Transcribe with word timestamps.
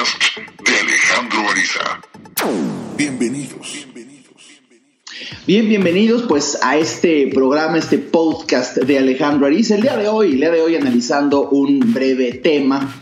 podcast 0.00 0.38
de 0.64 0.78
Alejandro 0.80 1.50
Ariza. 1.50 2.00
Bienvenidos. 2.96 3.86
Bien, 5.46 5.68
bienvenidos 5.68 6.22
pues 6.22 6.58
a 6.62 6.78
este 6.78 7.30
programa, 7.34 7.76
este 7.76 7.98
podcast 7.98 8.78
de 8.78 8.98
Alejandro 8.98 9.46
Ariza. 9.46 9.74
El 9.74 9.82
día 9.82 9.98
de 9.98 10.08
hoy, 10.08 10.32
el 10.32 10.38
día 10.38 10.50
de 10.50 10.62
hoy 10.62 10.76
analizando 10.76 11.50
un 11.50 11.92
breve 11.92 12.32
tema 12.32 12.94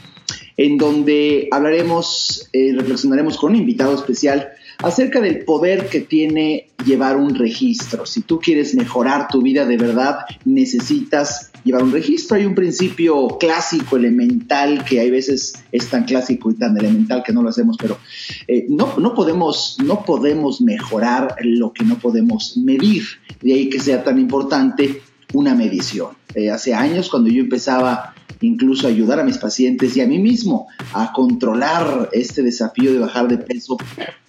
en 0.56 0.76
donde 0.76 1.48
hablaremos, 1.52 2.48
eh, 2.52 2.72
reflexionaremos 2.76 3.38
con 3.38 3.52
un 3.52 3.58
invitado 3.58 3.94
especial 3.94 4.48
acerca 4.78 5.20
del 5.20 5.44
poder 5.44 5.88
que 5.88 6.00
tiene 6.00 6.70
llevar 6.84 7.16
un 7.16 7.36
registro. 7.36 8.06
Si 8.06 8.22
tú 8.22 8.40
quieres 8.40 8.74
mejorar 8.74 9.28
tu 9.28 9.40
vida 9.40 9.64
de 9.66 9.76
verdad, 9.76 10.18
necesitas 10.44 11.52
llevar 11.68 11.84
un 11.84 11.92
registro. 11.92 12.36
Hay 12.36 12.44
un 12.44 12.54
principio 12.54 13.28
clásico, 13.38 13.96
elemental, 13.96 14.84
que 14.84 15.00
hay 15.00 15.10
veces 15.10 15.54
es 15.70 15.88
tan 15.88 16.04
clásico 16.04 16.50
y 16.50 16.54
tan 16.54 16.76
elemental 16.76 17.22
que 17.24 17.32
no 17.32 17.42
lo 17.42 17.50
hacemos, 17.50 17.76
pero 17.80 17.98
eh, 18.46 18.66
no, 18.68 18.98
no, 18.98 19.14
podemos, 19.14 19.76
no 19.84 20.04
podemos 20.04 20.60
mejorar 20.60 21.36
lo 21.40 21.72
que 21.72 21.84
no 21.84 21.98
podemos 21.98 22.56
medir. 22.56 23.04
De 23.40 23.54
ahí 23.54 23.68
que 23.68 23.80
sea 23.80 24.02
tan 24.02 24.18
importante 24.18 25.02
una 25.34 25.54
medición. 25.54 26.10
Eh, 26.34 26.50
hace 26.50 26.74
años, 26.74 27.08
cuando 27.08 27.30
yo 27.30 27.42
empezaba 27.42 28.14
incluso 28.40 28.86
ayudar 28.86 29.20
a 29.20 29.24
mis 29.24 29.38
pacientes 29.38 29.96
y 29.96 30.00
a 30.00 30.06
mí 30.06 30.18
mismo 30.18 30.68
a 30.92 31.12
controlar 31.12 32.10
este 32.12 32.42
desafío 32.42 32.92
de 32.92 32.98
bajar 32.98 33.28
de 33.28 33.38
peso, 33.38 33.76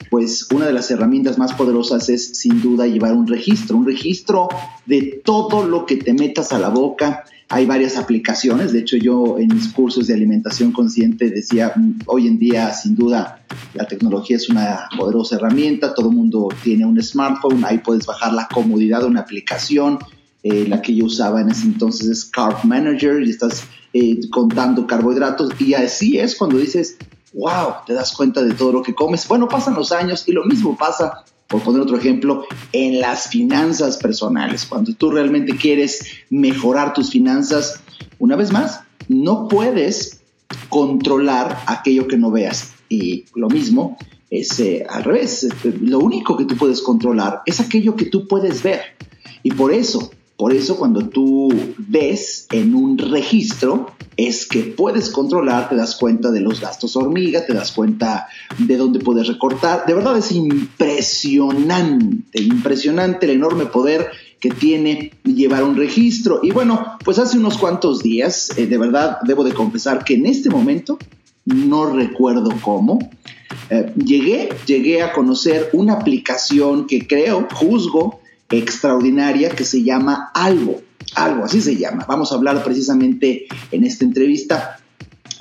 pues 0.10 0.48
una 0.52 0.66
de 0.66 0.74
las 0.74 0.90
herramientas 0.92 1.38
más 1.38 1.54
poderosas 1.54 2.10
es 2.10 2.38
sin 2.38 2.62
duda 2.62 2.88
llevar 2.88 3.14
un 3.14 3.28
registro, 3.28 3.78
un 3.78 3.86
registro 3.86 4.50
de 4.86 5.22
todo 5.24 5.66
lo 5.66 5.86
que 5.86 5.98
te 5.98 6.14
metas 6.14 6.52
a 6.52 6.60
la 6.60 6.70
boca. 6.70 7.24
Hay 7.52 7.66
varias 7.66 7.98
aplicaciones, 7.98 8.72
de 8.74 8.80
hecho 8.80 8.98
yo 8.98 9.38
en 9.40 9.48
mis 9.48 9.70
cursos 9.70 10.08
de 10.08 10.14
alimentación 10.14 10.72
consciente 10.72 11.30
decía, 11.30 11.74
mm, 11.76 12.02
hoy 12.06 12.28
en 12.28 12.38
día 12.38 12.72
sin 12.74 12.96
duda 12.96 13.42
la 13.74 13.88
tecnología 13.88 14.38
es 14.38 14.50
una 14.50 14.88
poderosa 14.96 15.36
herramienta, 15.36 15.94
todo 15.94 16.10
el 16.10 16.16
mundo 16.16 16.50
tiene 16.64 16.86
un 16.86 17.02
smartphone, 17.02 17.66
ahí 17.66 17.80
puedes 17.80 18.06
bajar 18.06 18.34
la 18.34 18.48
comodidad 18.48 19.02
de 19.02 19.08
una 19.08 19.22
aplicación, 19.22 19.98
eh, 20.44 20.66
la 20.68 20.82
que 20.82 20.96
yo 20.96 21.06
usaba 21.06 21.42
en 21.42 21.50
ese 21.50 21.66
entonces 21.66 22.08
es 22.08 22.26
Carb 22.26 22.64
Manager 22.64 23.22
y 23.22 23.32
estás 23.32 23.64
eh, 23.94 24.20
contando 24.30 24.86
carbohidratos 24.86 25.50
y 25.60 25.74
así 25.74 26.20
es 26.20 26.36
cuando 26.36 26.58
dices, 26.58 26.98
wow, 27.34 27.76
te 27.86 27.94
das 27.94 28.14
cuenta 28.14 28.44
de 28.44 28.54
todo 28.54 28.72
lo 28.72 28.84
que 28.84 28.94
comes. 28.94 29.28
Bueno, 29.28 29.48
pasan 29.48 29.76
los 29.76 29.92
años 29.92 30.24
y 30.28 30.32
lo 30.32 30.46
mismo 30.46 30.78
pasa, 30.78 31.24
por 31.48 31.62
poner 31.62 31.82
otro 31.82 31.98
ejemplo, 31.98 32.46
en 32.72 33.00
las 33.00 33.28
finanzas 33.28 33.98
personales. 33.98 34.66
Cuando 34.66 34.94
tú 34.94 35.12
realmente 35.12 35.56
quieres 35.56 36.06
mejorar 36.30 36.94
tus 36.94 37.10
finanzas, 37.10 37.82
una 38.20 38.36
vez 38.36 38.52
más, 38.52 38.82
no 39.08 39.48
puedes 39.48 40.22
controlar 40.70 41.64
aquello 41.66 42.08
que 42.08 42.18
no 42.18 42.32
veas. 42.32 42.74
Y 42.90 43.26
lo 43.36 43.50
mismo 43.50 43.98
es 44.30 44.60
eh, 44.60 44.86
al 44.90 45.04
revés. 45.04 45.48
Lo 45.82 46.00
único 46.00 46.38
que 46.38 46.46
tú 46.46 46.56
puedes 46.56 46.82
controlar 46.82 47.42
es 47.46 47.60
aquello 47.60 47.96
que 47.96 48.06
tú 48.06 48.28
puedes 48.28 48.62
ver. 48.64 48.82
Y 49.44 49.52
por 49.52 49.74
eso 49.74 50.12
por 50.40 50.54
eso 50.54 50.78
cuando 50.78 51.10
tú 51.10 51.50
ves 51.78 52.48
en 52.54 52.74
un 52.74 52.98
registro 52.98 53.92
es 54.16 54.48
que 54.48 54.62
puedes 54.62 55.10
controlar, 55.10 55.68
te 55.68 55.76
das 55.76 55.98
cuenta 55.98 56.32
de 56.32 56.40
los 56.40 56.62
gastos 56.62 56.96
hormiga, 56.96 57.46
te 57.46 57.54
das 57.54 57.74
cuenta 57.74 58.30
de 58.58 58.78
dónde 58.78 59.00
puedes 59.00 59.28
recortar. 59.28 59.86
De 59.86 59.94
verdad 59.94 60.18
es 60.18 60.32
impresionante, 60.32 62.42
impresionante 62.42 63.26
el 63.26 63.34
enorme 63.34 63.66
poder 63.66 64.12
que 64.40 64.52
tiene 64.52 65.12
llevar 65.26 65.66
un 65.66 65.76
registro. 65.76 66.40
Y 66.42 66.52
bueno, 66.52 66.86
pues 67.04 67.20
hace 67.20 67.38
unos 67.38 67.58
cuantos 67.58 68.02
días, 68.02 68.58
eh, 68.58 68.66
de 68.66 68.78
verdad 68.78 69.18
debo 69.26 69.44
de 69.44 69.54
confesar 69.54 70.06
que 70.06 70.14
en 70.14 70.26
este 70.26 70.50
momento 70.50 70.98
no 71.44 71.88
recuerdo 71.88 72.52
cómo. 72.62 72.98
Eh, 73.70 73.92
llegué, 73.98 74.48
llegué 74.66 75.02
a 75.02 75.12
conocer 75.12 75.70
una 75.74 75.96
aplicación 75.96 76.88
que 76.88 77.06
creo, 77.06 77.46
juzgo, 77.54 78.19
extraordinaria 78.52 79.50
que 79.50 79.64
se 79.64 79.84
llama 79.84 80.32
Algo. 80.34 80.82
Algo, 81.16 81.46
así 81.46 81.62
se 81.62 81.76
llama. 81.76 82.06
Vamos 82.08 82.32
a 82.32 82.36
hablar 82.36 82.64
precisamente 82.64 83.48
en 83.72 83.84
esta 83.84 84.06
entrevista 84.06 84.80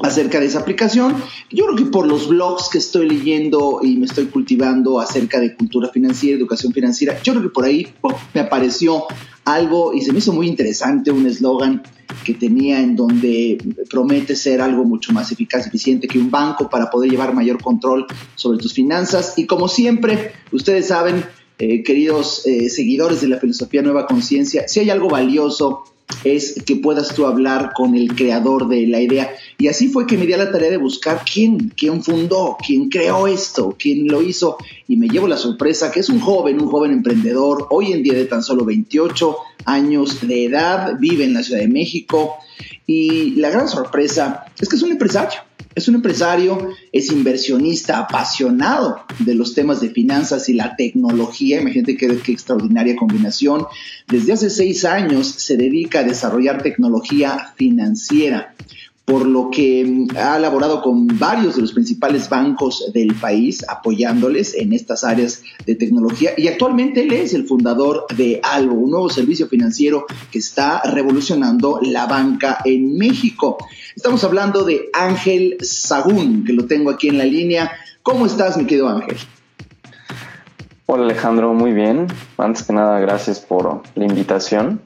acerca 0.02 0.40
de 0.40 0.46
esa 0.46 0.60
aplicación. 0.60 1.14
Yo 1.50 1.66
creo 1.66 1.76
que 1.76 1.84
por 1.86 2.06
los 2.06 2.28
blogs 2.28 2.68
que 2.68 2.78
estoy 2.78 3.08
leyendo 3.08 3.80
y 3.82 3.96
me 3.96 4.06
estoy 4.06 4.26
cultivando 4.26 5.00
acerca 5.00 5.40
de 5.40 5.54
cultura 5.54 5.88
financiera, 5.88 6.38
educación 6.38 6.72
financiera, 6.72 7.20
yo 7.22 7.32
creo 7.32 7.42
que 7.42 7.50
por 7.50 7.64
ahí 7.64 7.88
me 8.34 8.40
apareció 8.40 9.04
algo 9.44 9.94
y 9.94 10.02
se 10.02 10.12
me 10.12 10.18
hizo 10.18 10.32
muy 10.32 10.46
interesante 10.46 11.10
un 11.10 11.26
eslogan 11.26 11.82
que 12.24 12.34
tenía 12.34 12.80
en 12.80 12.96
donde 12.96 13.58
promete 13.90 14.36
ser 14.36 14.60
algo 14.60 14.84
mucho 14.84 15.12
más 15.12 15.32
eficaz 15.32 15.64
y 15.64 15.68
eficiente 15.68 16.08
que 16.08 16.18
un 16.18 16.30
banco 16.30 16.68
para 16.68 16.90
poder 16.90 17.10
llevar 17.10 17.34
mayor 17.34 17.60
control 17.60 18.06
sobre 18.34 18.58
tus 18.58 18.74
finanzas. 18.74 19.34
Y 19.36 19.46
como 19.46 19.68
siempre, 19.68 20.32
ustedes 20.52 20.88
saben, 20.88 21.24
eh, 21.58 21.82
queridos 21.82 22.46
eh, 22.46 22.70
seguidores 22.70 23.20
de 23.20 23.28
la 23.28 23.38
filosofía 23.38 23.82
Nueva 23.82 24.06
Conciencia, 24.06 24.68
si 24.68 24.80
hay 24.80 24.90
algo 24.90 25.08
valioso 25.08 25.84
es 26.24 26.62
que 26.64 26.76
puedas 26.76 27.14
tú 27.14 27.26
hablar 27.26 27.72
con 27.74 27.94
el 27.94 28.14
creador 28.14 28.68
de 28.68 28.86
la 28.86 29.00
idea. 29.00 29.30
Y 29.58 29.68
así 29.68 29.88
fue 29.88 30.06
que 30.06 30.16
me 30.16 30.26
di 30.26 30.32
a 30.32 30.38
la 30.38 30.50
tarea 30.50 30.70
de 30.70 30.76
buscar 30.76 31.22
quién, 31.30 31.72
quién 31.76 32.02
fundó, 32.02 32.56
quién 32.64 32.88
creó 32.88 33.26
esto, 33.26 33.76
quién 33.78 34.08
lo 34.08 34.22
hizo. 34.22 34.56
Y 34.86 34.96
me 34.96 35.08
llevo 35.08 35.28
la 35.28 35.36
sorpresa 35.36 35.90
que 35.90 36.00
es 36.00 36.08
un 36.08 36.20
joven, 36.20 36.60
un 36.60 36.68
joven 36.68 36.92
emprendedor, 36.92 37.66
hoy 37.70 37.92
en 37.92 38.02
día 38.02 38.14
de 38.14 38.24
tan 38.24 38.42
solo 38.42 38.64
28 38.64 39.36
años 39.66 40.26
de 40.26 40.46
edad, 40.46 40.94
vive 40.98 41.24
en 41.24 41.34
la 41.34 41.42
Ciudad 41.42 41.60
de 41.60 41.68
México. 41.68 42.36
Y 42.86 43.32
la 43.32 43.50
gran 43.50 43.68
sorpresa 43.68 44.46
es 44.58 44.68
que 44.68 44.76
es 44.76 44.82
un 44.82 44.92
empresario 44.92 45.47
es 45.78 45.88
un 45.88 45.96
empresario, 45.96 46.70
es 46.92 47.10
inversionista, 47.10 47.98
apasionado 47.98 49.00
de 49.20 49.34
los 49.34 49.54
temas 49.54 49.80
de 49.80 49.90
finanzas 49.90 50.48
y 50.48 50.54
la 50.54 50.76
tecnología. 50.76 51.60
Imagínate 51.60 51.96
qué, 51.96 52.18
qué 52.18 52.32
extraordinaria 52.32 52.96
combinación. 52.96 53.66
Desde 54.06 54.32
hace 54.32 54.50
seis 54.50 54.84
años 54.84 55.26
se 55.26 55.56
dedica 55.56 56.00
a 56.00 56.04
desarrollar 56.04 56.62
tecnología 56.62 57.52
financiera 57.56 58.54
por 59.08 59.24
lo 59.26 59.50
que 59.50 59.84
mm, 59.84 60.16
ha 60.18 60.36
elaborado 60.36 60.82
con 60.82 61.06
varios 61.06 61.56
de 61.56 61.62
los 61.62 61.72
principales 61.72 62.28
bancos 62.28 62.92
del 62.92 63.14
país, 63.14 63.64
apoyándoles 63.66 64.54
en 64.54 64.74
estas 64.74 65.02
áreas 65.02 65.42
de 65.64 65.74
tecnología. 65.74 66.32
Y 66.36 66.46
actualmente 66.46 67.02
él 67.02 67.12
es 67.12 67.32
el 67.32 67.46
fundador 67.46 68.04
de 68.14 68.38
Algo, 68.42 68.74
un 68.74 68.90
nuevo 68.90 69.08
servicio 69.08 69.48
financiero 69.48 70.04
que 70.30 70.40
está 70.40 70.82
revolucionando 70.82 71.80
la 71.82 72.04
banca 72.04 72.58
en 72.66 72.98
México. 72.98 73.56
Estamos 73.96 74.22
hablando 74.24 74.62
de 74.64 74.90
Ángel 74.92 75.56
Sagún, 75.62 76.44
que 76.44 76.52
lo 76.52 76.66
tengo 76.66 76.90
aquí 76.90 77.08
en 77.08 77.16
la 77.16 77.24
línea. 77.24 77.72
¿Cómo 78.02 78.26
estás, 78.26 78.58
mi 78.58 78.66
querido 78.66 78.88
Ángel? 78.88 79.16
Hola 80.90 81.04
Alejandro, 81.04 81.52
muy 81.52 81.74
bien. 81.74 82.06
Antes 82.38 82.62
que 82.62 82.72
nada, 82.72 82.98
gracias 82.98 83.40
por 83.40 83.82
la 83.94 84.04
invitación. 84.06 84.80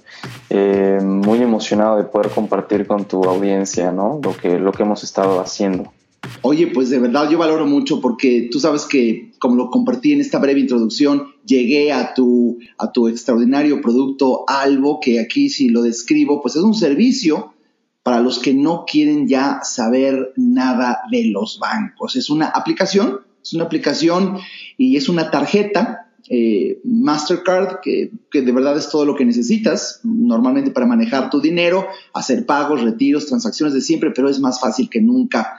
Eh, 0.51 0.99
muy 1.01 1.41
emocionado 1.41 1.97
de 1.97 2.03
poder 2.03 2.33
compartir 2.33 2.89
con 2.89 3.05
tu 3.05 3.23
audiencia, 3.23 3.93
¿no? 3.93 4.19
Lo 4.21 4.37
que, 4.37 4.59
lo 4.59 4.73
que 4.73 4.83
hemos 4.83 5.05
estado 5.05 5.39
haciendo. 5.39 5.93
Oye, 6.41 6.67
pues 6.67 6.91
de 6.91 6.99
verdad 6.99 7.31
yo 7.31 7.39
valoro 7.39 7.67
mucho 7.67 8.01
porque 8.01 8.49
tú 8.51 8.59
sabes 8.59 8.87
que, 8.87 9.31
como 9.39 9.55
lo 9.55 9.71
compartí 9.71 10.13
en 10.13 10.21
esta 10.21 10.41
breve 10.41 10.59
introducción, 10.59 11.29
llegué 11.47 11.93
a 11.93 12.15
tu, 12.15 12.59
a 12.79 12.91
tu 12.91 13.07
extraordinario 13.07 13.81
producto 13.81 14.43
Albo, 14.49 14.99
que 14.99 15.21
aquí 15.21 15.51
si 15.51 15.69
lo 15.69 15.83
describo, 15.83 16.43
pues 16.43 16.57
es 16.57 16.63
un 16.63 16.75
servicio 16.75 17.55
para 18.03 18.19
los 18.19 18.41
que 18.41 18.55
no 18.55 18.87
quieren 18.89 19.29
ya 19.29 19.61
saber 19.63 20.33
nada 20.35 21.03
de 21.13 21.27
los 21.27 21.61
bancos. 21.61 22.17
Es 22.17 22.29
una 22.29 22.47
aplicación 22.47 23.21
es 23.43 23.53
una 23.53 23.65
aplicación 23.65 24.39
y 24.77 24.97
es 24.97 25.09
una 25.09 25.31
tarjeta 25.31 26.03
eh, 26.29 26.81
Mastercard 26.85 27.81
que, 27.81 28.11
de 28.33 28.53
verdad 28.53 28.77
es 28.77 28.89
todo 28.89 29.05
lo 29.05 29.17
que 29.17 29.25
necesitas 29.25 30.01
normalmente 30.05 30.71
para 30.71 30.87
manejar 30.87 31.31
tu 31.31 31.41
dinero, 31.41 31.87
hacer 32.15 32.47
pagos, 32.47 32.83
retiros, 32.83 33.27
transacciones 33.27 33.75
de 33.75 33.81
siempre, 33.81 34.13
pero 34.13 34.29
es 34.29 34.39
más 34.41 34.61
fácil 34.61 34.89
que 34.89 35.01
nunca. 35.01 35.59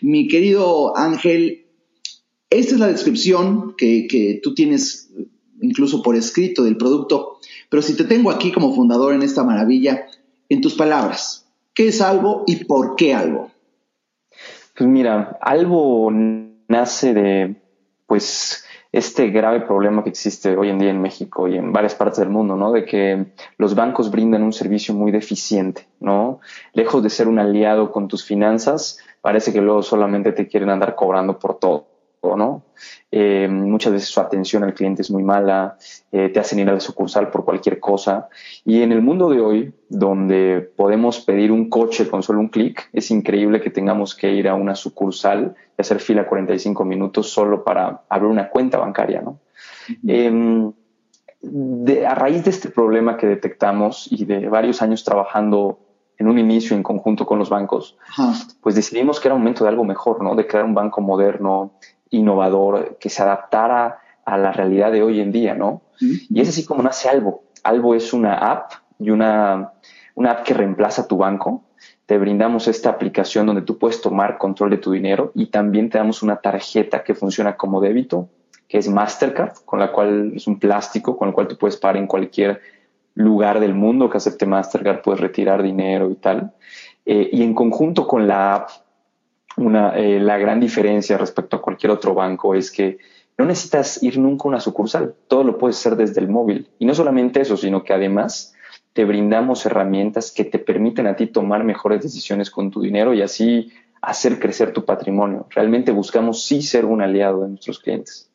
Mi 0.00 0.28
querido 0.28 0.96
Ángel, 0.96 1.66
esta 2.48 2.74
es 2.74 2.80
la 2.80 2.86
descripción 2.86 3.74
que, 3.76 4.06
que 4.06 4.40
tú 4.42 4.54
tienes 4.54 5.10
incluso 5.60 6.02
por 6.02 6.14
escrito 6.14 6.62
del 6.64 6.76
producto, 6.76 7.38
pero 7.68 7.82
si 7.82 7.96
te 7.96 8.04
tengo 8.04 8.30
aquí 8.30 8.52
como 8.52 8.74
fundador 8.74 9.14
en 9.14 9.22
esta 9.22 9.42
maravilla, 9.44 10.06
en 10.48 10.60
tus 10.60 10.74
palabras, 10.74 11.46
¿qué 11.74 11.88
es 11.88 12.00
algo 12.00 12.44
y 12.46 12.64
por 12.64 12.96
qué 12.96 13.14
algo? 13.14 13.50
Pues 14.76 14.88
mira, 14.88 15.38
algo 15.40 16.10
nace 16.68 17.14
de, 17.14 17.56
pues, 18.06 18.64
este 18.92 19.30
grave 19.30 19.62
problema 19.62 20.04
que 20.04 20.10
existe 20.10 20.56
hoy 20.56 20.68
en 20.68 20.78
día 20.78 20.90
en 20.90 21.02
México 21.02 21.48
y 21.48 21.56
en 21.56 21.72
varias 21.72 21.96
partes 21.96 22.20
del 22.20 22.28
mundo, 22.28 22.54
¿no? 22.54 22.70
De 22.70 22.84
que 22.84 23.26
los 23.58 23.74
bancos 23.74 24.08
brindan 24.08 24.44
un 24.44 24.52
servicio 24.52 24.94
muy 24.94 25.10
deficiente, 25.10 25.88
¿no? 25.98 26.38
Lejos 26.74 27.02
de 27.02 27.10
ser 27.10 27.26
un 27.26 27.40
aliado 27.40 27.90
con 27.90 28.06
tus 28.06 28.24
finanzas, 28.24 28.98
parece 29.20 29.52
que 29.52 29.60
luego 29.60 29.82
solamente 29.82 30.30
te 30.30 30.46
quieren 30.46 30.70
andar 30.70 30.94
cobrando 30.94 31.40
por 31.40 31.58
todo, 31.58 31.88
¿no? 32.36 32.64
Eh, 33.10 33.46
muchas 33.48 33.92
veces 33.92 34.08
su 34.08 34.20
atención 34.20 34.64
al 34.64 34.74
cliente 34.74 35.02
es 35.02 35.10
muy 35.10 35.22
mala, 35.22 35.76
eh, 36.10 36.30
te 36.30 36.40
hacen 36.40 36.58
ir 36.58 36.68
a 36.68 36.72
la 36.72 36.80
sucursal 36.80 37.30
por 37.30 37.44
cualquier 37.44 37.78
cosa. 37.78 38.28
Y 38.64 38.82
en 38.82 38.92
el 38.92 39.02
mundo 39.02 39.28
de 39.28 39.40
hoy, 39.40 39.74
donde 39.88 40.72
podemos 40.76 41.20
pedir 41.20 41.52
un 41.52 41.68
coche 41.68 42.08
con 42.08 42.22
solo 42.22 42.40
un 42.40 42.48
clic, 42.48 42.88
es 42.92 43.10
increíble 43.10 43.60
que 43.60 43.70
tengamos 43.70 44.14
que 44.14 44.32
ir 44.32 44.48
a 44.48 44.54
una 44.54 44.74
sucursal 44.74 45.54
y 45.76 45.80
hacer 45.80 46.00
fila 46.00 46.26
45 46.26 46.84
minutos 46.84 47.30
solo 47.30 47.62
para 47.62 48.02
abrir 48.08 48.30
una 48.30 48.48
cuenta 48.48 48.78
bancaria, 48.78 49.20
¿no? 49.20 49.38
Em, 50.06 50.72
a 52.06 52.14
raíz 52.14 52.44
de 52.44 52.50
este 52.50 52.70
problema 52.70 53.16
que 53.16 53.26
detectamos 53.26 54.08
y 54.10 54.24
de 54.24 54.48
varios 54.48 54.80
años 54.80 55.04
trabajando 55.04 55.78
en 56.18 56.28
un 56.28 56.38
inicio 56.38 56.76
en 56.76 56.82
conjunto 56.82 57.26
con 57.26 57.38
los 57.38 57.50
bancos, 57.50 57.96
pues 58.60 58.74
decidimos 58.74 59.20
que 59.20 59.28
era 59.28 59.36
momento 59.36 59.64
de 59.64 59.70
algo 59.70 59.84
mejor, 59.84 60.22
¿no? 60.22 60.34
De 60.34 60.46
crear 60.46 60.64
un 60.64 60.74
banco 60.74 61.00
moderno, 61.00 61.72
innovador, 62.14 62.96
que 62.98 63.10
se 63.10 63.22
adaptara 63.22 64.00
a 64.24 64.38
la 64.38 64.52
realidad 64.52 64.92
de 64.92 65.02
hoy 65.02 65.20
en 65.20 65.32
día, 65.32 65.54
¿no? 65.54 65.82
Y 66.00 66.40
es 66.40 66.48
así 66.48 66.64
como 66.64 66.82
nace 66.82 67.08
Albo. 67.08 67.44
Albo 67.62 67.94
es 67.94 68.12
una 68.12 68.34
app 68.34 68.72
y 68.98 69.10
una, 69.10 69.72
una 70.14 70.30
app 70.32 70.44
que 70.44 70.54
reemplaza 70.54 71.06
tu 71.06 71.16
banco. 71.16 71.64
Te 72.06 72.18
brindamos 72.18 72.68
esta 72.68 72.90
aplicación 72.90 73.46
donde 73.46 73.62
tú 73.62 73.78
puedes 73.78 74.00
tomar 74.00 74.38
control 74.38 74.70
de 74.70 74.78
tu 74.78 74.92
dinero 74.92 75.32
y 75.34 75.46
también 75.46 75.90
te 75.90 75.98
damos 75.98 76.22
una 76.22 76.36
tarjeta 76.36 77.02
que 77.02 77.14
funciona 77.14 77.56
como 77.56 77.80
débito, 77.80 78.28
que 78.68 78.78
es 78.78 78.88
Mastercard, 78.88 79.54
con 79.64 79.78
la 79.78 79.92
cual 79.92 80.32
es 80.34 80.46
un 80.46 80.58
plástico 80.58 81.16
con 81.16 81.28
el 81.28 81.34
cual 81.34 81.48
tú 81.48 81.56
puedes 81.56 81.76
pagar 81.76 81.96
en 81.96 82.06
cualquier 82.06 82.60
lugar 83.14 83.60
del 83.60 83.74
mundo 83.74 84.10
que 84.10 84.18
acepte 84.18 84.44
Mastercard, 84.44 85.02
puedes 85.02 85.20
retirar 85.20 85.62
dinero 85.62 86.10
y 86.10 86.16
tal. 86.16 86.52
Eh, 87.06 87.30
y 87.32 87.42
en 87.42 87.54
conjunto 87.54 88.06
con 88.06 88.26
la 88.26 88.54
app, 88.54 88.70
una, 89.56 89.96
eh, 89.96 90.20
la 90.20 90.38
gran 90.38 90.60
diferencia 90.60 91.18
respecto 91.18 91.56
a 91.56 91.62
cualquier 91.62 91.92
otro 91.92 92.14
banco 92.14 92.54
es 92.54 92.70
que 92.70 92.98
no 93.36 93.44
necesitas 93.44 94.02
ir 94.02 94.18
nunca 94.18 94.44
a 94.44 94.48
una 94.48 94.60
sucursal, 94.60 95.14
todo 95.28 95.44
lo 95.44 95.58
puedes 95.58 95.78
hacer 95.78 95.96
desde 95.96 96.20
el 96.20 96.28
móvil. 96.28 96.68
Y 96.78 96.86
no 96.86 96.94
solamente 96.94 97.40
eso, 97.40 97.56
sino 97.56 97.82
que 97.82 97.92
además 97.92 98.54
te 98.92 99.04
brindamos 99.04 99.66
herramientas 99.66 100.32
que 100.32 100.44
te 100.44 100.58
permiten 100.58 101.06
a 101.06 101.16
ti 101.16 101.26
tomar 101.26 101.64
mejores 101.64 102.02
decisiones 102.02 102.50
con 102.50 102.70
tu 102.70 102.80
dinero 102.80 103.12
y 103.12 103.22
así 103.22 103.72
hacer 104.00 104.38
crecer 104.38 104.72
tu 104.72 104.84
patrimonio. 104.84 105.46
Realmente 105.50 105.90
buscamos 105.90 106.44
sí 106.44 106.62
ser 106.62 106.84
un 106.84 107.02
aliado 107.02 107.42
de 107.42 107.48
nuestros 107.48 107.80
clientes. 107.80 108.30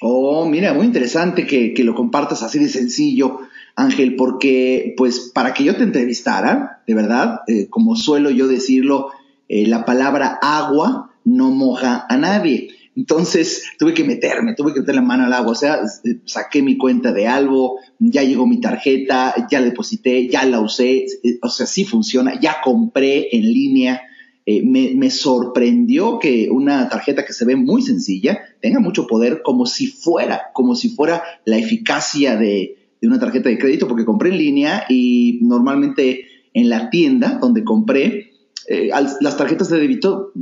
Oh, 0.00 0.46
mira, 0.46 0.74
muy 0.74 0.84
interesante 0.84 1.46
que, 1.46 1.72
lo 1.84 1.94
compartas 1.94 2.42
así 2.42 2.58
de 2.58 2.68
sencillo, 2.68 3.38
Ángel, 3.76 4.16
porque 4.16 4.94
pues 4.96 5.30
para 5.32 5.54
que 5.54 5.64
yo 5.64 5.76
te 5.76 5.84
entrevistara, 5.84 6.82
de 6.86 6.94
verdad, 6.94 7.40
eh, 7.46 7.68
como 7.70 7.94
suelo 7.94 8.30
yo 8.30 8.48
decirlo, 8.48 9.12
eh, 9.48 9.66
la 9.66 9.84
palabra 9.84 10.38
agua 10.40 11.10
no 11.24 11.50
moja 11.50 12.06
a 12.08 12.16
nadie. 12.16 12.68
Entonces 12.94 13.64
tuve 13.78 13.94
que 13.94 14.04
meterme, 14.04 14.54
tuve 14.54 14.74
que 14.74 14.80
meter 14.80 14.94
la 14.94 15.02
mano 15.02 15.24
al 15.24 15.32
agua, 15.32 15.52
o 15.52 15.54
sea, 15.54 15.80
eh, 16.04 16.20
saqué 16.26 16.62
mi 16.62 16.76
cuenta 16.76 17.12
de 17.12 17.26
algo, 17.26 17.78
ya 17.98 18.22
llegó 18.22 18.46
mi 18.46 18.60
tarjeta, 18.60 19.34
ya 19.50 19.62
deposité, 19.62 20.28
ya 20.28 20.44
la 20.44 20.60
usé, 20.60 21.06
o 21.40 21.48
sea, 21.48 21.66
sí 21.66 21.84
funciona, 21.84 22.38
ya 22.38 22.56
compré 22.62 23.34
en 23.34 23.42
línea, 23.42 24.02
eh, 24.44 24.62
me, 24.64 25.10
sorprendió 25.10 26.18
que 26.18 26.48
una 26.50 26.88
tarjeta 26.88 27.24
que 27.24 27.32
se 27.32 27.44
ve 27.44 27.54
muy 27.54 27.80
sencilla 27.80 28.40
tenga 28.60 28.80
mucho 28.80 29.06
poder 29.06 29.40
como 29.42 29.66
si 29.66 29.86
fuera, 29.86 30.50
como 30.52 30.74
si 30.74 30.88
fuera 30.88 31.22
la 31.44 31.58
eficacia 31.58 32.36
de, 32.36 32.76
una 33.02 33.20
tarjeta 33.20 33.48
de 33.48 33.58
crédito, 33.58 33.86
porque 33.86 34.04
compré 34.04 34.30
en 34.30 34.38
línea 34.38 34.84
y 34.88 35.38
normalmente 35.42 36.26
en 36.54 36.68
la 36.68 36.90
tienda 36.90 37.38
donde 37.40 37.62
compré, 37.62 38.31
eh, 38.68 38.90
las 39.20 39.36
tarjetas 39.36 39.68
de 39.68 39.80
débito 39.80 40.32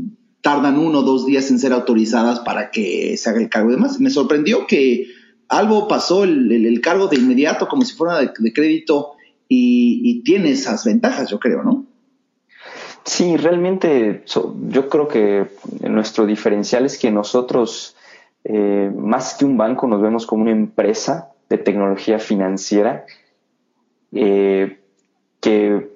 tardan 0.41 0.79
uno 0.79 1.01
o 1.01 1.03
dos 1.03 1.27
días 1.27 1.51
en 1.51 1.59
ser 1.59 1.73
autorizadas 1.73 2.41
para 2.41 2.71
que 2.71 3.17
se 3.17 3.31
haga 3.31 3.41
el 3.41 3.49
cargo 3.49 3.71
y 3.71 3.75
demás. 3.75 4.01
Me 4.01 4.11
sorprendió 4.11 4.67
que 4.67 5.07
algo 5.49 5.89
pasó 5.89 6.25
el, 6.25 6.81
cargo 6.83 7.09
de 7.09 7.17
inmediato 7.17 7.69
como 7.69 7.83
si 7.83 7.95
fuera 7.95 8.19
de, 8.19 8.53
crédito 8.53 9.13
y, 9.49 10.01
y 10.05 10.23
tiene 10.23 10.51
esas 10.51 10.85
ventajas, 10.85 11.29
yo 11.31 11.39
creo, 11.39 11.63
¿no? 11.63 11.91
Sí, 13.05 13.37
realmente 13.37 14.23
yo 14.27 14.89
creo 14.89 15.09
que 15.09 15.47
nuestro 15.81 16.27
diferencial 16.27 16.85
es 16.85 16.99
que 16.99 17.11
nosotros, 17.11 17.97
eh, 18.45 18.93
más 18.95 19.35
que 19.35 19.45
un 19.45 19.57
banco, 19.57 19.87
nos 19.87 20.03
vemos 20.03 20.27
como 20.27 20.43
una 20.43 20.53
empresa 20.53 21.33
de 21.49 21.59
tecnología 21.59 22.19
financiera 22.19 23.07
eh, 24.13 24.79
que 25.41 25.90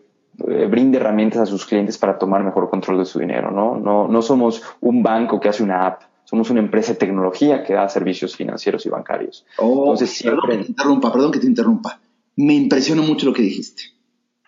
eh, 0.48 0.66
brinde 0.66 0.98
herramientas 0.98 1.42
a 1.42 1.46
sus 1.46 1.66
clientes 1.66 1.98
para 1.98 2.19
tomar 2.19 2.42
mejor 2.44 2.70
control 2.70 2.98
de 2.98 3.04
su 3.04 3.19
dinero. 3.19 3.50
¿no? 3.50 3.76
No, 3.76 4.08
no 4.08 4.22
somos 4.22 4.62
un 4.81 5.02
banco 5.02 5.40
que 5.40 5.48
hace 5.48 5.62
una 5.62 5.86
app, 5.86 6.02
somos 6.25 6.50
una 6.50 6.60
empresa 6.60 6.92
de 6.92 6.98
tecnología 6.98 7.62
que 7.62 7.75
da 7.75 7.88
servicios 7.88 8.36
financieros 8.36 8.86
y 8.86 8.88
bancarios. 8.88 9.46
Oh, 9.58 9.84
Entonces, 9.84 10.10
siempre... 10.10 10.40
Perdón 10.40 10.58
que 10.58 10.64
te 10.64 10.70
interrumpa, 10.70 11.12
perdón 11.12 11.32
que 11.32 11.38
te 11.40 11.46
interrumpa. 11.46 12.00
Me 12.36 12.54
impresionó 12.54 13.02
mucho 13.02 13.26
lo 13.26 13.32
que 13.32 13.42
dijiste 13.42 13.94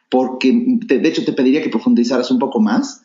porque 0.09 0.53
de 0.53 1.09
hecho 1.09 1.25
te 1.25 1.33
pediría 1.33 1.63
que 1.63 1.69
profundizaras 1.69 2.31
un 2.31 2.39
poco 2.39 2.61
más, 2.61 3.03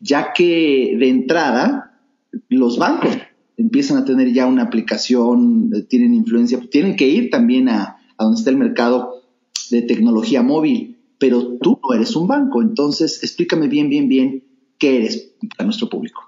ya 0.00 0.32
que 0.32 0.94
de 0.98 1.08
entrada 1.08 1.98
los 2.48 2.78
bancos 2.78 3.16
empiezan 3.56 3.98
a 3.98 4.04
tener 4.04 4.32
ya 4.32 4.46
una 4.46 4.64
aplicación, 4.64 5.70
eh, 5.74 5.82
tienen 5.82 6.14
influencia, 6.14 6.60
tienen 6.70 6.96
que 6.96 7.08
ir 7.08 7.30
también 7.30 7.68
a, 7.68 7.98
donde 8.18 8.38
está 8.38 8.50
el 8.50 8.56
mercado 8.56 9.22
de 9.70 9.82
tecnología 9.82 10.42
móvil, 10.42 10.91
pero 11.22 11.56
tú 11.60 11.78
no 11.80 11.94
eres 11.94 12.16
un 12.16 12.26
banco, 12.26 12.60
entonces 12.60 13.22
explícame 13.22 13.68
bien, 13.68 13.88
bien, 13.88 14.08
bien 14.08 14.44
qué 14.76 14.96
eres 14.96 15.36
para 15.56 15.66
nuestro 15.66 15.88
público. 15.88 16.20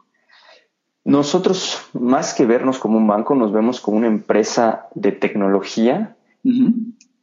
Nosotros, 1.03 1.81
más 1.95 2.33
que 2.33 2.47
vernos 2.47 2.79
como 2.79 2.97
un 2.97 3.09
banco, 3.09 3.35
nos 3.35 3.53
vemos 3.53 3.81
como 3.81 3.97
una 3.97 4.07
empresa 4.07 4.87
de 4.95 5.11
tecnología 5.11 6.17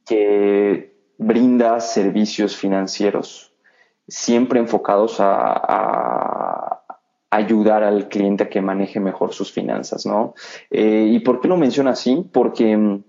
que 0.06 0.98
brinda 1.18 1.80
servicios 1.80 2.58
financieros, 2.58 3.54
siempre 4.06 4.60
enfocados 4.60 5.16
a, 5.20 6.82
ayudar 7.30 7.86
al 7.86 8.10
cliente 8.10 8.44
a 8.44 8.50
que 8.50 8.62
maneje 8.62 9.00
mejor 9.00 9.32
sus 9.32 9.50
finanzas, 9.50 10.06
¿no? 10.06 10.34
Eh, 10.70 11.08
¿Y 11.10 11.20
por 11.22 11.40
qué 11.40 11.48
lo 11.48 11.56
menciona 11.56 11.92
así? 11.92 12.26
Porque 12.34 12.76
mm, 12.76 13.04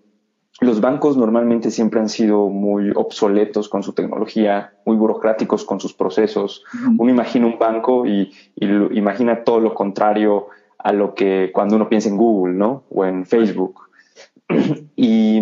los 0.64 0.80
bancos 0.80 1.16
normalmente 1.16 1.70
siempre 1.70 2.00
han 2.00 2.08
sido 2.08 2.48
muy 2.48 2.92
obsoletos 2.94 3.68
con 3.68 3.82
su 3.82 3.92
tecnología, 3.92 4.74
muy 4.84 4.96
burocráticos 4.96 5.64
con 5.64 5.80
sus 5.80 5.94
procesos. 5.94 6.64
Uno 6.98 7.10
imagina 7.10 7.46
un 7.46 7.58
banco 7.58 8.06
y, 8.06 8.32
imagina 8.56 9.44
todo 9.44 9.60
lo 9.60 9.74
contrario 9.74 10.48
a 10.78 10.92
lo 10.92 11.14
que 11.14 11.50
cuando 11.52 11.76
uno 11.76 11.88
piensa 11.88 12.08
en 12.08 12.16
Google, 12.16 12.54
¿no? 12.54 12.84
O 12.90 13.04
en 13.04 13.26
Facebook. 13.26 13.88
y 14.96 15.40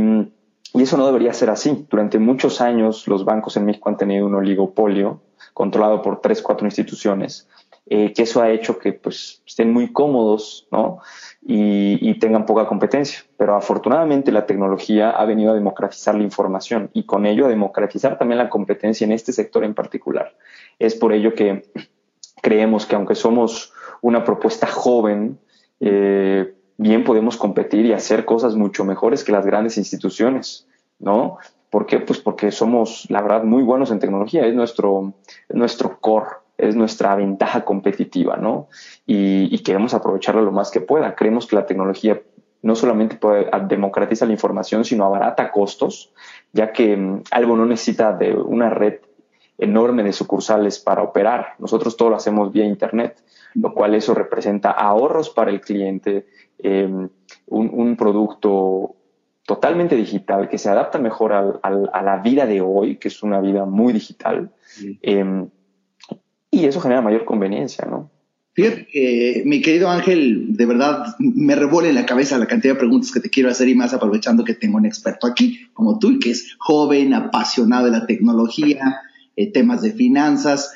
y 0.73 0.83
eso 0.83 0.97
no 0.97 1.07
debería 1.07 1.33
ser 1.33 1.51
así. 1.51 1.87
Durante 1.91 2.19
muchos 2.19 2.61
años 2.61 3.09
los 3.09 3.25
bancos 3.25 3.57
en 3.57 3.65
México 3.65 3.89
han 3.89 3.97
tenido 3.97 4.27
un 4.27 4.35
oligopolio 4.35 5.21
controlado 5.53 6.01
por 6.03 6.21
tres, 6.21 6.43
cuatro 6.43 6.67
instituciones, 6.67 7.49
eh, 7.93 8.13
que 8.13 8.23
eso 8.23 8.41
ha 8.41 8.53
hecho 8.53 8.79
que 8.79 8.93
pues, 8.93 9.43
estén 9.45 9.73
muy 9.73 9.93
cómodos 9.93 10.69
¿no? 10.71 11.01
y, 11.43 12.15
tengan 12.21 12.47
poca 12.47 12.69
competencia. 12.69 13.25
Pero 13.37 13.57
afortunadamente 13.57 14.31
la 14.31 14.47
tecnología 14.47 15.11
ha 15.11 15.25
venido 15.25 15.51
a 15.51 15.57
democratizar 15.57 16.15
la 16.15 16.23
información 16.23 16.91
y 16.93 17.03
con 17.03 17.27
ello 17.27 17.47
a 17.47 17.49
democratizar 17.49 18.17
también 18.17 18.39
la 18.39 18.49
competencia 18.49 19.05
en 19.05 19.11
este 19.11 19.33
sector 19.33 19.65
en 19.65 19.75
particular. 19.75 20.37
Es 20.79 20.95
por 20.95 21.13
ello 21.13 21.35
que 21.35 21.65
creemos 22.41 22.87
que 22.87 22.95
aunque 22.95 23.17
somos 23.17 23.73
una 24.03 24.23
propuesta 24.23 24.69
joven, 24.69 25.41
eh, 25.81 26.55
bien 26.77 27.03
podemos 27.03 27.37
competir 27.37 27.87
y 27.87 27.93
hacer 27.93 28.25
cosas 28.25 28.55
mucho 28.55 28.85
mejores 28.85 29.25
que 29.25 29.33
las 29.33 29.45
grandes 29.45 29.79
instituciones, 29.79 30.69
¿no? 31.01 31.39
¿Por 31.71 31.87
qué? 31.87 31.99
Pues 31.99 32.21
porque 32.21 32.53
somos, 32.53 33.07
la 33.11 33.21
verdad, 33.21 33.43
muy 33.43 33.65
buenos 33.65 33.91
en 33.91 33.99
tecnología, 33.99 34.47
es 34.47 34.55
nuestro, 34.55 35.15
nuestro 35.49 35.99
core, 36.01 36.40
es 36.61 36.77
nuestra 36.77 37.15
ventaja 37.17 37.65
competitiva, 37.65 38.37
¿no? 38.37 38.69
Y, 39.07 39.59
queremos 39.61 39.95
aprovecharla 39.95 40.43
lo 40.43 40.53
más 40.53 40.71
que 40.71 40.81
pueda. 40.81 41.15
Creemos 41.15 41.47
que 41.47 41.57
la 41.57 41.67
tecnología 41.67 42.21
no 42.63 42.75
solamente 42.75 43.17
puede 43.17 43.51
democratizar 43.69 44.29
la 44.29 44.35
información, 44.35 44.85
sino 44.85 45.05
abarata 45.05 45.51
costos, 45.51 46.13
ya 46.53 46.73
que 46.73 46.97
mm, 46.97 47.23
algo 47.31 47.57
no 47.57 47.67
necesita 47.67 48.13
de 48.13 48.35
una 48.35 48.71
red 48.71 49.01
enorme 49.59 50.03
de 50.03 50.13
sucursales 50.13 50.79
para 50.79 51.03
operar. 51.03 51.55
Nosotros 51.59 51.97
todo 51.97 52.11
lo 52.11 52.17
hacemos 52.17 52.53
vía 52.53 52.65
Internet, 52.65 53.23
lo 53.55 53.75
cual 53.75 53.95
eso 53.95 54.15
representa 54.15 54.71
ahorros 54.71 55.29
para 55.31 55.51
el 55.51 55.61
cliente, 55.61 56.27
Em, 56.63 57.09
un, 57.47 57.97
producto 57.97 58.97
totalmente 59.47 59.97
digital 59.97 60.49
que 60.49 60.59
se 60.59 60.69
adapta 60.69 60.99
mejor 60.99 61.33
a 61.33 62.03
la 62.03 62.19
vida 62.19 62.47
de 62.47 62.61
hoy, 62.61 62.97
que 62.97 63.09
es 63.09 63.23
una 63.23 63.41
vida 63.41 63.65
muy 63.65 63.93
digital. 63.93 64.51
Em, 65.03 65.49
y 66.51 66.65
eso 66.65 66.81
genera 66.81 67.03
mayor 67.03 67.25
conveniencia, 67.25 67.87
¿no? 67.87 68.11
Fíjate 68.53 69.43
mi 69.45 69.63
querido 69.63 69.89
Ángel, 69.89 70.57
de 70.57 70.67
verdad 70.67 71.15
me 71.19 71.55
revuela 71.55 71.89
en 71.89 71.95
la 71.95 72.05
cabeza 72.05 72.37
la 72.37 72.49
cantidad 72.49 72.75
de 72.75 72.81
preguntas 72.81 73.13
que 73.13 73.21
te 73.21 73.31
quiero 73.31 73.49
hacer 73.49 73.69
y 73.69 73.77
más 73.77 73.95
aprovechando 73.95 74.45
que 74.45 74.55
tengo 74.55 74.77
un 74.77 74.87
experto 74.87 75.27
aquí 75.29 75.69
como 75.73 75.99
tú, 75.99 76.19
que 76.19 76.31
es 76.31 76.57
joven, 76.59 77.15
apasionado 77.15 77.87
de 77.87 77.93
la 77.93 78.07
tecnología, 78.07 79.01
eh, 79.37 79.53
temas 79.53 79.83
de 79.83 79.93
finanzas. 79.93 80.73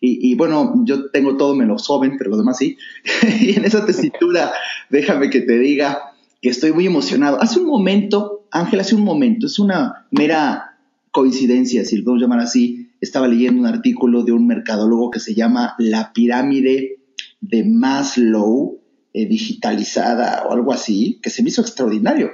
Y, 0.00 0.36
bueno, 0.36 0.84
yo 0.84 1.10
tengo 1.10 1.36
todo 1.36 1.56
menos 1.56 1.84
joven, 1.84 2.14
pero 2.18 2.30
lo 2.30 2.36
demás 2.36 2.58
sí. 2.58 2.78
y 3.40 3.56
en 3.56 3.64
esa 3.64 3.84
tesitura 3.84 4.52
déjame 4.90 5.28
que 5.28 5.40
te 5.40 5.58
diga 5.58 6.12
que 6.40 6.50
estoy 6.50 6.72
muy 6.72 6.86
emocionado. 6.86 7.42
Hace 7.42 7.58
un 7.58 7.66
momento, 7.66 8.46
Ángel, 8.52 8.78
hace 8.78 8.94
un 8.94 9.02
momento, 9.02 9.46
es 9.46 9.58
una 9.58 10.06
mera 10.12 10.78
coincidencia, 11.10 11.84
si 11.84 11.96
lo 11.96 12.04
podemos 12.04 12.22
llamar 12.22 12.40
así, 12.40 12.87
estaba 13.00 13.28
leyendo 13.28 13.60
un 13.60 13.66
artículo 13.66 14.24
de 14.24 14.32
un 14.32 14.46
mercadólogo 14.46 15.10
que 15.10 15.20
se 15.20 15.34
llama 15.34 15.74
La 15.78 16.12
pirámide 16.12 16.98
de 17.40 17.64
Maslow 17.64 18.80
eh, 19.12 19.26
digitalizada 19.26 20.46
o 20.46 20.52
algo 20.52 20.72
así, 20.72 21.18
que 21.22 21.30
se 21.30 21.42
me 21.42 21.48
hizo 21.48 21.62
extraordinario. 21.62 22.30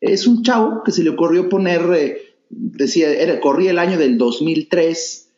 Es 0.00 0.26
un 0.26 0.42
chavo 0.42 0.82
que 0.84 0.92
se 0.92 1.02
le 1.02 1.10
ocurrió 1.10 1.48
poner, 1.48 1.82
eh, 1.94 2.18
decía, 2.50 3.10
era, 3.10 3.40
corría 3.40 3.70
el 3.70 3.78
año 3.78 3.98
del 3.98 4.18
2003, 4.18 5.30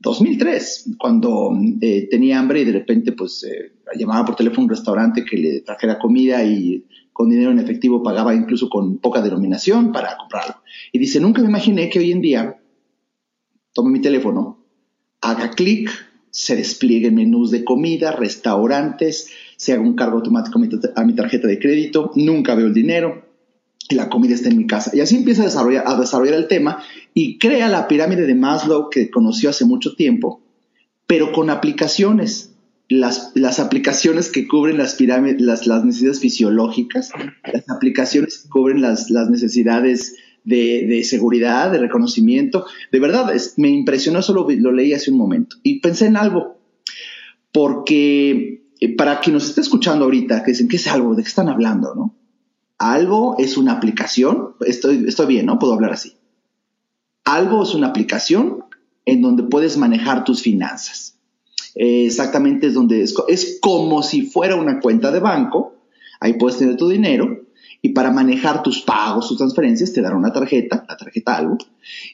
2003, 0.00 0.90
cuando 0.98 1.52
eh, 1.80 2.08
tenía 2.10 2.38
hambre 2.38 2.60
y 2.60 2.64
de 2.64 2.72
repente 2.72 3.12
pues 3.12 3.46
llamaba 3.96 4.24
por 4.24 4.36
teléfono 4.36 4.62
a 4.62 4.64
un 4.64 4.70
restaurante 4.70 5.24
que 5.24 5.36
le 5.36 5.60
trajera 5.62 5.98
comida 5.98 6.44
y 6.44 6.84
con 7.12 7.30
dinero 7.30 7.50
en 7.50 7.58
efectivo 7.58 8.02
pagaba 8.02 8.34
incluso 8.34 8.68
con 8.68 8.98
poca 8.98 9.22
denominación 9.22 9.90
para 9.90 10.18
comprarlo. 10.18 10.56
Y 10.92 10.98
dice, 10.98 11.18
nunca 11.18 11.40
me 11.40 11.48
imaginé 11.48 11.88
que 11.88 11.98
hoy 11.98 12.12
en 12.12 12.20
día 12.20 12.55
tome 13.76 13.90
mi 13.90 14.00
teléfono, 14.00 14.64
haga 15.20 15.50
clic, 15.50 15.90
se 16.30 16.56
desplieguen 16.56 17.14
menús 17.14 17.50
de 17.50 17.62
comida, 17.62 18.10
restaurantes, 18.10 19.28
se 19.58 19.74
haga 19.74 19.82
un 19.82 19.94
cargo 19.94 20.16
automático 20.16 20.58
a 20.96 21.04
mi 21.04 21.14
tarjeta 21.14 21.46
de 21.46 21.58
crédito, 21.58 22.10
nunca 22.14 22.54
veo 22.54 22.68
el 22.68 22.74
dinero 22.74 23.26
y 23.90 23.94
la 23.94 24.08
comida 24.08 24.34
está 24.34 24.48
en 24.48 24.56
mi 24.56 24.66
casa. 24.66 24.92
Y 24.94 25.00
así 25.00 25.16
empieza 25.16 25.42
a 25.42 25.44
desarrollar, 25.44 25.84
a 25.86 25.94
desarrollar 26.00 26.36
el 26.36 26.48
tema 26.48 26.82
y 27.12 27.38
crea 27.38 27.68
la 27.68 27.86
pirámide 27.86 28.26
de 28.26 28.34
Maslow 28.34 28.88
que 28.88 29.10
conoció 29.10 29.50
hace 29.50 29.66
mucho 29.66 29.94
tiempo, 29.94 30.40
pero 31.06 31.32
con 31.32 31.50
aplicaciones. 31.50 32.52
Las, 32.88 33.32
las 33.34 33.58
aplicaciones 33.58 34.30
que 34.30 34.46
cubren 34.46 34.78
las, 34.78 34.94
pirámides, 34.94 35.40
las, 35.40 35.66
las 35.66 35.84
necesidades 35.84 36.20
fisiológicas, 36.20 37.10
las 37.52 37.68
aplicaciones 37.68 38.38
que 38.38 38.48
cubren 38.48 38.80
las, 38.80 39.10
las 39.10 39.28
necesidades 39.28 40.14
de, 40.46 41.02
seguridad, 41.04 41.70
de 41.70 41.78
reconocimiento. 41.78 42.64
De 42.92 43.00
verdad, 43.00 43.32
me 43.56 43.68
impresionó, 43.68 44.22
solo 44.22 44.46
lo 44.48 44.72
leí 44.72 44.94
hace 44.94 45.10
un 45.10 45.18
momento. 45.18 45.56
Y 45.62 45.80
pensé 45.80 46.06
en 46.06 46.16
algo, 46.16 46.56
porque 47.52 48.64
eh, 48.80 48.96
para 48.96 49.20
quien 49.20 49.34
nos 49.34 49.48
esté 49.48 49.60
escuchando 49.60 50.04
ahorita, 50.04 50.42
que 50.44 50.52
dicen, 50.52 50.68
¿qué 50.68 50.76
es 50.76 50.86
algo? 50.86 51.14
¿De 51.14 51.22
qué 51.22 51.28
están 51.28 51.48
hablando? 51.48 51.94
¿no? 51.94 52.14
Algo 52.78 53.36
es 53.38 53.56
una 53.56 53.72
aplicación, 53.72 54.54
estoy, 54.60 55.04
estoy 55.08 55.26
bien, 55.26 55.46
¿no? 55.46 55.58
Puedo 55.58 55.74
hablar 55.74 55.92
así. 55.92 56.14
Algo 57.24 57.64
es 57.64 57.74
una 57.74 57.88
aplicación 57.88 58.64
en 59.04 59.22
donde 59.22 59.42
puedes 59.42 59.76
manejar 59.76 60.24
tus 60.24 60.42
finanzas. 60.42 61.18
Eh, 61.74 62.06
exactamente 62.06 62.68
es 62.68 62.74
donde 62.74 63.02
es, 63.02 63.14
es 63.28 63.58
como 63.60 64.02
si 64.02 64.22
fuera 64.22 64.56
una 64.56 64.78
cuenta 64.80 65.10
de 65.10 65.18
banco, 65.18 65.74
ahí 66.20 66.34
puedes 66.34 66.58
tener 66.58 66.76
tu 66.76 66.88
dinero, 66.88 67.45
y 67.86 67.90
para 67.90 68.10
manejar 68.10 68.64
tus 68.64 68.80
pagos, 68.80 69.28
tus 69.28 69.38
transferencias, 69.38 69.92
te 69.92 70.02
dará 70.02 70.16
una 70.16 70.32
tarjeta, 70.32 70.84
la 70.88 70.96
tarjeta 70.96 71.36
algo. 71.36 71.56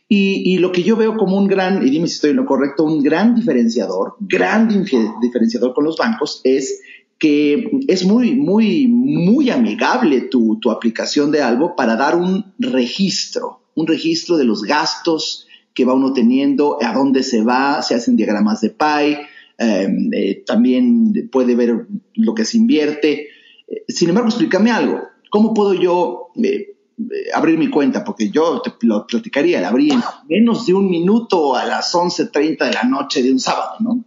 Y, 0.07 0.59
lo 0.59 0.71
que 0.71 0.83
yo 0.83 0.97
veo 0.97 1.17
como 1.17 1.39
un 1.39 1.47
gran, 1.47 1.87
y 1.87 1.89
dime 1.89 2.09
si 2.09 2.17
estoy 2.17 2.31
en 2.31 2.37
lo 2.37 2.45
correcto, 2.45 2.85
un 2.85 3.03
gran 3.03 3.35
diferenciador, 3.35 4.17
gran 4.21 4.69
diferenciador 4.69 5.73
con 5.73 5.85
los 5.85 5.97
bancos 5.97 6.43
es 6.45 6.83
que 7.19 7.71
es 7.89 8.05
muy, 8.05 8.35
muy, 8.35 8.87
muy 8.87 9.49
amigable 9.49 10.21
tu, 10.21 10.59
aplicación 10.71 11.31
de 11.31 11.41
algo 11.41 11.75
para 11.75 11.97
dar 11.97 12.17
un 12.17 12.53
registro, 12.59 13.63
un 13.75 13.87
registro 13.87 14.37
de 14.37 14.45
los 14.45 14.65
gastos 14.65 15.47
que 15.73 15.87
va 15.87 15.95
uno 15.95 16.13
teniendo, 16.13 16.77
a 16.83 16.93
dónde 16.93 17.23
se 17.23 17.43
va, 17.43 17.81
se 17.83 17.95
hacen 17.95 18.17
diagramas 18.17 18.61
de 18.61 18.69
PI, 18.69 19.17
em, 19.57 20.11
eh, 20.13 20.43
también 20.45 21.31
puede 21.33 21.57
ver 21.57 21.87
lo 22.15 22.35
que 22.35 22.45
se 22.45 22.59
invierte. 22.59 23.29
Eh, 23.67 23.85
sin 23.89 24.11
embargo, 24.11 24.29
explícame 24.29 24.71
algo. 24.71 25.12
¿Cómo 25.33 25.55
puedo 25.55 25.73
yo 25.73 26.29
eh, 26.45 26.77
eh, 26.99 27.31
abrir 27.33 27.57
mi 27.59 27.71
cuenta? 27.71 28.05
Porque 28.05 28.29
yo 28.29 28.61
te 28.61 28.71
lo 28.83 29.07
platicaría, 29.07 29.63
la 29.63 29.69
abrí 29.69 29.91
en 29.91 30.01
menos 30.29 30.67
de 30.67 30.75
un 30.75 30.91
minuto 30.91 31.57
a 31.57 31.65
las 31.65 31.95
11.30 31.95 32.67
de 32.67 32.73
la 32.73 32.83
noche 32.83 33.23
de 33.23 33.33
un 33.33 33.41
sábado, 33.41 33.77
¿no? 33.81 34.05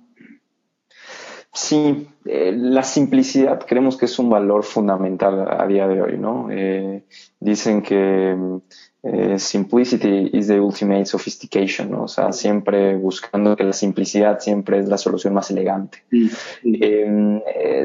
Sí, 1.51 2.10
eh, 2.25 2.53
la 2.55 2.84
simplicidad 2.84 3.65
creemos 3.65 3.98
que 3.98 4.05
es 4.05 4.20
un 4.20 4.29
valor 4.29 4.63
fundamental 4.63 5.48
a 5.50 5.65
día 5.65 5.88
de 5.88 6.00
hoy, 6.00 6.20
¿no? 6.20 6.48
dicen 7.39 7.82
que 7.82 8.38
simplicity 9.38 10.29
is 10.34 10.48
the 10.48 10.60
ultimate 10.60 11.05
sophistication, 11.05 11.89
¿no? 11.89 12.03
O 12.03 12.08
sea, 12.08 12.32
siempre 12.34 12.96
buscando 12.98 13.55
que 13.55 13.63
la 13.63 13.74
simplicidad 13.74 14.39
siempre 14.39 14.77
es 14.77 14.88
la 14.88 15.00
solución 15.00 15.34
más 15.34 15.50
elegante. 15.50 16.03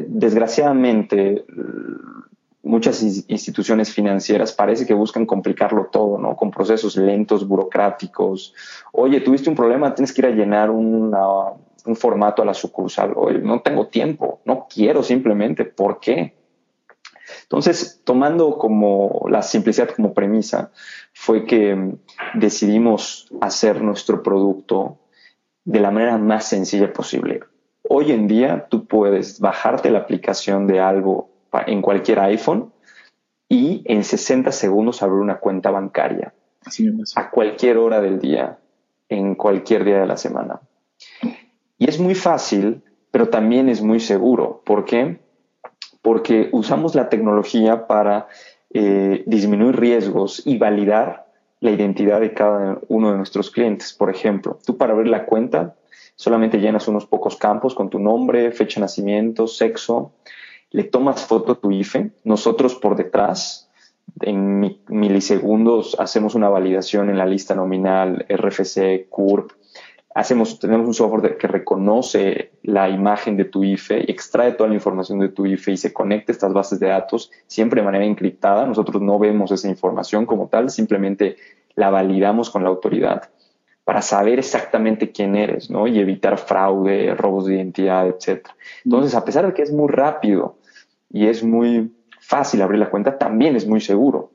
desgraciadamente, 0.09 1.44
muchas 2.62 3.02
instituciones 3.02 3.93
financieras 3.93 4.52
parece 4.52 4.87
que 4.87 4.95
buscan 4.95 5.26
complicarlo 5.26 5.87
todo, 5.87 6.19
¿no? 6.19 6.37
Con 6.37 6.50
procesos 6.50 6.97
lentos, 6.97 7.47
burocráticos. 7.47 8.55
Oye, 8.93 9.21
tuviste 9.21 9.49
un 9.49 9.57
problema, 9.57 9.95
tienes 9.95 10.12
que 10.12 10.21
ir 10.21 10.26
a 10.26 10.31
llenar 10.31 10.71
un 10.71 11.12
formato 11.97 12.43
a 12.43 12.45
la 12.45 12.55
sucursal. 12.55 13.12
Oye, 13.17 13.38
no 13.38 13.61
tengo 13.61 13.87
tiempo, 13.87 14.40
no 14.45 14.67
quiero 14.73 15.02
simplemente. 15.02 15.64
¿Por 15.64 16.00
qué? 16.00 16.35
Entonces, 17.43 18.00
tomando 18.05 18.59
como 18.59 19.26
la 19.29 19.43
simplicidad 19.43 19.90
como 19.90 20.12
premisa, 20.12 20.71
fue 21.12 21.45
que 21.45 21.97
decidimos 22.35 23.29
hacer 23.40 23.83
nuestro 23.83 24.23
producto 24.23 24.99
de 25.64 25.81
la 25.81 25.90
manera 25.90 26.19
más 26.19 26.47
sencilla 26.47 26.93
posible. 26.93 27.40
Hoy 27.88 28.12
en 28.12 28.29
día 28.29 28.67
tú 28.69 28.87
puedes 28.87 29.40
bajarte 29.40 29.90
la 29.90 30.00
aplicación 30.00 30.67
de 30.67 30.81
algo 30.81 31.29
en 31.66 31.83
cualquier 31.83 32.21
iPhone 32.21 32.73
y 33.49 33.83
en 33.87 34.04
60 34.04 34.52
segundos 34.52 35.02
abrir 35.02 35.21
una 35.21 35.38
cuenta 35.38 35.71
bancaria. 35.71 36.33
A 37.16 37.30
cualquier 37.30 37.78
hora 37.78 38.00
del 38.00 38.21
día, 38.21 38.59
en 39.09 39.35
cualquier 39.35 39.85
día 39.85 40.00
de 40.00 40.07
la 40.07 40.16
semana. 40.16 40.61
Y 41.78 41.88
es 41.88 41.99
muy 41.99 42.14
fácil, 42.14 42.83
pero 43.11 43.28
también 43.28 43.69
es 43.69 43.83
muy 43.83 44.00
seguro. 44.00 44.62
¿Por 44.64 44.85
qué? 44.85 45.21
Porque 46.02 46.49
usamos 46.52 46.95
la 46.95 47.09
tecnología 47.09 47.87
para 47.87 48.28
eh, 48.73 49.25
disminuir 49.26 49.80
riesgos 49.80 50.42
y 50.47 50.59
validar 50.59 51.26
la 51.61 51.71
identidad 51.71 52.21
de 52.21 52.33
cada 52.33 52.78
uno 52.88 53.11
de 53.11 53.16
nuestros 53.16 53.50
clientes. 53.50 53.92
Por 53.92 54.11
ejemplo, 54.11 54.59
tú 54.64 54.76
para 54.76 54.92
abrir 54.92 55.09
la 55.09 55.26
cuenta 55.26 55.75
solamente 56.16 56.59
llenas 56.59 56.87
unos 56.87 57.07
pocos 57.07 57.37
campos 57.37 57.75
con 57.75 57.88
tu 57.88 57.99
nombre, 57.99 58.52
fecha 58.52 58.78
de 58.78 58.83
nacimiento, 58.83 59.47
sexo, 59.47 60.12
le 60.70 60.84
tomas 60.84 61.24
foto 61.24 61.52
a 61.52 61.60
tu 61.60 61.70
IFE, 61.70 62.12
nosotros 62.24 62.74
por 62.74 62.96
detrás, 62.96 63.68
en 64.20 64.80
milisegundos, 64.88 65.96
hacemos 65.98 66.34
una 66.34 66.48
validación 66.48 67.10
en 67.10 67.18
la 67.18 67.26
lista 67.26 67.54
nominal, 67.54 68.26
RFC, 68.28 69.08
CURP, 69.08 69.52
hacemos, 70.14 70.58
tenemos 70.58 70.86
un 70.86 70.94
software 70.94 71.36
que 71.36 71.46
reconoce 71.46 72.52
la 72.62 72.88
imagen 72.88 73.36
de 73.36 73.44
tu 73.44 73.64
IFE 73.64 74.10
extrae 74.10 74.52
toda 74.52 74.68
la 74.68 74.74
información 74.74 75.18
de 75.18 75.28
tu 75.28 75.46
IFE 75.46 75.72
y 75.72 75.76
se 75.76 75.92
conecta 75.92 76.32
a 76.32 76.34
estas 76.34 76.52
bases 76.52 76.80
de 76.80 76.88
datos 76.88 77.30
siempre 77.46 77.80
de 77.80 77.86
manera 77.86 78.04
encriptada. 78.04 78.66
Nosotros 78.66 79.00
no 79.02 79.18
vemos 79.18 79.50
esa 79.52 79.68
información 79.68 80.26
como 80.26 80.48
tal, 80.48 80.70
simplemente 80.70 81.36
la 81.74 81.90
validamos 81.90 82.50
con 82.50 82.62
la 82.62 82.68
autoridad 82.68 83.30
para 83.84 84.02
saber 84.02 84.38
exactamente 84.38 85.10
quién 85.10 85.34
eres, 85.34 85.70
¿no? 85.70 85.86
Y 85.86 85.98
evitar 85.98 86.38
fraude, 86.38 87.14
robos 87.14 87.46
de 87.46 87.56
identidad, 87.56 88.06
etc. 88.06 88.46
Entonces, 88.84 89.14
a 89.14 89.24
pesar 89.24 89.46
de 89.46 89.52
que 89.52 89.62
es 89.62 89.72
muy 89.72 89.88
rápido 89.88 90.58
y 91.11 91.26
es 91.26 91.43
muy 91.43 91.93
fácil 92.21 92.62
abrir 92.62 92.81
la 92.81 92.90
cuenta, 92.90 93.19
también 93.19 93.57
es 93.57 93.67
muy 93.67 93.81
seguro, 93.81 94.33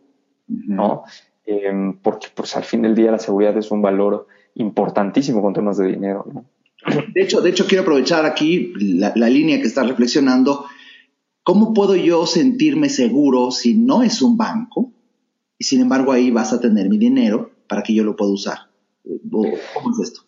¿no? 0.47 1.03
Em, 1.45 1.97
porque 1.99 2.27
pues 2.33 2.55
al 2.57 2.63
fin 2.63 2.81
del 2.81 2.95
día 2.95 3.11
la 3.11 3.19
seguridad 3.19 3.55
es 3.57 3.71
un 3.71 3.81
valor 3.81 4.27
importantísimo 4.55 5.41
con 5.41 5.53
temas 5.53 5.77
de 5.77 5.87
dinero, 5.87 6.25
¿no? 6.31 6.45
De 7.13 7.23
hecho, 7.23 7.41
de 7.41 7.49
hecho 7.49 7.65
quiero 7.65 7.81
aprovechar 7.81 8.25
aquí 8.25 8.73
la, 8.77 9.11
línea 9.29 9.59
que 9.59 9.67
estás 9.67 9.87
reflexionando. 9.87 10.65
¿Cómo 11.43 11.73
puedo 11.73 11.95
yo 11.95 12.25
sentirme 12.27 12.89
seguro 12.89 13.51
si 13.51 13.75
no 13.75 14.03
es 14.03 14.21
un 14.21 14.37
banco 14.37 14.91
y 15.57 15.63
sin 15.63 15.81
embargo 15.81 16.11
ahí 16.11 16.29
vas 16.29 16.53
a 16.53 16.59
tener 16.59 16.89
mi 16.89 16.97
dinero 16.97 17.51
para 17.67 17.81
que 17.81 17.93
yo 17.93 18.03
lo 18.03 18.15
pueda 18.15 18.31
usar? 18.31 18.57
¿Cómo 19.31 19.91
es 19.91 19.99
esto? 19.99 20.21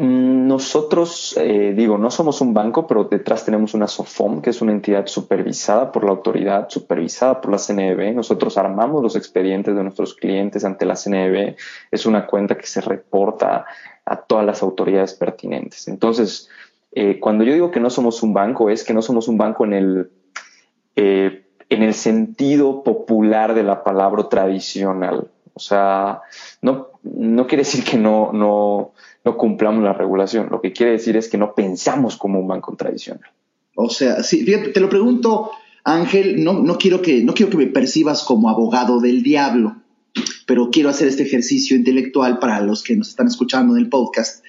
Nosotros, 0.00 1.36
eh, 1.36 1.74
digo, 1.76 1.98
no 1.98 2.10
somos 2.10 2.40
un 2.40 2.54
banco, 2.54 2.86
pero 2.86 3.04
detrás 3.04 3.44
tenemos 3.44 3.74
una 3.74 3.86
SOFOM, 3.86 4.40
que 4.40 4.48
es 4.48 4.62
una 4.62 4.72
entidad 4.72 5.06
supervisada 5.06 5.92
por 5.92 6.04
la 6.04 6.10
autoridad, 6.10 6.70
supervisada 6.70 7.42
por 7.42 7.52
la 7.52 7.58
CNB. 7.58 8.14
Nosotros 8.14 8.56
armamos 8.56 9.02
los 9.02 9.14
expedientes 9.14 9.76
de 9.76 9.82
nuestros 9.82 10.14
clientes 10.14 10.64
ante 10.64 10.86
la 10.86 10.96
CNB. 10.96 11.56
Es 11.90 12.06
una 12.06 12.26
cuenta 12.26 12.56
que 12.56 12.66
se 12.66 12.80
reporta 12.80 13.66
a 14.06 14.16
todas 14.16 14.46
las 14.46 14.62
autoridades 14.62 15.12
pertinentes. 15.12 15.86
Entonces, 15.86 16.48
eh, 16.92 17.20
cuando 17.20 17.44
yo 17.44 17.52
digo 17.52 17.70
que 17.70 17.80
no 17.80 17.90
somos 17.90 18.22
un 18.22 18.32
banco, 18.32 18.70
es 18.70 18.84
que 18.84 18.94
no 18.94 19.02
somos 19.02 19.28
un 19.28 19.36
banco 19.36 19.66
en 19.66 19.74
el, 19.74 20.10
eh, 20.96 21.44
en 21.68 21.82
el 21.82 21.92
sentido 21.92 22.82
popular 22.82 23.54
de 23.54 23.64
la 23.64 23.84
palabra 23.84 24.30
tradicional. 24.30 25.28
O 25.52 25.60
sea, 25.60 26.22
no, 26.62 26.93
no 27.04 27.46
quiere 27.46 27.64
decir 27.64 27.84
que 27.84 27.96
no, 27.96 28.32
no, 28.32 28.92
no 29.24 29.36
cumplamos 29.36 29.84
la 29.84 29.92
regulación. 29.92 30.48
Lo 30.50 30.60
que 30.60 30.72
quiere 30.72 30.92
decir 30.92 31.16
es 31.16 31.28
que 31.28 31.38
no 31.38 31.54
pensamos 31.54 32.16
como 32.16 32.40
un 32.40 32.48
banco 32.48 32.74
tradicional. 32.76 33.30
O 33.76 33.88
sea, 33.90 34.22
sí, 34.22 34.44
fíjate, 34.44 34.70
te 34.70 34.80
lo 34.80 34.88
pregunto 34.88 35.50
Ángel, 35.84 36.42
no, 36.42 36.54
no, 36.54 36.78
quiero 36.78 37.02
que, 37.02 37.22
no 37.22 37.34
quiero 37.34 37.50
que 37.50 37.58
me 37.58 37.66
percibas 37.66 38.22
como 38.22 38.48
abogado 38.48 39.00
del 39.00 39.22
diablo, 39.22 39.76
pero 40.46 40.70
quiero 40.70 40.88
hacer 40.88 41.08
este 41.08 41.24
ejercicio 41.24 41.76
intelectual 41.76 42.38
para 42.38 42.60
los 42.60 42.82
que 42.82 42.96
nos 42.96 43.10
están 43.10 43.26
escuchando 43.26 43.76
en 43.76 43.82
el 43.82 43.90
podcast 43.90 44.42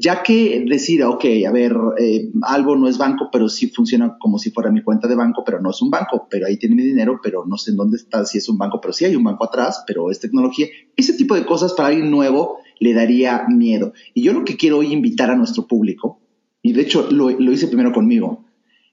ya 0.00 0.22
que 0.22 0.64
decir, 0.66 1.04
ok, 1.04 1.24
a 1.46 1.52
ver, 1.52 1.76
eh, 1.98 2.30
algo 2.42 2.74
no 2.74 2.88
es 2.88 2.96
banco, 2.96 3.28
pero 3.30 3.48
sí 3.48 3.68
funciona 3.68 4.16
como 4.18 4.38
si 4.38 4.50
fuera 4.50 4.70
mi 4.70 4.82
cuenta 4.82 5.06
de 5.06 5.14
banco, 5.14 5.42
pero 5.44 5.60
no 5.60 5.70
es 5.70 5.82
un 5.82 5.90
banco, 5.90 6.26
pero 6.30 6.46
ahí 6.46 6.56
tiene 6.56 6.74
mi 6.74 6.82
dinero, 6.82 7.20
pero 7.22 7.44
no 7.46 7.58
sé 7.58 7.72
en 7.72 7.76
dónde 7.76 7.98
está, 7.98 8.24
si 8.24 8.38
es 8.38 8.48
un 8.48 8.56
banco, 8.56 8.80
pero 8.80 8.94
sí 8.94 9.04
hay 9.04 9.14
un 9.14 9.24
banco 9.24 9.44
atrás, 9.44 9.84
pero 9.86 10.10
es 10.10 10.18
tecnología. 10.18 10.68
Ese 10.96 11.12
tipo 11.12 11.34
de 11.34 11.44
cosas 11.44 11.74
para 11.74 11.88
alguien 11.88 12.10
nuevo 12.10 12.58
le 12.78 12.94
daría 12.94 13.44
miedo. 13.48 13.92
Y 14.14 14.22
yo 14.22 14.32
lo 14.32 14.44
que 14.44 14.56
quiero 14.56 14.78
hoy 14.78 14.92
invitar 14.92 15.30
a 15.30 15.36
nuestro 15.36 15.66
público, 15.66 16.20
y 16.62 16.72
de 16.72 16.82
hecho 16.82 17.10
lo, 17.10 17.30
hice 17.30 17.68
primero 17.68 17.92
conmigo, 17.92 18.46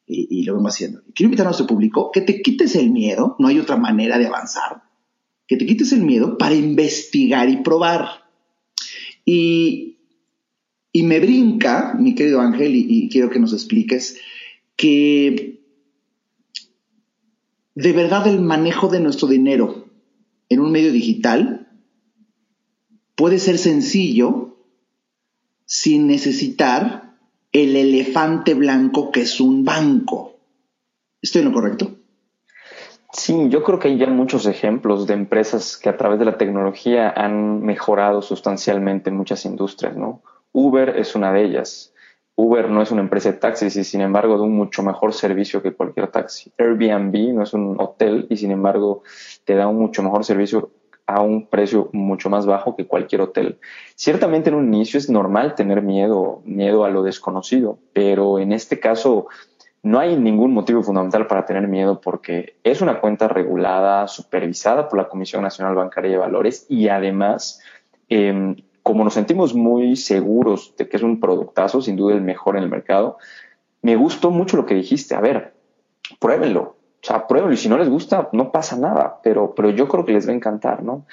y, 0.06 0.44
lo 0.44 0.56
vengo 0.56 0.68
haciendo. 0.68 1.02
Quiero 1.16 1.28
invitar 1.28 1.46
a 1.46 1.50
nuestro 1.50 1.68
público 1.68 2.12
que 2.12 2.22
te 2.22 2.42
quites 2.42 2.76
el 2.76 2.92
miedo, 2.92 3.36
no 3.40 3.48
hay 3.48 3.60
otra 3.60 3.78
manera 3.78 4.18
de 4.18 4.28
avanzar, 4.28 4.84
que 5.48 5.56
te 5.56 5.66
quites 5.66 5.94
el 5.94 6.02
miedo 6.02 6.38
para 6.38 6.56
investigar 6.56 7.50
y 7.50 7.58
probar. 7.58 8.26
Y 9.26 9.97
y 10.98 11.04
me 11.04 11.20
brinca, 11.20 11.94
mi 11.94 12.16
querido 12.16 12.42
Ángel, 12.42 12.76
y, 12.76 13.08
quiero 13.10 13.30
que 13.30 13.38
nos 13.38 13.54
expliques, 13.54 14.20
que 14.76 15.62
de 17.76 17.94
verdad 17.94 18.26
el 18.26 18.42
manejo 18.42 18.88
de 18.88 19.00
nuestro 19.00 19.28
dinero 19.28 19.86
en 20.50 20.60
un 20.60 20.72
medio 20.72 20.92
digital 20.92 21.68
puede 23.14 23.38
ser 23.38 23.60
sencillo 23.60 24.58
sin 25.66 26.08
necesitar 26.08 27.16
el 27.52 27.76
elefante 27.76 28.56
blanco 28.56 29.12
que 29.12 29.22
es 29.22 29.40
un 29.40 29.64
banco. 29.64 30.40
¿Estoy 31.22 31.44
en 31.44 31.50
lo 31.50 31.54
correcto? 31.54 31.96
Sí, 33.12 33.50
yo 33.50 33.62
creo 33.62 33.78
que 33.78 33.90
hay 33.90 34.00
ya 34.00 34.08
muchos 34.08 34.48
ejemplos 34.48 35.06
de 35.06 35.14
empresas 35.14 35.78
que 35.78 35.90
a 35.90 35.98
través 35.98 36.18
de 36.18 36.26
la 36.26 36.40
tecnología 36.40 37.14
han 37.16 37.62
mejorado 37.62 38.24
sustancialmente 38.24 39.12
muchas 39.12 39.46
industrias, 39.46 39.96
¿no? 39.96 40.24
Uber 40.58 40.98
es 40.98 41.14
una 41.14 41.32
de 41.32 41.44
ellas. 41.44 41.94
Uber 42.34 42.68
no 42.72 42.82
es 42.82 42.90
una 42.90 43.02
empresa 43.02 43.32
de 43.32 43.38
taxis 43.38 43.76
y 43.76 43.84
sin 43.84 44.02
embargo 44.02 44.40
da 44.40 44.44
un 44.44 44.56
mucho 44.56 44.82
mejor 44.82 45.14
servicio 45.14 45.62
que 45.62 45.74
cualquier 45.74 46.08
taxi. 46.08 46.52
Airbnb 46.58 47.36
no 47.36 47.44
es 47.44 47.54
un 47.54 47.80
hotel 47.80 48.26
y 48.32 48.38
sin 48.38 48.50
embargo 48.50 49.04
te 49.46 49.54
da 49.54 49.68
un 49.68 49.78
mucho 49.78 50.02
mejor 50.02 50.26
servicio 50.26 50.72
a 51.06 51.22
un 51.22 51.46
precio 51.46 51.92
mucho 51.94 52.32
más 52.32 52.48
bajo 52.48 52.76
que 52.76 52.88
cualquier 52.88 53.22
hotel. 53.22 53.60
Ciertamente 53.94 54.50
en 54.50 54.56
un 54.56 54.74
inicio 54.74 54.98
es 54.98 55.12
normal 55.12 55.54
tener 55.54 55.84
miedo, 55.84 56.42
miedo 56.44 56.86
a 56.86 56.90
lo 56.90 57.04
desconocido, 57.04 57.78
pero 57.94 58.40
en 58.40 58.52
este 58.52 58.80
caso 58.80 59.28
no 59.84 60.00
hay 60.00 60.18
ningún 60.18 60.54
motivo 60.54 60.82
fundamental 60.82 61.28
para 61.28 61.46
tener 61.46 61.68
miedo 61.68 62.02
porque 62.02 62.56
es 62.64 62.82
una 62.82 63.00
cuenta 63.00 63.28
regulada, 63.28 64.08
supervisada 64.08 64.90
por 64.90 64.98
la 64.98 65.08
Comisión 65.08 65.44
Nacional 65.44 65.76
Bancaria 65.76 66.10
de 66.10 66.18
Valores 66.18 66.66
y 66.68 66.88
además 66.88 67.62
em, 68.10 68.56
como 68.88 69.04
nos 69.04 69.16
sentimos 69.16 69.54
muy 69.54 69.98
seguros 69.98 70.74
de 70.78 70.88
que 70.88 70.96
es 70.96 71.04
un 71.04 71.20
productazo, 71.20 71.82
sin 71.82 71.98
duda 71.98 72.16
el 72.16 72.22
mejor 72.22 72.56
en 72.56 72.64
el 72.64 72.70
mercado, 72.70 73.18
me 73.82 73.98
gustó 73.98 74.32
mucho 74.32 74.56
lo 74.56 74.66
que 74.66 74.76
dijiste. 74.76 75.14
A 75.14 75.20
ver, 75.20 75.56
pruébenlo. 76.22 76.62
O 76.62 77.06
sea, 77.06 77.28
pruébenlo 77.28 77.54
y 77.54 77.58
si 77.58 77.68
no 77.68 77.78
les 77.78 77.90
gusta, 77.90 78.30
no 78.32 78.50
pasa 78.50 78.78
nada, 78.78 79.20
pero, 79.22 79.54
pero 79.54 79.72
yo 79.72 79.90
creo 79.90 80.06
que 80.06 80.14
les 80.14 80.26
va 80.26 80.32
a 80.32 80.36
encantar, 80.36 80.84
¿no? 80.84 81.06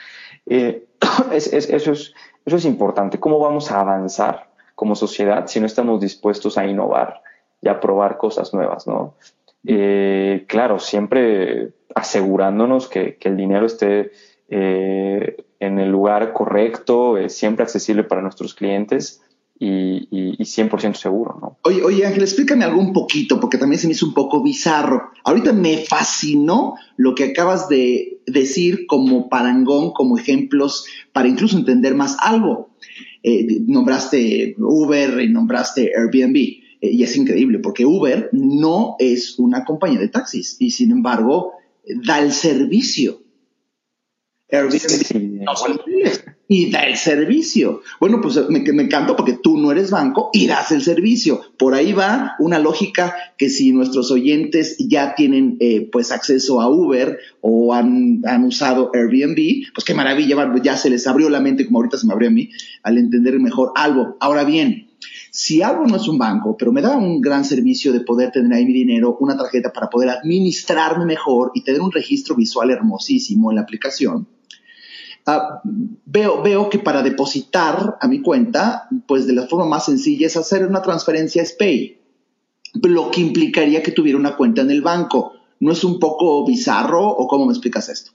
Eh, 0.47 0.87
eso, 1.33 1.57
es, 1.57 1.69
eso 1.69 2.57
es 2.57 2.65
importante. 2.65 3.19
¿Cómo 3.19 3.41
vamos 3.41 3.73
a 3.73 3.81
avanzar 3.81 4.51
como 4.77 4.95
sociedad 4.95 5.49
si 5.49 5.59
no 5.59 5.67
estamos 5.67 6.01
dispuestos 6.01 6.57
a 6.57 6.67
innovar 6.67 7.23
y 7.61 7.67
a 7.67 7.81
probar 7.81 8.19
cosas 8.19 8.55
nuevas, 8.55 8.87
¿no? 8.87 9.17
Eh, 9.67 10.45
claro, 10.47 10.79
siempre 10.79 11.73
asegurándonos 11.93 12.87
que, 12.87 13.19
el 13.21 13.37
dinero 13.37 13.67
esté 13.67 14.13
eh, 14.49 15.45
en 15.67 15.79
el 15.79 15.91
lugar 15.91 16.33
correcto, 16.33 17.17
siempre 17.29 17.63
accesible 17.63 18.05
para 18.05 18.23
nuestros 18.23 18.55
clientes 18.55 19.21
y, 19.59 20.09
y, 20.11 20.37
100% 20.39 20.95
seguro. 20.95 21.39
¿no? 21.41 21.59
Oye, 21.63 21.83
oye, 21.83 22.07
Ángel, 22.07 22.23
explícame 22.23 22.65
algo 22.65 22.81
un 22.81 22.93
poquito, 22.93 23.41
porque 23.41 23.59
también 23.59 23.81
se 23.81 23.87
me 23.87 23.93
hizo 23.93 24.07
un 24.07 24.15
poco 24.15 24.43
bizarro. 24.43 25.11
Ahorita 25.25 25.53
me 25.53 25.79
fascinó 25.79 26.75
lo 26.97 27.15
que 27.15 27.25
acabas 27.25 27.69
de 27.69 28.21
decir 28.27 28.87
como 28.87 29.29
parangón, 29.29 29.93
como 29.93 30.19
ejemplos, 30.19 30.87
para 31.13 31.29
incluso 31.29 31.57
entender 31.57 31.95
más 31.95 32.17
algo. 32.21 32.71
Eh, 33.23 33.61
nombraste 33.67 34.57
Uber 34.59 35.21
y 35.21 35.29
nombraste 35.29 35.93
Airbnb. 35.97 36.37
Eh, 36.37 36.91
y 36.91 37.03
es 37.03 37.17
increíble 37.17 37.59
porque 37.61 37.87
Uber 37.87 38.29
no 38.33 38.97
es 38.99 39.39
una 39.39 39.65
compañía 39.65 40.01
de 40.01 40.09
taxis 40.09 40.57
y 40.59 40.73
sin 40.73 40.91
embargo 40.91 41.53
da 42.05 42.21
el 42.21 42.33
servicio 42.33 43.24
y 46.49 46.71
da 46.71 46.83
el 46.87 46.97
servicio. 46.97 47.81
Bueno, 48.01 48.21
pues 48.21 48.39
me, 48.49 48.61
me 48.61 48.83
encanta 48.83 49.17
porque 49.17 49.35
tú 49.35 49.57
no 49.57 49.73
eres 49.73 49.91
banco 49.91 50.31
y 50.33 50.47
das 50.47 50.73
el 50.73 50.83
servicio. 50.83 51.41
Por 51.59 51.75
ahí 51.75 51.93
va 51.93 52.35
una 52.39 52.59
lógica 52.59 53.15
que 53.39 53.49
si 53.49 53.73
nuestros 53.73 54.11
oyentes 54.11 54.77
ya 54.79 55.15
tienen 55.15 55.57
eh, 55.61 55.89
pues 55.91 56.13
acceso 56.13 56.61
a 56.61 56.69
Uber 56.69 57.19
o 57.41 57.73
han, 57.73 58.23
han, 58.27 58.45
usado 58.45 58.91
Airbnb, 58.95 59.73
pues 59.75 59.85
qué 59.85 59.95
maravilla, 59.95 60.37
ya 60.63 60.77
se 60.77 60.91
les 60.91 61.07
abrió 61.07 61.31
la 61.31 61.41
mente 61.41 61.65
como 61.65 61.79
ahorita 61.79 61.97
se 61.97 62.07
me 62.07 62.13
abrió 62.13 62.29
a 62.29 62.33
mí 62.33 62.51
al 62.83 62.99
entender 62.99 63.39
mejor 63.41 63.73
algo. 63.75 64.17
Ahora 64.21 64.45
bien, 64.45 64.89
si 65.31 65.63
algo 65.63 65.87
no 65.87 65.97
es 65.97 66.07
un 66.09 66.19
banco, 66.19 66.57
pero 66.57 66.73
me 66.73 66.83
da 66.83 66.97
un 66.97 67.21
gran 67.21 67.45
servicio 67.45 67.93
de 67.93 68.01
poder 68.01 68.31
tener 68.31 68.53
ahí 68.53 68.65
mi 68.65 68.73
dinero, 68.73 69.17
una 69.21 69.37
tarjeta 69.37 69.73
para 69.73 69.89
poder 69.89 70.11
administrarme 70.11 71.07
mejor 71.07 71.51
y 71.55 71.65
tener 71.65 71.81
un 71.81 71.91
registro 71.91 72.37
visual 72.37 72.71
hermosísimo 72.71 73.51
en 73.51 73.57
la 73.57 73.63
aplicación, 73.63 74.29
Ah, 75.27 75.63
veo, 75.65 76.43
veo 76.43 76.69
que 76.69 76.79
para 76.79 77.03
depositar 77.03 77.97
a 78.01 78.09
mi 78.09 78.21
cuenta, 78.21 78.89
pues 79.07 79.27
de 79.27 79.33
la 79.33 79.47
forma 79.47 79.65
más 79.65 79.87
sencilla 79.87 80.27
es 80.27 80.37
hacer 80.37 80.67
una 80.67 80.83
transferencia 80.83 81.45
SPAY, 81.45 81.99
lo 82.83 83.11
que 83.11 83.23
implicaría 83.23 83.83
que 83.83 83.93
tuviera 83.93 84.19
una 84.19 84.37
cuenta 84.37 84.61
en 84.61 84.71
el 84.71 84.83
banco. 84.83 85.33
¿No 85.61 85.73
es 85.73 85.83
un 85.83 85.99
poco 85.99 86.45
bizarro 86.47 87.09
o 87.09 87.27
cómo 87.27 87.47
me 87.47 87.53
explicas 87.53 87.89
esto? 87.89 88.13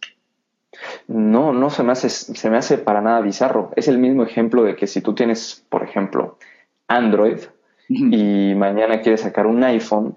No, 1.07 1.51
no 1.51 1.71
se 1.71 1.81
me 1.81 1.93
hace, 1.93 2.09
se 2.09 2.49
me 2.49 2.57
hace 2.57 2.77
para 2.77 3.01
nada 3.01 3.21
bizarro. 3.21 3.71
Es 3.75 3.87
el 3.87 3.97
mismo 3.97 4.23
ejemplo 4.23 4.63
de 4.63 4.75
que 4.75 4.85
si 4.85 5.01
tú 5.01 5.15
tienes, 5.15 5.65
por 5.69 5.83
ejemplo, 5.83 6.37
Android 6.87 7.39
y 7.87 8.53
mañana 8.55 9.01
quieres 9.01 9.21
sacar 9.21 9.47
un 9.47 9.63
iPhone, 9.63 10.15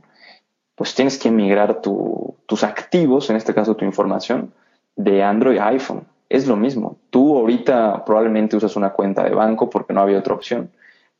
pues 0.74 0.94
tienes 0.94 1.18
que 1.18 1.30
migrar 1.30 1.80
tus 1.80 2.64
activos, 2.64 3.30
en 3.30 3.36
este 3.36 3.54
caso 3.54 3.76
tu 3.76 3.86
información, 3.86 4.52
de 4.94 5.22
Android 5.22 5.56
a 5.56 5.68
iPhone 5.68 6.11
es 6.32 6.46
lo 6.46 6.56
mismo. 6.56 6.98
Tú 7.10 7.36
ahorita 7.36 8.04
probablemente 8.06 8.56
usas 8.56 8.74
una 8.74 8.90
cuenta 8.90 9.22
de 9.22 9.34
banco 9.34 9.68
porque 9.68 9.92
no 9.92 10.00
había 10.00 10.18
otra 10.18 10.34
opción, 10.34 10.70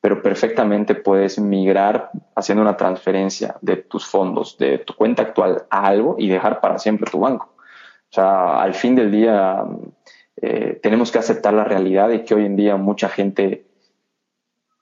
pero 0.01 0.22
perfectamente 0.22 0.94
puedes 0.94 1.38
migrar 1.38 2.11
haciendo 2.35 2.62
una 2.62 2.79
transferencia 2.79 3.57
de 3.61 3.77
tus 3.77 4.07
fondos, 4.07 4.57
de 4.57 4.79
tu 4.79 4.94
cuenta 4.94 5.22
actual 5.22 5.64
a 5.68 5.87
algo 5.87 6.16
y 6.18 6.29
dejar 6.29 6.61
para 6.61 6.79
siempre 6.79 7.11
tu 7.11 7.20
banco. 7.20 7.53
O 7.59 8.14
sea, 8.14 8.62
al 8.62 8.72
fin 8.72 8.94
del 8.94 9.11
día 9.11 9.62
eh, 10.40 10.81
tenemos 10.83 11.12
que 11.12 11.18
aceptar 11.18 11.53
la 11.53 11.64
realidad 11.64 12.09
de 12.09 12.25
que 12.25 12.35
hoy 12.35 12.46
en 12.46 12.57
día 12.57 12.77
mucha 12.77 13.11
gente 13.11 13.66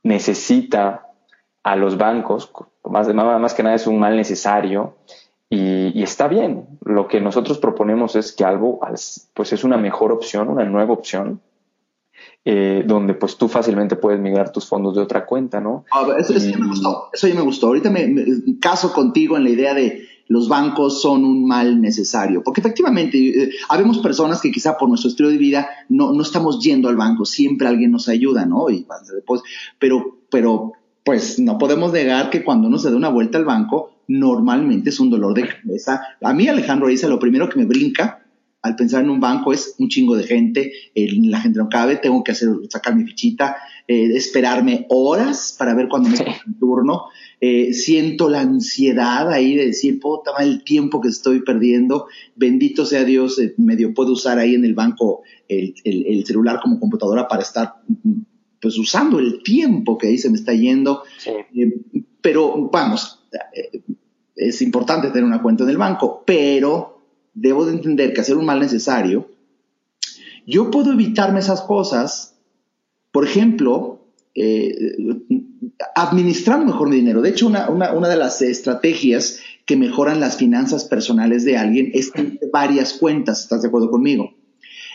necesita 0.05 1.09
a 1.64 1.75
los 1.75 1.99
bancos, 1.99 2.53
más, 2.85 3.12
más 3.12 3.55
que 3.55 3.62
nada 3.64 3.75
es 3.75 3.88
un 3.88 3.99
mal 3.99 4.16
necesario 4.16 4.95
y, 5.53 6.03
está 6.03 6.29
bien. 6.29 6.79
Lo 6.85 7.09
que 7.09 7.21
nosotros 7.21 7.59
proponemos 7.59 8.15
es 8.15 8.33
que 8.33 8.45
algo 8.45 8.79
pues 9.35 9.53
es 9.53 9.65
una 9.65 9.77
mejor 9.77 10.13
opción, 10.13 10.49
una 10.49 10.65
nueva 10.65 10.93
opción, 10.93 11.41
eh, 12.45 12.85
donde 12.87 13.15
pues 13.15 13.37
tú 13.37 13.49
fácilmente 13.49 13.97
puedes 13.97 14.21
migrar 14.21 14.53
tus 14.53 14.67
fondos 14.67 14.95
de 14.95 15.03
otra 15.03 15.27
cuenta, 15.27 15.61
¿no? 15.61 15.85
eso, 16.17 16.35
ya 16.35 16.57
me 16.57 16.69
gustó, 16.69 17.09
eso 17.13 17.27
ya 17.27 17.35
me 17.35 17.41
gustó. 17.41 17.67
Ahorita 17.67 17.91
me, 17.91 18.15
caso 18.61 18.93
contigo 18.93 19.37
en 19.37 19.45
la 19.45 19.51
idea 19.51 19.75
de 19.75 20.07
los 20.29 20.49
bancos 20.49 21.03
son 21.03 21.25
un 21.25 21.45
mal 21.45 21.81
necesario, 21.81 22.45
porque 22.45 22.61
efectivamente 22.61 23.19
eh, 23.19 23.51
habemos 23.69 23.99
personas 23.99 24.41
que 24.41 24.53
quizá 24.53 24.79
por 24.79 24.89
nuestro 24.89 25.11
estilo 25.11 25.31
de 25.31 25.37
vida 25.37 25.69
no, 25.89 26.13
no 26.13 26.23
estamos 26.23 26.63
yendo 26.63 26.89
al 26.89 26.97
banco, 26.97 27.25
siempre 27.25 27.67
alguien 27.67 27.91
nos 27.91 28.09
ayuda, 28.09 28.47
¿no? 28.47 28.71
Y, 28.71 28.87
pues, 29.27 29.43
pero, 29.81 30.19
pero 30.31 30.75
pues 31.03 31.41
no 31.41 31.59
podemos 31.59 31.93
negar 31.93 32.31
que 32.31 32.45
cuando 32.45 32.69
uno 32.69 32.79
se 32.79 32.91
da 32.91 32.97
una 32.97 33.09
vuelta 33.09 33.39
al 33.39 33.45
banco, 33.45 33.89
normalmente 34.11 34.90
es 34.90 34.99
un 34.99 35.09
dolor 35.09 35.35
de 35.35 35.49
cabeza. 35.49 36.03
A 36.20 36.35
mí, 36.35 36.49
Alejandro 36.49 36.88
dice, 36.88 37.09
lo 37.09 37.20
primero 37.20 37.49
que 37.49 37.59
me 37.59 37.64
brinca 37.64 38.27
al 38.62 38.77
pensar 38.77 39.03
en 39.05 39.11
un 39.11 39.20
banco 39.20 39.53
es 39.53 39.77
un 39.79 39.88
chingo 39.88 40.16
de 40.16 40.25
gente, 40.25 40.73
la 40.94 41.40
gente 41.40 41.59
no 41.59 41.68
cabe, 41.68 41.96
tengo 41.96 42.23
que 42.23 42.33
hacer, 42.33 42.51
sacar 42.68 42.94
mi 42.94 43.05
fichita, 43.05 43.57
eh, 43.87 44.11
esperarme 44.14 44.87
horas 44.90 45.55
para 45.59 45.75
ver 45.75 45.88
cuándo 45.88 46.11
me 46.11 46.18
toca 46.18 46.42
el 46.46 46.59
turno. 46.59 47.05
Eh, 47.40 47.73
siento 47.73 48.29
la 48.29 48.40
ansiedad 48.40 49.31
ahí 49.31 49.55
de 49.55 49.66
decir, 49.66 49.99
puta, 49.99 50.33
el 50.40 50.62
tiempo 50.64 51.01
que 51.01 51.09
estoy 51.09 51.40
perdiendo, 51.42 52.07
bendito 52.35 52.85
sea 52.85 53.05
Dios, 53.05 53.38
eh, 53.38 53.55
medio 53.57 53.94
puedo 53.94 54.12
usar 54.12 54.38
ahí 54.38 54.55
en 54.57 54.64
el 54.64 54.75
banco 54.75 55.23
el, 55.49 55.75
el, 55.85 56.27
celular 56.27 56.61
como 56.61 56.79
computadora 56.79 57.29
para 57.29 57.42
estar 57.42 57.77
pues 58.61 58.77
usando 58.77 59.20
el 59.20 59.42
tiempo 59.42 59.96
que 59.96 60.09
ahí 60.09 60.18
se 60.18 60.29
me 60.29 60.37
está 60.37 60.53
yendo. 60.53 61.05
pero 62.20 62.68
vamos, 62.70 63.20
es 64.37 64.62
importante 64.62 65.09
tener 65.09 65.25
una 65.25 65.43
cuenta 65.43 65.64
en 65.64 65.71
el 65.71 65.79
banco, 65.79 66.23
pero 66.27 67.03
debo 67.35 67.64
de 67.66 67.73
entender 67.73 68.12
que 68.12 68.21
hacer 68.21 68.37
un 68.37 68.47
mal 68.47 68.61
necesario, 68.61 69.31
yo 70.47 70.71
puedo 70.71 70.93
evitarme 70.93 71.40
esas 71.40 71.62
cosas, 71.62 72.35
por 73.12 73.25
ejemplo, 73.25 74.01
eh, 74.35 74.97
administrando 75.95 76.66
mejor 76.66 76.88
mi 76.88 76.97
dinero. 76.97 77.21
De 77.21 77.31
hecho, 77.31 77.47
una, 77.47 77.69
una, 77.69 78.09
de 78.09 78.16
las 78.16 78.43
estrategias 78.43 79.40
que 79.66 79.77
mejoran 79.77 80.21
las 80.21 80.37
finanzas 80.37 80.85
personales 80.85 81.45
de 81.45 81.57
alguien 81.57 81.90
es 81.95 82.12
tener 82.12 82.38
varias 82.53 82.95
cuentas, 82.95 83.43
¿estás 83.43 83.62
de 83.62 83.69
acuerdo 83.69 83.90
conmigo? 83.90 84.35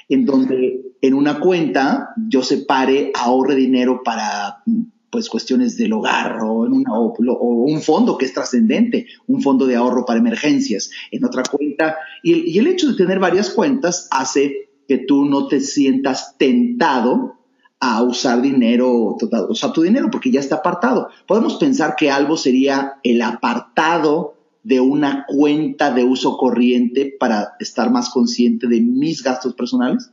En 0.09 0.25
donde 0.25 0.81
en 1.01 1.13
una 1.13 1.39
cuenta 1.39 2.09
yo 2.29 2.43
separe, 2.43 3.11
ahorre 3.13 3.55
dinero 3.55 4.01
para 4.03 4.63
pues 5.09 5.29
cuestiones 5.29 5.77
del 5.77 5.93
hogar 5.93 6.39
o, 6.41 6.65
en 6.65 6.73
una, 6.73 6.93
o, 6.93 7.13
un 7.19 7.81
fondo 7.81 8.17
que 8.17 8.25
es 8.25 8.33
trascendente, 8.33 9.07
un 9.27 9.41
fondo 9.41 9.65
de 9.65 9.75
ahorro 9.75 10.05
para 10.05 10.19
emergencias 10.19 10.91
en 11.11 11.23
otra 11.25 11.43
cuenta. 11.43 11.97
Y 12.23 12.57
el 12.57 12.67
hecho 12.67 12.87
de 12.87 12.95
tener 12.95 13.19
varias 13.19 13.49
cuentas 13.49 14.07
hace 14.11 14.69
que 14.87 14.99
tú 14.99 15.25
no 15.25 15.47
te 15.47 15.59
sientas 15.59 16.37
tentado 16.37 17.35
a 17.79 18.03
usar 18.03 18.41
dinero, 18.41 19.17
o 19.19 19.55
sea, 19.55 19.71
tu 19.71 19.81
dinero, 19.81 20.09
porque 20.11 20.31
ya 20.31 20.39
está 20.39 20.55
apartado. 20.55 21.09
Podemos 21.27 21.55
pensar 21.55 21.95
que 21.95 22.09
algo 22.09 22.37
sería 22.37 22.95
el 23.03 23.21
apartado 23.21 24.35
de 24.65 24.79
una 24.79 25.25
cuenta 25.27 25.93
de 25.93 26.03
uso 26.03 26.37
corriente 26.37 27.15
para 27.19 27.53
estar 27.59 27.91
más 27.91 28.09
consciente 28.09 28.67
de 28.67 28.81
mis 28.81 29.21
gastos 29.21 29.53
personales? 29.53 30.11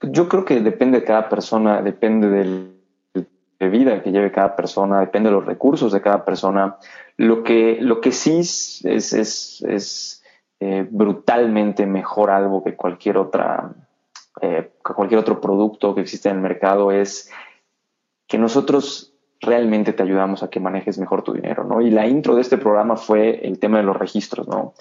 Yo 0.00 0.30
creo 0.30 0.46
que 0.46 0.60
depende 0.60 1.00
de 1.00 1.04
cada 1.04 1.28
persona, 1.28 1.82
depende 1.82 2.30
del, 2.30 2.77
de 3.58 3.68
vida 3.68 4.02
que 4.02 4.12
lleve 4.12 4.30
cada 4.30 4.54
persona, 4.54 5.00
depende 5.00 5.30
de 5.30 5.36
los 5.36 5.46
recursos 5.46 5.92
de 5.92 6.00
cada 6.00 6.24
persona. 6.24 6.76
Lo 7.16 7.42
que, 7.42 7.78
lo 7.80 8.00
que 8.00 8.12
sí 8.12 8.38
es, 8.38 8.84
es, 8.84 9.62
es, 9.62 10.22
eh, 10.60 10.86
brutalmente 10.90 11.86
mejor 11.86 12.30
algo 12.30 12.64
que 12.64 12.74
cualquier 12.74 13.16
otra 13.16 13.70
eh, 14.40 14.72
cualquier 14.82 15.20
otro 15.20 15.40
producto 15.40 15.94
que 15.94 16.00
existe 16.00 16.28
en 16.28 16.36
el 16.36 16.42
mercado 16.42 16.90
es 16.90 17.30
que 18.26 18.38
nosotros 18.38 19.14
realmente 19.40 19.92
te 19.92 20.02
ayudamos 20.02 20.42
a 20.42 20.50
que 20.50 20.60
manejes 20.60 20.98
mejor 20.98 21.22
tu 21.22 21.32
dinero, 21.32 21.64
¿no? 21.64 21.80
Y 21.80 21.90
la 21.90 22.06
intro 22.06 22.34
de 22.34 22.42
este 22.42 22.58
programa 22.58 22.96
fue 22.96 23.46
el 23.46 23.58
tema 23.58 23.78
de 23.78 23.84
los 23.84 23.96
registros, 23.96 24.48
¿no? 24.48 24.74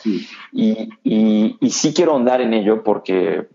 Y, 0.51 0.89
y, 1.03 1.69
sí 1.69 1.93
quiero 1.93 2.13
ahondar 2.13 2.41
en 2.41 2.53
ello 2.53 2.83
porque 2.83 3.47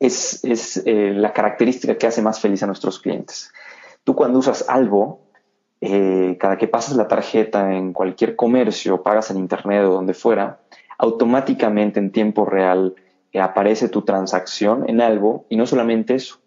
es, 0.00 0.44
es 0.44 0.82
eh, 0.86 1.12
la 1.14 1.32
característica 1.32 1.96
que 1.96 2.06
hace 2.06 2.20
más 2.20 2.40
feliz 2.40 2.62
a 2.62 2.66
nuestros 2.66 2.98
clientes. 2.98 3.52
Tú 4.04 4.14
cuando 4.14 4.38
usas 4.38 4.68
algo, 4.68 5.20
eh, 5.80 6.36
cada 6.38 6.58
que 6.58 6.68
pasas 6.68 6.96
la 6.96 7.08
tarjeta 7.08 7.74
en 7.74 7.92
cualquier 7.92 8.36
comercio, 8.36 9.02
pagas 9.02 9.30
en 9.30 9.36
internet 9.36 9.84
o 9.84 9.92
donde 9.92 10.14
fuera, 10.14 10.60
automáticamente 10.98 11.98
en 11.98 12.12
tiempo 12.12 12.44
real 12.44 12.94
que 13.32 13.40
aparece 13.40 13.88
tu 13.88 14.02
transacción 14.02 14.88
en 14.88 15.00
algo 15.00 15.46
y 15.48 15.56
no 15.56 15.66
solamente 15.66 16.14
eso. 16.14 16.38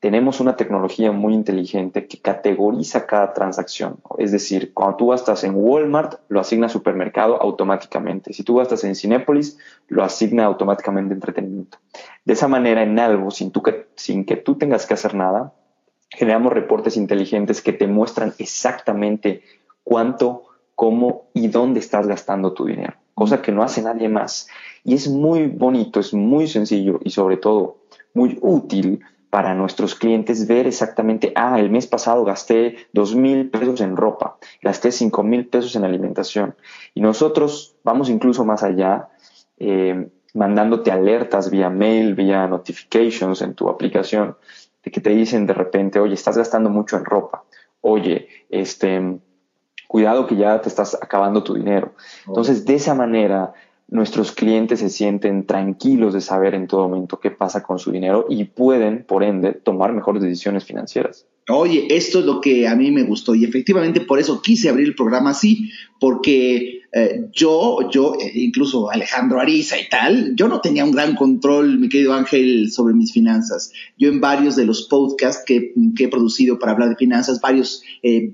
Tenemos 0.00 0.40
una 0.40 0.56
tecnología 0.56 1.12
muy 1.12 1.34
inteligente 1.34 2.06
que 2.06 2.20
categoriza 2.20 3.06
cada 3.06 3.34
transacción. 3.34 3.98
Es 4.18 4.32
decir, 4.32 4.72
cuando 4.72 4.96
tú 4.96 5.08
gastas 5.08 5.44
en 5.44 5.54
Walmart, 5.54 6.20
lo 6.28 6.40
asigna 6.40 6.66
a 6.66 6.70
supermercado 6.70 7.40
automáticamente. 7.40 8.32
Si 8.32 8.42
tú 8.42 8.56
gastas 8.56 8.82
en 8.84 8.94
Cinépolis, 8.94 9.58
lo 9.88 10.02
asigna 10.02 10.46
automáticamente 10.46 11.12
a 11.12 11.16
entretenimiento. 11.16 11.78
De 12.24 12.32
esa 12.32 12.48
manera, 12.48 12.82
en 12.82 12.98
algo, 12.98 13.30
sin, 13.30 13.50
que, 13.50 13.88
sin 13.94 14.24
que 14.24 14.36
tú 14.36 14.56
tengas 14.56 14.86
que 14.86 14.94
hacer 14.94 15.14
nada, 15.14 15.52
generamos 16.10 16.52
reportes 16.52 16.96
inteligentes 16.96 17.62
que 17.62 17.72
te 17.72 17.86
muestran 17.86 18.34
exactamente 18.38 19.42
cuánto, 19.84 20.44
cómo 20.74 21.30
y 21.34 21.48
dónde 21.48 21.80
estás 21.80 22.06
gastando 22.06 22.52
tu 22.52 22.66
dinero, 22.66 22.94
cosa 23.14 23.42
que 23.42 23.52
no 23.52 23.62
hace 23.62 23.82
nadie 23.82 24.08
más. 24.08 24.48
Y 24.84 24.94
es 24.94 25.08
muy 25.08 25.46
bonito, 25.46 26.00
es 26.00 26.12
muy 26.14 26.46
sencillo 26.46 27.00
y 27.04 27.10
sobre 27.10 27.36
todo 27.36 27.78
muy 28.14 28.38
útil 28.40 29.00
para 29.30 29.54
nuestros 29.54 29.94
clientes 29.94 30.48
ver 30.48 30.66
exactamente, 30.66 31.32
ah, 31.36 31.58
el 31.60 31.70
mes 31.70 31.86
pasado 31.86 32.24
gasté 32.24 32.88
dos 32.92 33.14
mil 33.14 33.48
pesos 33.48 33.80
en 33.80 33.96
ropa, 33.96 34.38
gasté 34.60 34.90
cinco 34.90 35.22
mil 35.22 35.46
pesos 35.46 35.76
en 35.76 35.84
alimentación. 35.84 36.56
Y 36.94 37.00
nosotros 37.00 37.76
vamos 37.84 38.10
incluso 38.10 38.44
más 38.44 38.64
allá, 38.64 39.08
eh, 39.58 40.08
mandándote 40.34 40.90
alertas 40.90 41.50
vía 41.50 41.70
mail, 41.70 42.14
vía 42.14 42.48
notifications 42.48 43.40
en 43.42 43.54
tu 43.54 43.68
aplicación, 43.68 44.36
de 44.82 44.90
que 44.90 45.00
te 45.00 45.10
dicen 45.10 45.46
de 45.46 45.54
repente, 45.54 46.00
oye, 46.00 46.14
estás 46.14 46.36
gastando 46.36 46.70
mucho 46.70 46.96
en 46.96 47.04
ropa, 47.04 47.44
oye, 47.80 48.28
este, 48.48 49.18
cuidado 49.88 50.26
que 50.26 50.36
ya 50.36 50.60
te 50.60 50.68
estás 50.68 50.94
acabando 51.00 51.42
tu 51.42 51.54
dinero. 51.54 51.94
Entonces, 52.26 52.64
de 52.64 52.74
esa 52.74 52.94
manera, 52.94 53.52
nuestros 53.88 54.32
clientes 54.32 54.78
se 54.78 54.88
sienten 54.88 55.46
tranquilos 55.46 56.14
de 56.14 56.20
saber 56.20 56.54
en 56.54 56.68
todo 56.68 56.88
momento 56.88 57.18
qué 57.18 57.30
pasa 57.30 57.62
con 57.62 57.78
su 57.78 57.90
dinero 57.90 58.26
y 58.28 58.44
pueden, 58.44 59.04
por 59.04 59.24
ende, 59.24 59.52
tomar 59.52 59.92
mejores 59.92 60.22
decisiones 60.22 60.64
financieras. 60.64 61.26
Oye, 61.48 61.88
esto 61.90 62.20
es 62.20 62.24
lo 62.24 62.40
que 62.40 62.68
a 62.68 62.76
mí 62.76 62.92
me 62.92 63.02
gustó 63.02 63.34
y 63.34 63.44
efectivamente 63.44 64.00
por 64.00 64.20
eso 64.20 64.40
quise 64.40 64.68
abrir 64.68 64.86
el 64.86 64.94
programa 64.94 65.30
así, 65.30 65.70
porque 65.98 66.79
eh, 66.92 67.28
yo, 67.32 67.88
yo, 67.90 68.14
eh, 68.14 68.32
incluso 68.34 68.90
Alejandro 68.90 69.40
Ariza 69.40 69.78
y 69.78 69.88
tal, 69.88 70.34
yo 70.34 70.48
no 70.48 70.60
tenía 70.60 70.84
un 70.84 70.90
gran 70.90 71.14
control, 71.14 71.78
mi 71.78 71.88
querido 71.88 72.14
Ángel, 72.14 72.72
sobre 72.72 72.94
mis 72.94 73.12
finanzas. 73.12 73.72
Yo 73.96 74.08
en 74.08 74.20
varios 74.20 74.56
de 74.56 74.64
los 74.64 74.88
podcasts 74.88 75.44
que, 75.46 75.72
he 75.98 76.08
producido 76.08 76.58
para 76.58 76.72
hablar 76.72 76.88
de 76.88 76.96
finanzas, 76.96 77.40
varios 77.40 77.82
eh, 78.02 78.32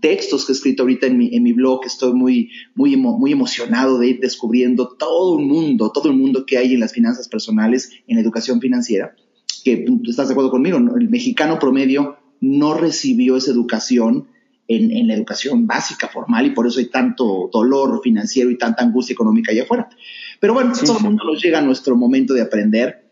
textos 0.00 0.44
que 0.44 0.52
he 0.52 0.56
escrito 0.56 0.82
ahorita 0.82 1.06
en 1.06 1.16
mi, 1.16 1.34
en 1.36 1.44
mi 1.44 1.52
blog, 1.52 1.84
estoy 1.84 2.12
muy, 2.12 2.50
muy, 2.74 2.96
muy 2.96 3.30
emocionado 3.30 3.98
de 3.98 4.08
ir 4.08 4.20
descubriendo 4.20 4.96
todo 4.98 5.36
un 5.36 5.46
mundo, 5.46 5.92
todo 5.92 6.08
el 6.08 6.16
mundo 6.16 6.44
que 6.44 6.58
hay 6.58 6.74
en 6.74 6.80
las 6.80 6.92
finanzas 6.92 7.28
personales, 7.28 7.90
en 8.08 8.16
la 8.16 8.22
educación 8.22 8.60
financiera, 8.60 9.14
que 9.64 9.84
estás 10.08 10.26
de 10.26 10.32
acuerdo 10.32 10.50
conmigo, 10.50 10.78
el 10.78 11.08
mexicano 11.08 11.60
promedio 11.60 12.16
no 12.40 12.74
recibió 12.74 13.36
esa 13.36 13.52
educación 13.52 14.26
en, 14.68 15.06
la 15.08 15.14
educación 15.14 15.66
básica, 15.66 16.08
formal, 16.08 16.46
y 16.46 16.50
por 16.50 16.66
eso 16.66 16.78
hay 16.78 16.86
tanto 16.86 17.50
dolor 17.52 18.00
financiero 18.02 18.50
y 18.50 18.58
tanta 18.58 18.82
angustia 18.82 19.14
económica 19.14 19.52
allá 19.52 19.64
afuera. 19.64 19.88
Pero 20.40 20.54
bueno, 20.54 20.72
todo 20.72 20.98
el 20.98 21.04
mundo 21.04 21.24
nos 21.24 21.42
llega 21.42 21.58
a 21.58 21.62
nuestro 21.62 21.96
momento 21.96 22.34
de 22.34 22.42
aprender. 22.42 23.02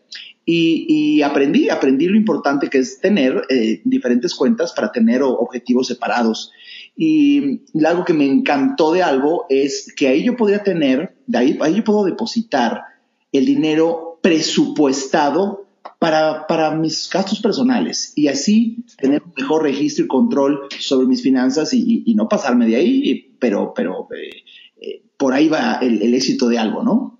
Y, 0.43 1.21
aprendí, 1.21 1.69
aprendí 1.69 2.07
lo 2.07 2.17
importante 2.17 2.69
que 2.69 2.79
es 2.79 2.99
tener 2.99 3.43
eh, 3.47 3.81
diferentes 3.85 4.35
cuentas 4.35 4.73
para 4.73 4.91
tener 4.91 5.21
objetivos 5.23 5.87
separados. 5.87 6.51
Y 6.97 7.61
algo 7.85 8.03
que 8.03 8.13
me 8.13 8.25
encantó 8.25 8.91
de 8.91 9.01
algo 9.01 9.45
es 9.49 9.93
que 9.95 10.07
ahí 10.07 10.25
yo 10.25 10.35
podría 10.35 10.63
tener, 10.63 11.15
de 11.25 11.37
ahí, 11.37 11.59
ahí 11.61 11.75
yo 11.75 11.83
puedo 11.83 12.03
depositar 12.03 12.83
el 13.31 13.45
dinero 13.45 14.19
presupuestado 14.21 15.60
para, 16.01 16.47
para, 16.47 16.71
mis 16.71 17.07
gastos 17.13 17.39
personales 17.41 18.13
y 18.15 18.27
así 18.27 18.83
tener 18.97 19.21
un 19.23 19.33
mejor 19.37 19.61
registro 19.61 20.05
y 20.05 20.07
control 20.07 20.61
sobre 20.79 21.05
mis 21.05 21.21
finanzas 21.21 21.75
y, 21.75 22.01
y, 22.07 22.15
no 22.15 22.27
pasarme 22.27 22.65
de 22.65 22.75
ahí, 22.75 23.35
pero, 23.39 23.71
pero 23.75 24.07
eh, 24.11 24.41
eh, 24.81 25.03
por 25.15 25.31
ahí 25.31 25.47
va 25.47 25.75
el, 25.79 26.11
éxito 26.15 26.49
de 26.49 26.57
algo, 26.57 26.81
¿no? 26.81 27.19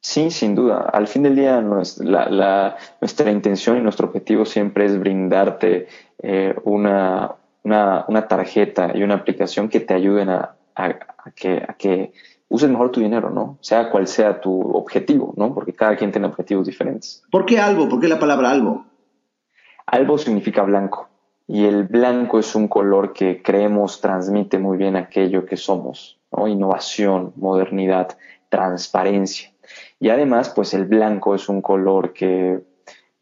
Sí, 0.00 0.30
sin 0.30 0.54
duda. 0.54 0.88
Al 0.90 1.06
fin 1.06 1.24
del 1.24 1.36
día, 1.36 1.60
nuestra, 1.60 3.30
intención 3.30 3.76
y 3.76 3.82
nuestro 3.82 4.06
objetivo 4.06 4.46
siempre 4.46 4.86
es 4.86 4.98
brindarte 4.98 5.88
eh, 6.22 6.54
una, 6.64 7.34
una, 7.62 8.26
tarjeta 8.26 8.92
y 8.94 9.02
una 9.02 9.16
aplicación 9.16 9.68
que 9.68 9.80
te 9.80 9.92
ayuden 9.92 10.30
a, 10.30 10.56
a 10.76 10.94
que 11.36 12.12
uses 12.48 12.70
mejor 12.70 12.90
tu 12.90 13.00
dinero, 13.00 13.30
¿no? 13.30 13.58
Sea 13.60 13.90
cual 13.90 14.06
sea 14.06 14.40
tu 14.40 14.60
objetivo, 14.60 15.34
¿no? 15.36 15.54
Porque 15.54 15.72
cada 15.72 15.96
quien 15.96 16.10
tiene 16.12 16.26
objetivos 16.26 16.66
diferentes. 16.66 17.22
¿Por 17.30 17.44
qué 17.44 17.58
algo? 17.58 17.88
¿Por 17.88 18.00
qué 18.00 18.08
la 18.08 18.18
palabra 18.18 18.50
algo? 18.50 18.86
Algo 19.86 20.18
significa 20.18 20.62
blanco 20.62 21.08
y 21.48 21.64
el 21.64 21.84
blanco 21.84 22.38
es 22.38 22.54
un 22.54 22.68
color 22.68 23.14
que 23.14 23.42
creemos 23.42 24.02
transmite 24.02 24.58
muy 24.58 24.76
bien 24.76 24.96
aquello 24.96 25.46
que 25.46 25.56
somos, 25.56 26.18
¿no? 26.30 26.46
Innovación, 26.46 27.32
modernidad, 27.36 28.18
transparencia. 28.50 29.50
Y 29.98 30.10
además, 30.10 30.50
pues 30.50 30.74
el 30.74 30.84
blanco 30.84 31.34
es 31.34 31.48
un 31.48 31.62
color 31.62 32.12
que 32.12 32.60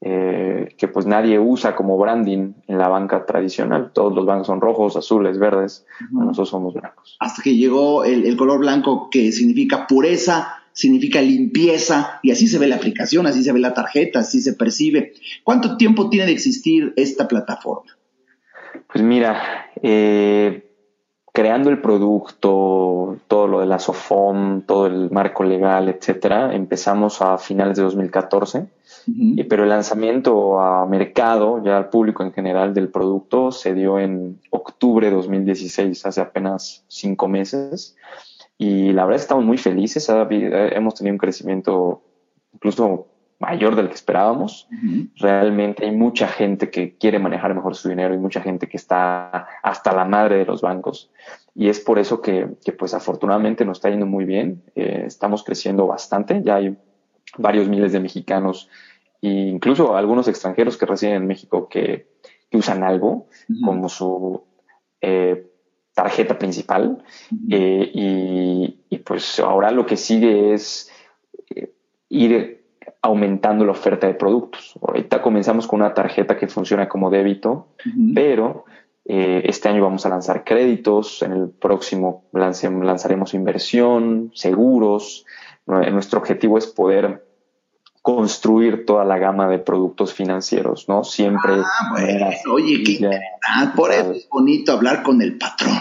eh, 0.03 0.75
que 0.77 0.89
pues 0.89 1.07
nadie 1.07 1.39
usa 1.39 1.75
como 1.75 1.97
branding 1.97 2.53
en 2.67 2.79
la 2.79 2.89
banca 2.89 3.25
tradicional. 3.25 3.93
Todos 3.95 4.15
los 4.15 4.27
bancos 4.27 4.47
son 4.47 4.61
rojos, 4.61 4.97
azules, 4.97 5.39
verdes, 5.39 5.87
nosotros 6.11 6.51
somos 6.51 6.75
blancos. 6.75 7.17
Hasta 7.19 7.43
que 7.43 7.57
llegó 7.57 8.05
el, 8.05 8.37
color 8.37 8.59
blanco 8.61 9.09
que 9.11 9.33
significa 9.33 9.87
pureza, 9.87 10.59
significa 10.73 11.23
limpieza, 11.23 12.21
y 12.23 12.31
así 12.31 12.47
se 12.47 12.59
ve 12.59 12.67
la 12.67 12.77
aplicación, 12.77 13.27
así 13.27 13.43
se 13.43 13.53
ve 13.53 13.59
la 13.59 13.73
tarjeta, 13.73 14.19
así 14.19 14.43
se 14.43 14.53
percibe. 14.53 15.15
¿Cuánto 15.43 15.79
tiempo 15.79 16.11
tiene 16.11 16.27
de 16.27 16.33
existir 16.33 16.93
esta 16.97 17.27
plataforma? 17.27 17.97
Pues 18.93 19.03
mira, 19.03 19.71
eh, 19.83 20.73
creando 21.33 21.71
el 21.71 21.81
producto, 21.81 23.17
todo 23.29 23.47
lo 23.47 23.61
de 23.61 23.67
la 23.67 23.79
SOFOM, 23.79 24.63
todo 24.63 24.87
el 24.87 25.11
marco 25.11 25.43
legal, 25.43 25.89
etcétera, 25.89 26.55
empezamos 26.55 27.23
a 27.23 27.39
finales 27.39 27.79
de 27.79 27.83
2014 27.83 28.67
pero 29.49 29.63
el 29.63 29.69
lanzamiento 29.69 30.61
a 30.61 30.87
mercado, 30.87 31.63
ya 31.65 31.77
al 31.77 31.89
público 31.91 32.23
en 32.23 32.33
general 32.33 32.75
del 32.75 32.89
producto, 32.89 33.53
se 33.53 33.75
dio 33.75 33.99
en 33.99 34.41
octubre 34.51 35.09
de 35.09 35.15
2016, 35.15 36.07
hace 36.07 36.21
apenas 36.21 36.85
cinco 36.89 37.29
meses. 37.29 37.97
Y 38.59 38.93
la 38.93 39.05
verdad 39.05 39.21
estamos 39.21 39.45
muy 39.45 39.59
felices, 39.59 40.09
hemos 40.09 40.95
tenido 40.95 41.15
un 41.15 41.19
crecimiento 41.19 42.03
incluso 42.55 43.09
mayor 43.39 43.77
del 43.77 43.89
que 43.89 43.95
esperábamos. 43.95 44.69
Realmente 45.17 45.85
hay 45.85 45.95
mucha 45.95 46.27
gente 46.27 46.71
que 46.71 46.97
quiere 46.97 47.19
manejar 47.19 47.55
mejor 47.55 47.75
su 47.75 47.89
dinero 47.89 48.15
y 48.15 48.19
mucha 48.19 48.41
gente 48.41 48.69
que 48.69 48.77
está 48.77 49.47
hasta 49.63 49.93
la 49.95 50.05
madre 50.05 50.39
de 50.39 50.47
los 50.47 50.63
bancos. 50.63 51.11
Y 51.55 51.69
es 51.69 51.81
por 51.81 51.99
eso 51.99 52.21
que, 52.21 52.49
pues 52.79 52.95
afortunadamente 52.95 53.65
nos 53.65 53.79
está 53.79 53.91
yendo 53.91 54.07
muy 54.07 54.25
bien. 54.25 54.63
Eh, 54.75 55.05
estamos 55.07 55.45
creciendo 55.45 55.87
bastante. 55.87 56.43
Ya 56.43 56.57
hay 56.57 56.77
varios 57.37 57.69
miles 57.69 57.93
de 57.93 58.01
mexicanos 58.01 58.69
e 59.23 59.29
incluso 59.29 59.97
algunos 59.97 60.29
extranjeros 60.29 60.77
que 60.77 60.87
residen 60.87 61.17
en 61.17 61.27
México 61.27 61.69
que, 61.69 62.15
usan 62.53 62.85
algo 62.85 63.27
como 63.63 63.87
su 63.91 64.43
eh, 65.03 65.47
tarjeta 65.93 66.39
principal. 66.39 67.05
Eh, 67.51 67.91
y, 67.93 68.85
y, 68.89 68.99
pues 68.99 69.39
ahora 69.41 69.71
lo 69.71 69.85
que 69.85 69.99
sigue 69.99 70.55
es 70.55 70.91
ir 72.09 72.65
aumentando 73.03 73.65
la 73.65 73.73
oferta 73.73 74.07
de 74.07 74.15
productos. 74.15 74.75
Ahorita 74.81 75.23
comenzamos 75.23 75.67
con 75.67 75.81
una 75.81 75.95
tarjeta 75.95 76.37
que 76.37 76.49
funciona 76.49 76.89
como 76.89 77.11
débito, 77.11 77.69
pero 78.15 78.65
eh, 79.05 79.43
este 79.45 79.69
año 79.69 79.83
vamos 79.83 80.05
a 80.07 80.09
lanzar 80.09 80.45
créditos, 80.45 81.23
en 81.23 81.33
el 81.33 81.49
próximo 81.51 82.25
lanzaremos 82.33 83.35
inversión, 83.35 84.31
seguros. 84.35 85.25
Nuestro 85.67 86.21
objetivo 86.21 86.59
es 86.59 86.67
poder 86.67 87.26
construir 88.07 88.87
toda 88.87 89.05
la 89.05 89.19
gama 89.19 89.49
de 89.49 89.59
productos 89.59 90.15
financieros, 90.15 90.89
¿no? 90.89 91.03
Siempre. 91.03 91.55
Ah, 91.55 92.31
oye, 92.53 92.85
qué 92.85 93.01
Por 93.75 93.91
eso 93.91 94.13
es 94.13 94.29
bonito 94.31 94.71
hablar 94.71 95.03
con 95.03 95.23
el 95.23 95.37
patrón. 95.37 95.77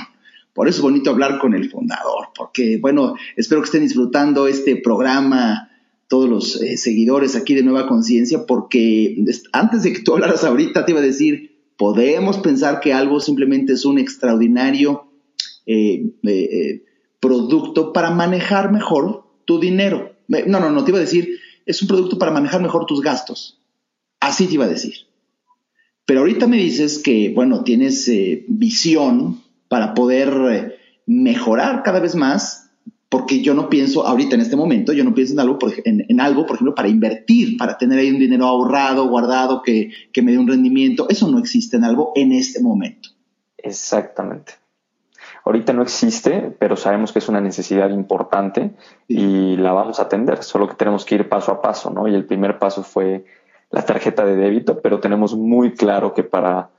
Por 0.51 0.67
eso 0.67 0.77
es 0.79 0.81
bonito 0.81 1.11
hablar 1.11 1.37
con 1.37 1.53
el 1.53 1.69
fundador, 1.69 2.29
porque, 2.35 2.79
bueno, 2.81 3.13
espero 3.35 3.61
que 3.61 3.65
estén 3.65 3.83
disfrutando 3.83 4.47
este 4.47 4.75
programa 4.75 5.69
todos 6.07 6.27
los 6.27 6.61
eh, 6.63 6.77
seguidores 6.77 7.35
aquí 7.35 7.53
de 7.53 7.61
Nueva 7.61 7.87
Conciencia, 7.87 8.47
porque 8.47 9.23
antes 9.53 9.83
de 9.83 9.93
que 9.93 10.01
tú 10.01 10.13
hablaras 10.13 10.43
ahorita 10.43 10.83
te 10.83 10.93
iba 10.93 11.01
a 11.01 11.03
decir, 11.03 11.59
podemos 11.77 12.39
pensar 12.39 12.79
que 12.79 12.91
algo 12.91 13.19
simplemente 13.19 13.73
es 13.73 13.85
un 13.85 13.99
extraordinario 13.99 15.11
eh, 15.67 16.09
eh, 16.23 16.85
producto 17.19 17.93
para 17.93 18.09
manejar 18.09 18.71
mejor 18.71 19.27
tu 19.45 19.59
dinero. 19.59 20.15
No, 20.27 20.59
no, 20.59 20.71
no, 20.71 20.83
te 20.83 20.89
iba 20.89 20.97
a 20.97 21.01
decir, 21.01 21.37
es 21.65 21.81
un 21.81 21.87
producto 21.87 22.17
para 22.17 22.31
manejar 22.31 22.61
mejor 22.61 22.85
tus 22.85 23.01
gastos. 23.01 23.59
Así 24.19 24.47
te 24.47 24.55
iba 24.55 24.65
a 24.65 24.69
decir. 24.69 24.93
Pero 26.05 26.21
ahorita 26.21 26.47
me 26.47 26.57
dices 26.57 26.99
que, 26.99 27.31
bueno, 27.33 27.63
tienes 27.63 28.09
visión 28.47 29.41
para 29.67 29.93
poder 29.93 30.79
mejorar 31.05 31.83
cada 31.83 31.99
vez 31.99 32.15
más 32.15 32.65
porque 33.09 33.41
yo 33.41 33.53
no 33.53 33.69
pienso 33.69 34.05
ahorita 34.05 34.35
en 34.35 34.41
este 34.41 34.57
momento, 34.57 34.91
yo 34.91 35.03
no 35.05 35.13
pienso 35.13 35.33
en 35.33 35.39
algo, 35.39 35.57
por, 35.57 35.73
en, 35.85 36.19
algo, 36.19 36.45
por 36.45 36.55
ejemplo, 36.55 36.75
para 36.75 36.89
invertir, 36.89 37.55
para 37.55 37.77
tener 37.77 37.99
ahí 37.99 38.09
un 38.09 38.19
dinero 38.19 38.45
ahorrado, 38.45 39.07
guardado, 39.07 39.61
que, 39.61 39.91
me 40.21 40.33
dé 40.33 40.37
un 40.37 40.47
rendimiento. 40.47 41.07
Eso 41.07 41.29
no 41.29 41.39
existe 41.39 41.77
en 41.77 41.85
algo 41.85 42.11
en 42.15 42.33
este 42.33 42.61
momento. 42.61 43.09
Exactamente. 43.57 44.53
Ahorita 45.45 45.73
no 45.73 45.83
existe, 45.83 46.55
pero 46.59 46.75
sabemos 46.75 47.11
que 47.11 47.19
es 47.19 47.29
una 47.29 47.39
necesidad 47.39 47.91
importante 47.91 48.71
y 49.07 49.55
la 49.57 49.73
vamos 49.73 49.99
a 49.99 50.03
atender, 50.03 50.41
solo 50.43 50.67
que 50.67 50.75
tenemos 50.75 51.05
que 51.05 51.15
ir 51.15 51.29
paso 51.29 51.51
a 51.51 51.61
paso, 51.61 51.91
¿no? 51.91 52.07
Y 52.07 52.15
el 52.15 52.25
primer 52.25 52.57
paso 52.57 52.81
fue 52.81 53.25
la 53.69 53.83
tarjeta 53.83 54.25
de 54.25 54.35
débito, 54.35 54.81
pero 54.81 54.99
tenemos 54.99 55.35
muy 55.35 55.73
claro 55.73 56.15
que 56.15 56.23
para 56.23 56.69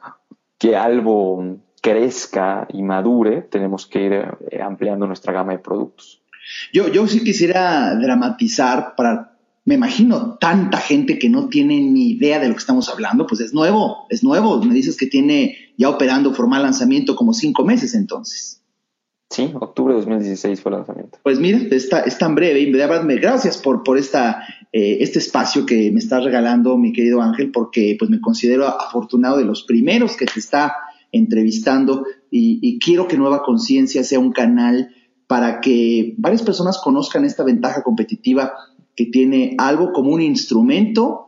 que 0.58 0.76
algo 0.76 1.58
crezca 1.80 2.66
y 2.72 2.82
madure, 2.82 3.42
tenemos 3.42 3.86
que 3.86 4.00
ir 4.02 4.12
eh, 4.50 4.60
ampliando 4.60 5.06
nuestra 5.06 5.32
gama 5.32 5.52
de 5.52 5.58
productos. 5.60 6.20
Yo, 6.72 6.88
yo 6.88 7.06
sí 7.06 7.22
quisiera 7.22 7.94
dramatizar 7.94 8.94
para, 8.96 9.35
me 9.66 9.74
imagino, 9.74 10.38
tanta 10.40 10.78
gente 10.78 11.18
que 11.18 11.28
no 11.28 11.48
tiene 11.48 11.80
ni 11.80 12.12
idea 12.12 12.38
de 12.38 12.46
lo 12.46 12.54
que 12.54 12.60
estamos 12.60 12.88
hablando, 12.88 13.26
pues 13.26 13.40
es 13.40 13.52
nuevo, 13.52 14.06
es 14.10 14.22
nuevo. 14.22 14.62
Me 14.62 14.72
dices 14.72 14.96
que 14.96 15.06
tiene 15.06 15.56
ya 15.76 15.90
operando 15.90 16.32
formal 16.32 16.62
lanzamiento 16.62 17.16
como 17.16 17.34
cinco 17.34 17.64
meses 17.64 17.94
entonces. 17.94 18.62
Sí, 19.28 19.50
octubre 19.54 19.94
de 19.94 20.00
2016 20.02 20.60
fue 20.60 20.70
el 20.70 20.78
lanzamiento. 20.78 21.18
Pues 21.20 21.40
mira, 21.40 21.58
está, 21.72 22.02
es 22.02 22.16
tan 22.16 22.36
breve. 22.36 22.60
Y 22.60 22.70
gracias 22.70 23.58
por, 23.58 23.82
por 23.82 23.98
esta, 23.98 24.44
eh, 24.72 24.98
este 25.00 25.18
espacio 25.18 25.66
que 25.66 25.90
me 25.90 25.98
estás 25.98 26.22
regalando, 26.22 26.76
mi 26.78 26.92
querido 26.92 27.20
Ángel, 27.20 27.50
porque 27.50 27.96
pues 27.98 28.08
me 28.08 28.20
considero 28.20 28.68
afortunado 28.68 29.38
de 29.38 29.44
los 29.46 29.64
primeros 29.64 30.16
que 30.16 30.26
te 30.26 30.38
está 30.38 30.76
entrevistando 31.10 32.04
y, 32.30 32.60
y 32.62 32.78
quiero 32.78 33.08
que 33.08 33.18
Nueva 33.18 33.42
Conciencia 33.42 34.04
sea 34.04 34.20
un 34.20 34.30
canal 34.30 34.90
para 35.26 35.60
que 35.60 36.14
varias 36.18 36.42
personas 36.42 36.78
conozcan 36.78 37.24
esta 37.24 37.42
ventaja 37.42 37.82
competitiva 37.82 38.52
que 38.96 39.06
tiene 39.06 39.54
algo 39.58 39.92
como 39.92 40.10
un 40.10 40.22
instrumento 40.22 41.26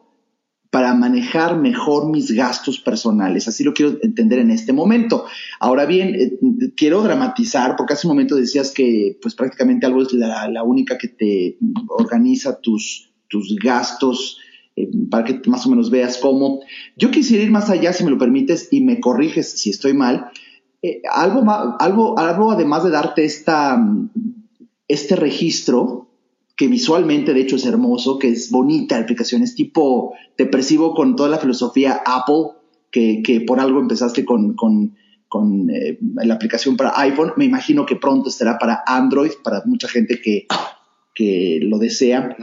para 0.70 0.94
manejar 0.94 1.58
mejor 1.58 2.10
mis 2.10 2.30
gastos 2.32 2.78
personales. 2.78 3.48
Así 3.48 3.64
lo 3.64 3.72
quiero 3.72 3.96
entender 4.02 4.38
en 4.38 4.50
este 4.50 4.72
momento. 4.72 5.24
Ahora 5.60 5.86
bien, 5.86 6.14
eh, 6.14 6.38
quiero 6.76 7.02
dramatizar, 7.02 7.74
porque 7.76 7.94
hace 7.94 8.06
un 8.06 8.12
momento 8.12 8.36
decías 8.36 8.72
que 8.72 9.18
pues 9.22 9.34
prácticamente 9.34 9.86
algo 9.86 10.02
es 10.02 10.12
la, 10.12 10.62
única 10.62 10.98
que 10.98 11.08
te 11.08 11.58
organiza 11.88 12.60
tus, 12.60 13.12
tus 13.28 13.56
gastos 13.56 14.38
eh, 14.76 14.90
para 15.10 15.24
que 15.24 15.40
más 15.48 15.64
o 15.66 15.70
menos 15.70 15.90
veas 15.90 16.18
cómo. 16.18 16.60
Yo 16.96 17.10
quisiera 17.10 17.44
ir 17.44 17.50
más 17.50 17.70
allá, 17.70 17.92
si 17.94 18.04
me 18.04 18.10
lo 18.10 18.18
permites, 18.18 18.68
y 18.70 18.82
me 18.82 19.00
corriges 19.00 19.58
si 19.58 19.70
estoy 19.70 19.94
mal. 19.94 20.30
Eh, 20.82 21.00
algo, 21.10 21.44
algo, 21.80 22.18
algo 22.18 22.52
además 22.52 22.84
de 22.84 22.90
darte 22.90 23.24
esta, 23.24 23.82
este 24.86 25.16
registro, 25.16 26.07
que 26.58 26.66
visualmente 26.66 27.32
de 27.32 27.40
hecho 27.40 27.54
es 27.54 27.64
hermoso, 27.64 28.18
que 28.18 28.30
es 28.30 28.50
bonita 28.50 28.96
la 28.96 29.04
aplicación, 29.04 29.44
es 29.44 29.54
tipo, 29.54 30.14
te 30.36 30.44
percibo 30.44 30.92
con 30.92 31.14
toda 31.14 31.28
la 31.28 31.38
filosofía 31.38 32.02
Apple, 32.04 32.58
que, 32.90 33.22
que 33.22 33.42
por 33.42 33.60
algo 33.60 33.78
empezaste 33.78 34.24
con, 34.24 34.54
con, 34.54 34.96
con 35.28 35.70
eh, 35.70 36.00
la 36.16 36.34
aplicación 36.34 36.76
para 36.76 36.98
iPhone, 36.98 37.32
me 37.36 37.44
imagino 37.44 37.86
que 37.86 37.94
pronto 37.94 38.28
estará 38.28 38.58
para 38.58 38.82
Android, 38.84 39.30
para 39.44 39.62
mucha 39.66 39.86
gente 39.86 40.20
que, 40.20 40.48
que 41.14 41.60
lo 41.62 41.78
desea. 41.78 42.36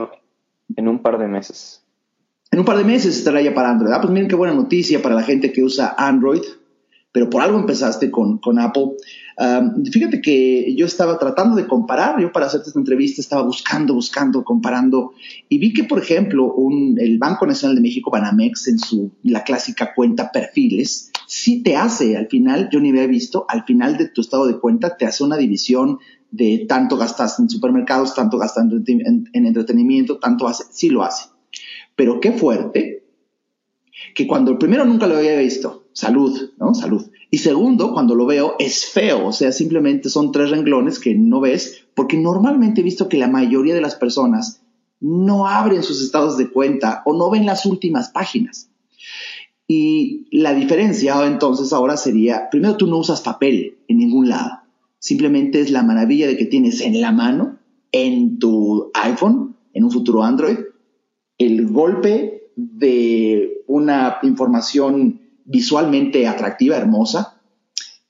en 0.78 0.88
un 0.88 1.00
par 1.00 1.18
de 1.18 1.28
meses. 1.28 1.84
En 2.52 2.60
un 2.60 2.66
par 2.66 2.78
de 2.78 2.86
meses 2.86 3.18
estará 3.18 3.42
ya 3.42 3.54
para 3.54 3.70
Android. 3.70 3.92
Ah, 3.92 4.00
pues 4.00 4.14
miren 4.14 4.30
qué 4.30 4.36
buena 4.36 4.54
noticia 4.54 5.02
para 5.02 5.16
la 5.16 5.24
gente 5.24 5.52
que 5.52 5.62
usa 5.62 5.94
Android 5.98 6.42
pero 7.16 7.30
por 7.30 7.42
algo 7.42 7.58
empezaste 7.58 8.12
con, 8.12 8.42
Apple. 8.60 8.88
fíjate 9.90 10.20
que 10.22 10.76
yo 10.76 10.86
estaba 10.86 11.18
tratando 11.18 11.56
de 11.56 11.66
comparar, 11.66 12.20
yo 12.20 12.34
para 12.34 12.48
hacerte 12.48 12.68
esta 12.68 12.80
entrevista 12.80 13.22
estaba 13.22 13.42
buscando, 13.42 13.94
buscando, 13.94 14.44
comparando, 14.44 15.14
y 15.48 15.58
vi 15.58 15.72
que, 15.72 15.86
por 15.86 16.00
ejemplo, 16.00 16.54
el 16.98 17.18
Banco 17.18 17.48
Nacional 17.48 17.78
de 17.78 17.82
México, 17.84 18.12
Banamex, 18.12 18.68
en 18.68 18.80
su, 18.80 19.12
la 19.24 19.46
clásica 19.46 19.94
cuenta 19.96 20.30
perfiles, 20.30 21.12
sí 21.26 21.64
te 21.64 21.78
hace 21.78 22.18
al 22.18 22.28
final, 22.28 22.68
yo 22.70 22.82
ni 22.82 22.90
había 22.90 23.08
visto, 23.08 23.46
al 23.48 23.64
final 23.64 23.96
de 23.96 24.10
tu 24.10 24.20
estado 24.20 24.46
de 24.46 24.60
cuenta 24.60 24.98
te 24.98 25.06
hace 25.06 25.24
una 25.24 25.38
división 25.38 26.00
de 26.32 26.66
tanto 26.68 26.98
gastas 26.98 27.40
en 27.40 27.50
supermercados, 27.50 28.14
tanto 28.14 28.38
gastas 28.38 28.66
en, 28.66 29.30
en 29.32 29.46
entretenimiento, 29.46 30.18
tanto 30.18 30.50
hace, 30.50 30.66
sí 30.70 30.90
lo 30.90 31.04
hace. 31.04 31.30
Pero 31.96 32.20
qué 32.20 32.34
fuerte 32.34 33.06
que 34.14 34.28
cuando 34.28 34.60
primero 34.60 34.84
nunca 34.84 35.08
lo 35.08 35.16
había 35.16 35.38
visto, 35.38 35.86
salud, 35.94 36.52
¿no? 36.58 36.74
Salud. 36.74 37.05
Y 37.32 37.40
segundo, 37.40 37.94
cuando 37.94 38.16
lo 38.16 38.26
veo, 38.26 38.56
es 38.60 38.86
feo, 38.86 39.28
o 39.28 39.34
sea, 39.34 39.52
simplemente 39.52 40.10
son 40.10 40.32
tres 40.32 40.52
renglones 40.52 41.00
que 41.00 41.16
no 41.16 41.40
ves, 41.40 41.86
porque 41.94 42.18
normalmente 42.18 42.82
he 42.82 42.84
visto 42.84 43.10
que 43.10 43.18
la 43.18 43.28
mayoría 43.28 43.74
de 43.74 43.82
las 43.82 43.96
personas 43.96 44.62
no 45.00 45.48
abren 45.48 45.84
sus 45.84 46.02
estados 46.02 46.38
de 46.38 46.50
cuenta 46.50 47.02
o 47.06 47.14
no 47.14 47.30
ven 47.30 47.46
las 47.46 47.66
últimas 47.66 48.10
páginas. 48.10 48.70
Y 49.68 50.28
la 50.32 50.54
diferencia 50.54 51.26
entonces 51.26 51.74
ahora 51.74 51.98
sería, 51.98 52.50
primero 52.50 52.78
tú 52.78 52.88
no 52.88 52.98
usas 52.98 53.22
papel 53.22 53.80
en 53.88 53.98
ningún 53.98 54.30
lado, 54.30 54.60
simplemente 55.00 55.60
es 55.60 55.72
la 55.72 55.84
maravilla 55.84 56.28
de 56.28 56.38
que 56.38 56.46
tienes 56.46 56.82
en 56.82 57.02
la 57.02 57.12
mano, 57.12 57.58
en 57.92 58.38
tu 58.38 58.92
iPhone, 58.94 59.56
en 59.74 59.84
un 59.84 59.92
futuro 59.92 60.24
Android, 60.24 60.58
el 61.38 61.68
golpe 61.68 62.52
de 62.56 63.64
una 63.68 64.18
información 64.24 65.22
visualmente 65.46 66.28
atractiva, 66.28 66.76
hermosa, 66.76 67.40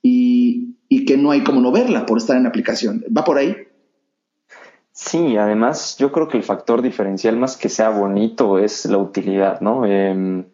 y, 0.02 0.76
y, 0.88 1.04
que 1.04 1.16
no 1.16 1.30
hay 1.30 1.44
como 1.44 1.60
no 1.60 1.72
verla 1.72 2.06
por 2.06 2.18
estar 2.18 2.36
en 2.36 2.44
la 2.44 2.48
aplicación. 2.48 3.04
¿Va 3.16 3.24
por 3.24 3.38
ahí? 3.38 3.56
Sí, 4.92 5.36
además 5.36 5.96
yo 5.98 6.10
creo 6.10 6.26
que 6.26 6.38
el 6.38 6.42
factor 6.42 6.80
diferencial 6.80 7.36
más 7.36 7.56
que 7.56 7.68
sea 7.68 7.90
bonito 7.90 8.58
es 8.58 8.86
la 8.86 8.96
utilidad, 8.96 9.60
¿no? 9.60 9.84
Em, 9.84 10.46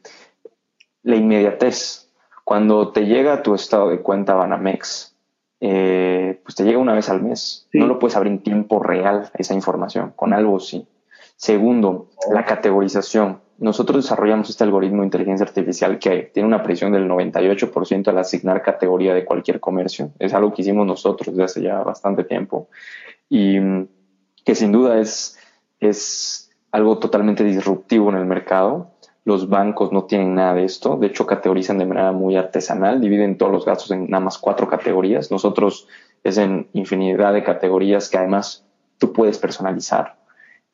la 1.02 1.16
inmediatez. 1.16 2.10
Cuando 2.44 2.90
te 2.90 3.06
llega 3.06 3.42
tu 3.42 3.54
estado 3.54 3.88
de 3.88 4.00
cuenta 4.00 4.34
Banamex, 4.34 5.14
eh, 5.60 6.40
pues 6.42 6.56
te 6.56 6.64
llega 6.64 6.78
una 6.78 6.92
vez 6.92 7.08
al 7.08 7.22
mes. 7.22 7.68
No 7.72 7.86
lo 7.86 8.00
puedes 8.00 8.16
abrir 8.16 8.32
en 8.32 8.42
tiempo 8.42 8.82
real 8.82 9.30
esa 9.34 9.54
información, 9.54 10.12
con 10.16 10.32
algo 10.32 10.58
sí. 10.58 10.88
Segundo, 11.36 12.10
la 12.32 12.44
categorización 12.44 13.40
nosotros 13.62 14.04
desarrollamos 14.04 14.50
este 14.50 14.64
algoritmo 14.64 15.02
de 15.02 15.06
inteligencia 15.06 15.46
artificial 15.46 16.00
que 16.00 16.30
tiene 16.34 16.48
una 16.48 16.64
presión 16.64 16.90
del 16.90 17.08
98% 17.08 18.08
al 18.08 18.18
asignar 18.18 18.60
categoría 18.60 19.14
de 19.14 19.24
cualquier 19.24 19.60
comercio. 19.60 20.10
Es 20.18 20.34
algo 20.34 20.52
que 20.52 20.62
hicimos 20.62 20.84
nosotros 20.84 21.28
desde 21.28 21.44
hace 21.44 21.62
ya 21.62 21.78
bastante 21.82 22.24
tiempo 22.24 22.68
y 23.28 23.60
mm, 23.60 23.86
que 24.44 24.56
sin 24.56 24.72
duda 24.72 24.98
es, 24.98 25.38
es 25.78 26.50
algo 26.72 26.98
totalmente 26.98 27.44
disruptivo 27.44 28.10
en 28.10 28.16
el 28.16 28.24
mercado. 28.24 28.90
Los 29.24 29.48
bancos 29.48 29.92
no 29.92 30.06
tienen 30.06 30.34
nada 30.34 30.54
de 30.54 30.64
esto. 30.64 30.96
De 30.96 31.06
hecho, 31.06 31.24
categorizan 31.24 31.78
de 31.78 31.86
manera 31.86 32.10
muy 32.10 32.36
artesanal, 32.36 33.00
dividen 33.00 33.38
todos 33.38 33.52
los 33.52 33.64
gastos 33.64 33.92
en 33.92 34.10
nada 34.10 34.24
más 34.24 34.38
cuatro 34.38 34.66
categorías. 34.66 35.30
Nosotros 35.30 35.86
es 36.24 36.36
en 36.36 36.68
infinidad 36.72 37.32
de 37.32 37.44
categorías 37.44 38.10
que 38.10 38.18
además 38.18 38.66
tú 38.98 39.12
puedes 39.12 39.38
personalizar. 39.38 40.16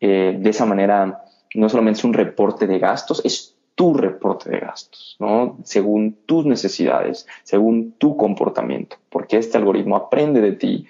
Eh, 0.00 0.38
de 0.40 0.48
esa 0.48 0.64
manera, 0.64 1.24
no 1.54 1.68
solamente 1.68 1.98
es 1.98 2.04
un 2.04 2.14
reporte 2.14 2.66
de 2.66 2.78
gastos, 2.78 3.22
es 3.24 3.56
tu 3.74 3.94
reporte 3.94 4.50
de 4.50 4.58
gastos, 4.58 5.16
¿no? 5.20 5.58
Según 5.64 6.18
tus 6.26 6.44
necesidades, 6.46 7.26
según 7.44 7.92
tu 7.92 8.16
comportamiento, 8.16 8.96
porque 9.08 9.36
este 9.36 9.56
algoritmo 9.56 9.96
aprende 9.96 10.40
de 10.40 10.52
ti 10.52 10.86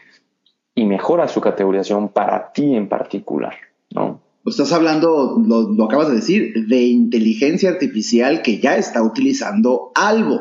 y 0.75 0.85
mejora 0.85 1.29
su 1.29 1.41
categorización 1.41 2.09
para 2.09 2.53
ti 2.53 2.75
en 2.75 2.89
particular, 2.89 3.55
¿no? 3.91 4.21
Estás 4.47 4.73
hablando, 4.73 5.37
lo, 5.45 5.69
lo 5.69 5.85
acabas 5.85 6.09
de 6.09 6.15
decir, 6.15 6.67
de 6.67 6.83
inteligencia 6.85 7.69
artificial 7.69 8.41
que 8.41 8.61
ya 8.61 8.77
está 8.77 9.03
utilizando 9.03 9.93
algo. 9.95 10.41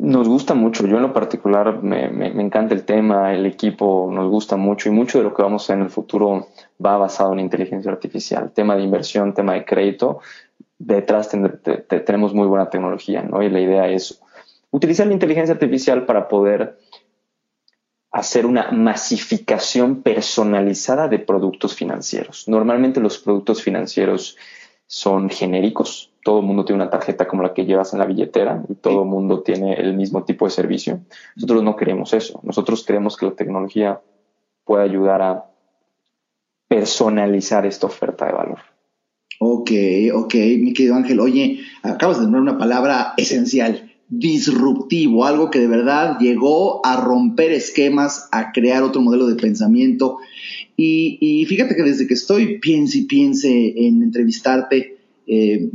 Nos 0.00 0.28
gusta 0.28 0.54
mucho, 0.54 0.86
yo 0.86 0.96
en 0.96 1.02
lo 1.02 1.12
particular 1.12 1.82
me, 1.82 2.06
encanta 2.42 2.74
el 2.74 2.84
tema, 2.84 3.34
el 3.34 3.44
equipo 3.44 4.08
nos 4.10 4.30
gusta 4.30 4.56
mucho 4.56 4.88
y 4.88 4.92
mucho 4.92 5.18
de 5.18 5.24
lo 5.24 5.34
que 5.34 5.42
vamos 5.42 5.60
a 5.60 5.64
hacer 5.64 5.76
en 5.76 5.82
el 5.82 5.90
futuro 5.90 6.46
va 6.84 6.96
basado 6.96 7.32
en 7.32 7.40
inteligencia 7.40 7.90
artificial, 7.90 8.52
tema 8.52 8.76
de 8.76 8.82
inversión, 8.82 9.34
tema 9.34 9.54
de 9.54 9.64
crédito, 9.64 10.20
detrás 10.78 11.30
tenemos 12.06 12.34
muy 12.34 12.46
buena 12.46 12.70
tecnología, 12.70 13.22
¿no? 13.22 13.42
Y 13.42 13.50
la 13.50 13.60
idea 13.60 13.88
es 13.88 14.20
utilizar 14.70 15.06
la 15.06 15.12
inteligencia 15.12 15.52
artificial 15.52 16.06
para 16.06 16.28
poder 16.28 16.78
hacer 18.10 18.46
una 18.46 18.70
masificación 18.72 20.02
personalizada 20.02 21.06
de 21.08 21.18
productos 21.18 21.74
financieros. 21.74 22.48
Normalmente 22.48 22.98
los 22.98 23.18
productos 23.18 23.62
financieros 23.62 24.36
son 24.86 25.30
genéricos, 25.30 26.10
todo 26.24 26.40
el 26.40 26.46
mundo 26.46 26.64
tiene 26.64 26.82
una 26.82 26.90
tarjeta 26.90 27.28
como 27.28 27.42
la 27.42 27.54
que 27.54 27.64
llevas 27.64 27.92
en 27.92 28.00
la 28.00 28.06
billetera 28.06 28.62
y 28.68 28.74
todo 28.74 29.02
el 29.02 29.08
mundo 29.08 29.42
tiene 29.42 29.74
el 29.74 29.94
mismo 29.94 30.24
tipo 30.24 30.46
de 30.46 30.50
servicio. 30.50 31.00
Nosotros 31.36 31.62
no 31.62 31.76
queremos 31.76 32.12
eso. 32.12 32.40
Nosotros 32.42 32.84
queremos 32.84 33.16
que 33.16 33.26
la 33.26 33.32
tecnología 33.32 34.00
pueda 34.64 34.82
ayudar 34.82 35.22
a 35.22 35.44
personalizar 36.70 37.66
esta 37.66 37.88
oferta 37.88 38.26
de 38.26 38.32
valor. 38.32 38.60
Ok, 39.40 39.72
ok, 40.14 40.34
mi 40.60 40.72
querido 40.72 40.94
Ángel. 40.94 41.18
Oye, 41.18 41.58
acabas 41.82 42.18
de 42.18 42.22
nombrar 42.22 42.42
una 42.42 42.58
palabra 42.58 43.14
esencial, 43.16 43.92
disruptivo, 44.08 45.24
algo 45.24 45.50
que 45.50 45.58
de 45.58 45.66
verdad 45.66 46.18
llegó 46.20 46.86
a 46.86 46.96
romper 46.96 47.50
esquemas, 47.50 48.28
a 48.30 48.52
crear 48.52 48.84
otro 48.84 49.02
modelo 49.02 49.26
de 49.26 49.34
pensamiento. 49.34 50.18
Y, 50.76 51.18
y 51.20 51.44
fíjate 51.46 51.74
que 51.74 51.82
desde 51.82 52.06
que 52.06 52.14
estoy 52.14 52.60
piense 52.60 52.98
y 52.98 53.06
piense 53.06 53.74
en 53.76 54.04
entrevistarte, 54.04 54.98
eh, 55.26 55.70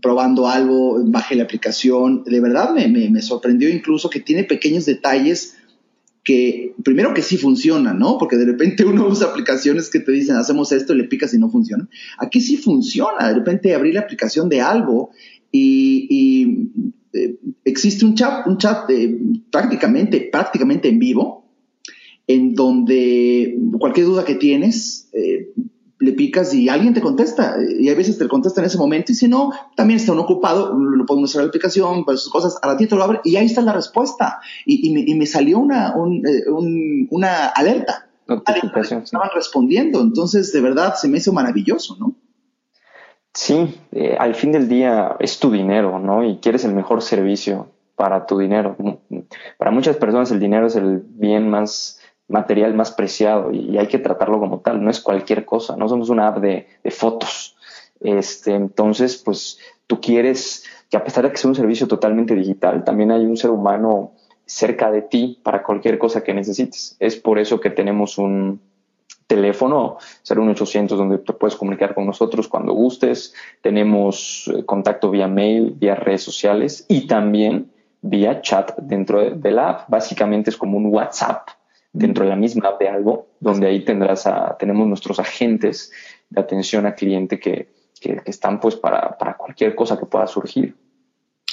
probando 0.00 0.48
algo, 0.48 1.02
bajé 1.04 1.34
la 1.34 1.44
aplicación. 1.44 2.24
De 2.24 2.40
verdad 2.40 2.74
me, 2.74 3.22
sorprendió 3.22 3.68
incluso 3.68 4.08
que 4.08 4.20
tiene 4.20 4.44
pequeños 4.44 4.86
detalles 4.86 5.56
que, 6.24 6.74
primero 6.84 7.14
que 7.14 7.22
sí 7.22 7.36
funcionan, 7.36 7.98
¿no? 7.98 8.16
Porque 8.18 8.36
de 8.36 8.44
repente 8.44 8.84
uno 8.84 9.08
usa 9.08 9.28
aplicaciones 9.28 9.90
que 9.90 10.00
te 10.00 10.12
dicen, 10.12 10.36
hacemos 10.36 10.70
esto 10.72 10.94
y 10.94 10.98
le 10.98 11.04
picas 11.04 11.34
y 11.34 11.38
no 11.38 11.50
funciona. 11.50 11.88
Aquí 12.18 12.40
sí 12.40 12.56
funciona. 12.56 13.28
De 13.28 13.34
repente 13.34 13.74
abrí 13.74 13.92
la 13.92 14.00
aplicación 14.00 14.48
de 14.48 14.60
algo 14.60 15.10
y, 15.50 16.70
eh, 17.12 17.36
existe 17.64 18.04
un 18.04 18.14
chat, 18.14 18.46
un 18.46 18.56
chat 18.58 18.88
eh, 18.90 19.18
prácticamente, 19.50 20.28
prácticamente 20.32 20.88
en 20.88 20.98
vivo, 20.98 21.44
en 22.26 22.54
donde 22.54 23.58
cualquier 23.78 24.06
duda 24.06 24.24
que 24.24 24.36
tienes, 24.36 25.10
eh, 25.12 25.50
le 26.02 26.12
picas 26.12 26.52
y 26.52 26.68
alguien 26.68 26.94
te 26.94 27.00
contesta. 27.00 27.56
Y 27.78 27.88
a 27.88 27.94
veces 27.94 28.18
te 28.18 28.26
contesta 28.26 28.60
en 28.60 28.66
ese 28.66 28.76
momento 28.76 29.12
y 29.12 29.14
si 29.14 29.28
no, 29.28 29.52
también 29.76 30.00
está 30.00 30.12
uno 30.12 30.22
ocupado, 30.22 30.74
lo 30.74 31.06
podemos 31.06 31.30
hacer 31.30 31.42
la 31.42 31.48
aplicación, 31.48 32.04
para 32.04 32.18
sus 32.18 32.30
cosas, 32.30 32.58
a 32.60 32.66
ratito 32.66 32.96
lo 32.96 33.04
abre 33.04 33.20
y 33.24 33.36
ahí 33.36 33.46
está 33.46 33.62
la 33.62 33.72
respuesta. 33.72 34.40
Y, 34.66 35.14
me, 35.14 35.26
salió 35.26 35.60
una, 35.60 35.94
eh, 35.94 36.50
una 37.10 37.46
alerta. 37.46 38.08
Notificación. 38.26 39.02
Estaban 39.02 39.30
respondiendo. 39.32 40.00
Entonces, 40.00 40.52
de 40.52 40.60
verdad, 40.60 40.94
se 40.96 41.08
me 41.08 41.18
hizo 41.18 41.32
maravilloso, 41.32 41.96
¿no? 41.98 42.16
Sí, 43.32 43.74
eh, 43.92 44.16
al 44.18 44.34
fin 44.34 44.50
del 44.52 44.68
día 44.68 45.16
es 45.20 45.38
tu 45.38 45.52
dinero, 45.52 46.00
¿no? 46.00 46.24
Y 46.24 46.38
quieres 46.38 46.64
el 46.64 46.74
mejor 46.74 47.00
servicio 47.00 47.68
para 47.94 48.26
tu 48.26 48.38
dinero. 48.38 48.76
Para 49.56 49.70
muchas 49.70 49.96
personas 49.96 50.32
el 50.32 50.40
dinero 50.40 50.66
es 50.66 50.74
el 50.74 50.98
bien 50.98 51.48
más 51.48 52.00
material 52.28 52.74
más 52.74 52.92
preciado 52.92 53.52
y, 53.52 53.76
hay 53.78 53.86
que 53.88 53.98
tratarlo 53.98 54.38
como 54.38 54.60
tal, 54.60 54.82
no 54.82 54.90
es 54.90 55.00
cualquier 55.00 55.44
cosa, 55.44 55.76
no 55.76 55.88
somos 55.88 56.08
una 56.08 56.28
app 56.28 56.38
de, 56.38 56.66
fotos. 56.90 57.56
Este, 58.00 58.54
entonces, 58.54 59.16
pues 59.16 59.58
tú 59.86 60.00
quieres 60.00 60.64
que 60.90 60.96
a 60.96 61.04
pesar 61.04 61.24
de 61.24 61.30
que 61.30 61.36
sea 61.36 61.48
un 61.48 61.54
servicio 61.54 61.86
totalmente 61.86 62.34
digital, 62.34 62.84
también 62.84 63.12
hay 63.12 63.24
un 63.24 63.36
ser 63.36 63.50
humano 63.50 64.12
cerca 64.44 64.90
de 64.90 65.02
ti 65.02 65.40
para 65.42 65.62
cualquier 65.62 65.98
cosa 65.98 66.22
que 66.22 66.34
necesites. 66.34 66.96
Es 66.98 67.16
por 67.16 67.38
eso 67.38 67.60
que 67.60 67.70
tenemos 67.70 68.18
un 68.18 68.60
teléfono 69.26 69.96
01800 70.28 70.98
donde 70.98 71.18
te 71.18 71.32
puedes 71.32 71.56
comunicar 71.56 71.94
con 71.94 72.06
nosotros 72.06 72.48
cuando 72.48 72.74
gustes. 72.74 73.34
Tenemos 73.62 74.50
eh, 74.54 74.64
contacto 74.64 75.10
vía 75.10 75.28
mail, 75.28 75.74
vía 75.78 75.94
redes 75.94 76.22
sociales 76.22 76.84
y 76.88 77.06
también 77.06 77.70
vía 78.02 78.42
chat 78.42 78.76
dentro 78.78 79.30
de 79.30 79.50
la 79.50 79.70
app. 79.70 79.88
Básicamente 79.88 80.50
es 80.50 80.56
como 80.56 80.76
un 80.76 80.86
WhatsApp 80.86 81.48
dentro 81.92 82.24
de 82.24 82.30
la 82.30 82.36
misma 82.36 82.68
app 82.68 82.80
de 82.80 82.88
algo, 82.88 83.28
donde 83.40 83.66
ahí 83.66 83.84
tendrás 83.84 84.26
a, 84.26 84.56
tenemos 84.58 84.86
nuestros 84.88 85.18
agentes 85.18 85.92
de 86.30 86.40
atención 86.40 86.86
al 86.86 86.94
cliente 86.94 87.38
que, 87.38 87.68
están 88.24 88.58
pues 88.58 88.74
para, 88.74 89.16
cualquier 89.38 89.76
cosa 89.76 89.96
que 89.96 90.06
pueda 90.06 90.26
surgir. 90.26 90.74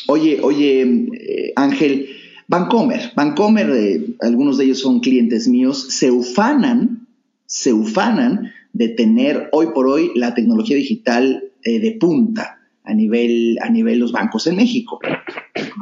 Oye, 0.08 0.40
oye, 0.42 0.82
eh, 0.82 1.54
Ángel, 1.56 2.10
Vancomer, 2.48 3.12
Vancomer, 3.16 3.70
eh, 3.70 4.16
algunos 4.22 4.58
de 4.58 4.66
ellos 4.66 4.80
son 4.80 5.00
clientes 5.00 5.48
míos, 5.48 5.90
se 5.90 6.10
ufanan, 6.10 7.08
se 7.46 7.72
ufanan 7.72 8.52
de 8.74 8.90
tener 8.90 9.50
hoy 9.52 9.68
por 9.76 9.88
hoy 9.88 10.10
la 10.16 10.34
tecnología 10.34 10.76
digital 10.76 11.52
eh, 11.64 11.80
de 11.80 11.92
punta 12.00 12.58
a 12.84 12.96
nivel, 12.96 13.60
a 13.62 13.70
nivel 13.70 14.00
los 14.00 14.12
bancos 14.12 14.48
en 14.48 14.56
México. 14.56 15.00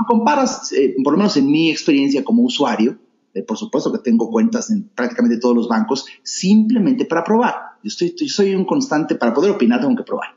Comparas, 0.06 0.74
por 1.02 1.14
lo 1.14 1.18
menos 1.18 1.38
en 1.38 1.50
mi 1.50 1.72
experiencia 1.72 2.26
como 2.26 2.44
usuario, 2.44 2.98
eh, 3.38 3.44
por 3.44 3.58
supuesto 3.58 3.92
que 3.92 4.00
tengo 4.00 4.32
cuentas 4.32 4.72
en 4.72 4.90
prácticamente 4.90 5.38
todos 5.38 5.56
los 5.56 5.68
bancos, 5.68 6.06
simplemente 6.24 7.06
para 7.06 7.24
probar. 7.24 7.54
Yo, 7.84 7.92
soy 8.28 8.56
un 8.56 8.66
constante, 8.66 9.16
para 9.16 9.34
poder 9.34 9.52
opinar 9.52 9.80
tengo 9.80 9.96
que 9.96 10.04
probar. 10.04 10.30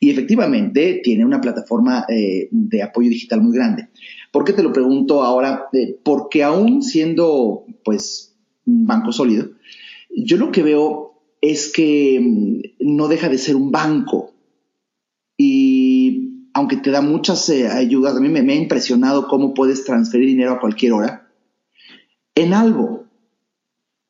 Y 0.00 0.10
efectivamente 0.10 1.00
tiene 1.04 1.24
una 1.24 1.40
plataforma 1.40 2.04
eh, 2.08 2.48
de 2.50 2.82
apoyo 2.82 3.08
digital 3.08 3.40
muy 3.40 3.54
grande. 3.54 3.88
¿Por 4.32 4.44
qué 4.44 4.52
te 4.52 4.64
lo 4.64 4.72
pregunto 4.72 5.22
ahora? 5.22 5.66
Eh, 5.72 5.96
porque 6.02 6.42
aún 6.42 6.82
siendo 6.82 7.64
pues 7.84 8.34
un 8.66 8.86
banco 8.86 9.12
sólido, 9.12 9.50
yo 10.10 10.36
lo 10.36 10.50
que 10.50 10.64
veo 10.64 11.20
es 11.40 11.72
que 11.72 12.20
mm, 12.20 12.94
no 12.94 13.06
deja 13.06 13.28
de 13.28 13.38
ser 13.38 13.54
un 13.54 13.70
banco. 13.70 14.32
Y 15.36 16.48
aunque 16.52 16.76
te 16.78 16.90
da 16.90 17.00
muchas 17.00 17.48
ayudas, 17.48 18.16
a 18.16 18.20
mí 18.20 18.28
me, 18.28 18.42
me 18.42 18.54
ha 18.54 18.56
impresionado 18.56 19.28
cómo 19.28 19.54
puedes 19.54 19.84
transferir 19.84 20.26
dinero 20.26 20.52
a 20.52 20.60
cualquier 20.60 20.92
hora 20.92 21.23
en 22.34 22.54
algo. 22.54 23.04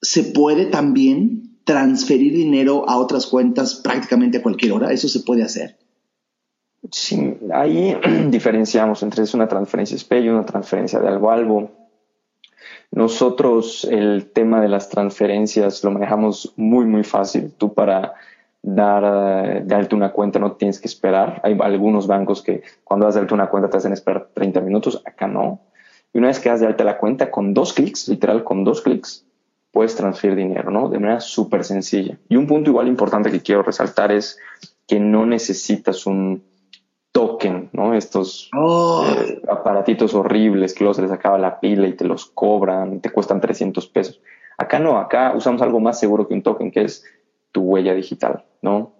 Se 0.01 0.25
puede 0.25 0.67
también 0.67 1.59
transferir 1.65 2.35
dinero 2.35 2.89
a 2.89 2.99
otras 2.99 3.27
cuentas 3.27 3.77
prácticamente 3.77 4.39
a 4.39 4.43
cualquier 4.43 4.73
hora. 4.73 4.93
Eso 4.93 5.09
se 5.09 5.21
puede 5.21 5.43
hacer. 5.43 5.77
Sí, 6.91 7.39
ahí 7.53 7.97
diferenciamos 8.29 9.03
entre 9.03 9.25
una 9.35 9.49
transferencia 9.49 9.97
SPAY 9.97 10.25
y 10.25 10.29
una 10.29 10.45
transferencia 10.45 11.01
de 11.01 11.09
algo 11.09 11.31
a 11.31 11.35
algo. 11.35 11.71
Nosotros 12.91 13.85
el 13.91 14.31
tema 14.33 14.61
de 14.61 14.69
las 14.69 14.89
transferencias 14.89 15.83
lo 15.83 15.91
manejamos 15.91 16.53
muy, 16.57 16.85
muy 16.85 17.03
fácil. 17.03 17.53
Tú 17.57 17.75
para 17.75 18.15
dar 18.63 19.65
de 19.65 19.75
alta 19.75 19.97
una 19.97 20.13
cuenta 20.13 20.39
no 20.39 20.53
tienes 20.53 20.81
que 20.81 20.87
esperar. 20.87 21.41
Hay 21.43 21.57
algunos 21.61 22.07
bancos 22.07 22.43
que 22.43 22.63
cuando 22.85 23.07
das 23.07 23.15
de 23.15 23.23
alta 23.23 23.35
una 23.35 23.49
cuenta 23.49 23.69
te 23.69 23.79
hacen 23.79 23.92
esperar 23.92 24.29
30 24.33 24.61
minutos. 24.61 25.03
Acá 25.05 25.27
no. 25.27 25.61
Y 26.15 26.19
una 26.19 26.29
vez 26.29 26.40
que 26.40 26.48
das 26.48 26.60
de 26.60 26.67
alta 26.67 26.85
la 26.85 26.96
cuenta, 26.96 27.31
con 27.31 27.52
dos 27.52 27.75
clics, 27.75 28.08
literal 28.08 28.44
con 28.44 28.65
dos 28.65 28.81
clics, 28.81 29.27
puedes 29.73 29.96
transferir 29.96 30.37
dinero, 30.37 30.71
¿no? 30.71 30.88
De 30.88 31.00
manera 31.00 31.21
súper 31.21 31.65
sencilla. 31.65 32.17
Y 32.29 32.37
un 32.37 32.46
punto 32.46 32.71
igual 32.71 32.87
importante 32.87 33.33
que 33.33 33.42
quiero 33.42 33.62
resaltar 33.62 34.12
es 34.12 34.38
que 34.87 35.00
no 35.00 35.27
necesitas 35.27 36.06
un 36.06 36.44
token, 37.10 37.71
¿no? 37.73 37.94
Estos 37.94 38.48
oh. 38.56 39.04
eh, 39.08 39.42
aparatitos 39.48 40.15
horribles 40.15 40.75
que 40.75 40.85
luego 40.85 40.94
se 40.94 41.02
les 41.02 41.10
acaba 41.10 41.38
la 41.38 41.58
pila 41.58 41.88
y 41.88 41.94
te 41.94 42.04
los 42.04 42.27
cobran, 42.27 43.00
te 43.00 43.10
cuestan 43.10 43.40
300 43.40 43.87
pesos. 43.88 44.21
Acá 44.56 44.79
no, 44.79 44.98
acá 44.98 45.33
usamos 45.35 45.62
algo 45.62 45.81
más 45.81 45.98
seguro 45.98 46.29
que 46.29 46.35
un 46.35 46.42
token, 46.42 46.71
que 46.71 46.83
es 46.83 47.04
tu 47.50 47.62
huella 47.62 47.94
digital, 47.94 48.44
¿no? 48.62 48.92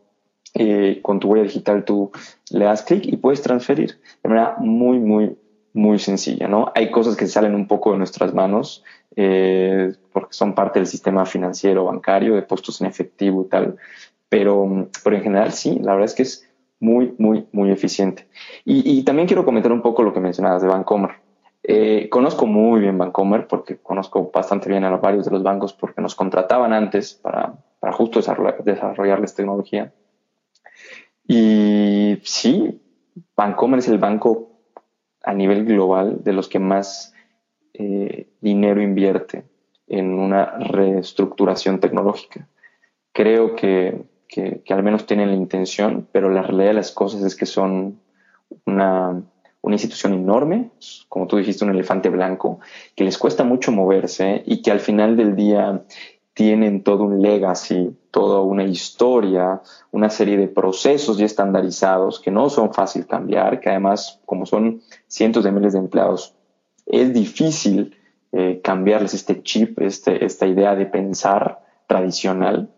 Eh, 0.55 1.01
con 1.03 1.19
tu 1.19 1.29
huella 1.29 1.45
digital 1.45 1.85
tú 1.85 2.13
le 2.51 2.65
das 2.65 2.83
clic 2.83 3.05
y 3.07 3.17
puedes 3.17 3.43
transferir 3.43 3.99
de 4.23 4.29
manera 4.29 4.57
muy, 4.59 5.01
muy, 5.01 5.37
muy 5.75 5.99
sencilla, 5.99 6.49
¿no? 6.49 6.73
Hay 6.75 6.91
cosas 6.91 7.17
que 7.17 7.27
salen 7.27 7.55
un 7.55 7.67
poco 7.67 7.93
de 7.93 7.99
nuestras 7.99 8.33
manos 8.33 8.85
eh, 9.17 9.93
porque 10.13 10.33
son 10.33 10.55
parte 10.55 10.79
del 10.79 10.87
sistema 10.87 11.27
financiero 11.27 11.85
bancario, 11.85 12.37
de 12.37 12.43
puestos 12.43 12.81
en 12.81 12.87
efectivo 12.87 13.43
y 13.43 13.49
tal, 13.49 13.77
pero, 14.29 14.89
pero 15.03 15.17
en 15.17 15.23
general 15.23 15.53
sí, 15.53 15.79
la 15.81 15.93
verdad 15.93 16.07
es 16.07 16.15
que 16.15 16.23
es 16.23 16.49
muy, 16.79 17.15
muy, 17.19 17.47
muy 17.53 17.71
eficiente. 17.71 18.29
Y, 18.65 19.03
también 19.05 19.27
quiero 19.27 19.45
comentar 19.45 19.73
un 19.73 19.83
poco 19.83 20.03
lo 20.03 20.13
que 20.13 20.21
mencionabas 20.21 20.63
de 20.63 20.69
Bancomer. 20.69 21.11
Eh, 21.63 22.09
conozco 22.11 22.47
muy 22.47 22.81
bien 22.81 22.99
Bancomer 22.99 23.47
porque 23.49 23.79
conozco 23.79 24.31
bastante 24.33 24.69
bien 24.69 24.85
a 24.85 24.97
varios 24.97 25.25
de 25.25 25.31
los 25.33 25.43
bancos 25.43 25.73
porque 25.73 26.03
nos 26.03 26.15
contrataban 26.15 26.73
antes 26.73 27.15
para, 27.15 27.55
para 27.81 27.93
justo 27.93 28.19
desarrollar, 28.19 28.63
desarrollarles 28.63 29.35
tecnología. 29.35 29.93
Y 31.27 32.19
sí, 32.23 32.81
Bancomer 33.35 33.79
es 33.79 33.89
el 33.89 33.99
banco 33.99 34.54
a 35.25 35.35
nivel 35.35 35.65
global 35.65 36.23
de 36.23 36.33
los 36.33 36.49
que 36.49 36.59
más 36.59 37.15
eh, 37.73 38.29
dinero 38.41 38.83
invierte 38.83 39.45
en 39.87 40.19
una 40.19 40.59
reestructuración 40.59 41.81
tecnológica. 41.81 42.49
Creo 43.13 43.55
que, 43.55 44.05
que, 44.29 44.63
al 44.69 44.83
menos 44.83 45.07
tienen 45.07 45.31
la 45.31 45.37
intención, 45.37 46.09
pero 46.13 46.31
la 46.31 46.43
realidad 46.43 46.69
de 46.69 46.75
las 46.75 46.93
cosas 46.93 47.23
es 47.23 47.37
que 47.37 47.47
son 47.47 48.01
una, 48.67 49.23
una 49.61 49.75
institución 49.75 50.15
enorme, 50.15 50.71
como 51.09 51.27
tú 51.27 51.37
dijiste, 51.37 51.65
un 51.65 51.71
elefante 51.71 52.09
blanco, 52.09 52.61
que 52.97 53.05
les 53.05 53.19
cuesta 53.19 53.45
mucho 53.45 53.73
moverse 53.73 54.43
y 54.47 54.63
que 54.63 54.71
al 54.71 54.81
final 54.81 55.17
del 55.17 55.37
día 55.37 55.85
tienen 56.35 56.83
todo 56.83 57.05
un 57.05 57.23
legacy, 57.23 57.97
toda 58.15 58.43
una 58.43 58.63
historia, 58.63 59.61
una 59.91 60.09
serie 60.09 60.37
de 60.37 60.47
procesos 60.47 61.19
ya 61.19 61.27
estandarizados 61.27 62.21
que 62.21 62.31
no 62.31 62.49
son 62.49 62.73
fácil 62.73 63.09
cambiar, 63.09 63.59
que 63.59 63.71
además, 63.71 64.21
como 64.25 64.47
son 64.47 64.83
cientos 65.09 65.43
de 65.43 65.51
miles 65.51 65.73
de 65.73 65.81
empleados, 65.81 66.33
es 66.87 67.13
difícil 67.13 67.97
eh, 68.31 68.61
cambiarles 68.63 69.15
este 69.15 69.43
chip, 69.43 69.81
este, 69.81 70.25
esta 70.25 70.47
idea 70.47 70.77
de 70.77 70.87
pensar 70.87 71.59
tradicional 71.89 72.71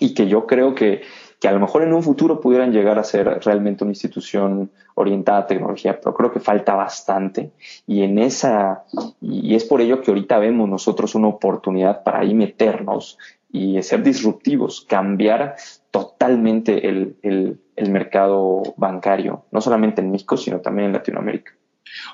y 0.00 0.12
que 0.12 0.26
yo 0.26 0.44
creo 0.44 0.74
que, 0.74 1.02
que 1.44 1.48
a 1.48 1.52
lo 1.52 1.60
mejor 1.60 1.82
en 1.82 1.92
un 1.92 2.02
futuro 2.02 2.40
pudieran 2.40 2.72
llegar 2.72 2.98
a 2.98 3.04
ser 3.04 3.26
realmente 3.44 3.84
una 3.84 3.90
institución 3.90 4.70
orientada 4.94 5.40
a 5.40 5.46
tecnología, 5.46 6.00
pero 6.00 6.14
creo 6.14 6.32
que 6.32 6.40
falta 6.40 6.74
bastante 6.74 7.50
y 7.86 8.00
en 8.00 8.18
esa, 8.18 8.84
y 9.20 9.54
es 9.54 9.66
por 9.66 9.82
ello 9.82 10.00
que 10.00 10.10
ahorita 10.10 10.38
vemos 10.38 10.70
nosotros 10.70 11.14
una 11.14 11.28
oportunidad 11.28 12.02
para 12.02 12.20
ahí 12.20 12.32
meternos 12.32 13.18
y 13.52 13.82
ser 13.82 14.02
disruptivos, 14.02 14.86
cambiar 14.88 15.56
totalmente 15.90 16.88
el, 16.88 17.58
mercado 17.90 18.62
bancario, 18.78 19.44
no 19.52 19.60
solamente 19.60 20.00
en 20.00 20.12
México, 20.12 20.38
sino 20.38 20.60
también 20.60 20.86
en 20.86 20.92
Latinoamérica. 20.94 21.52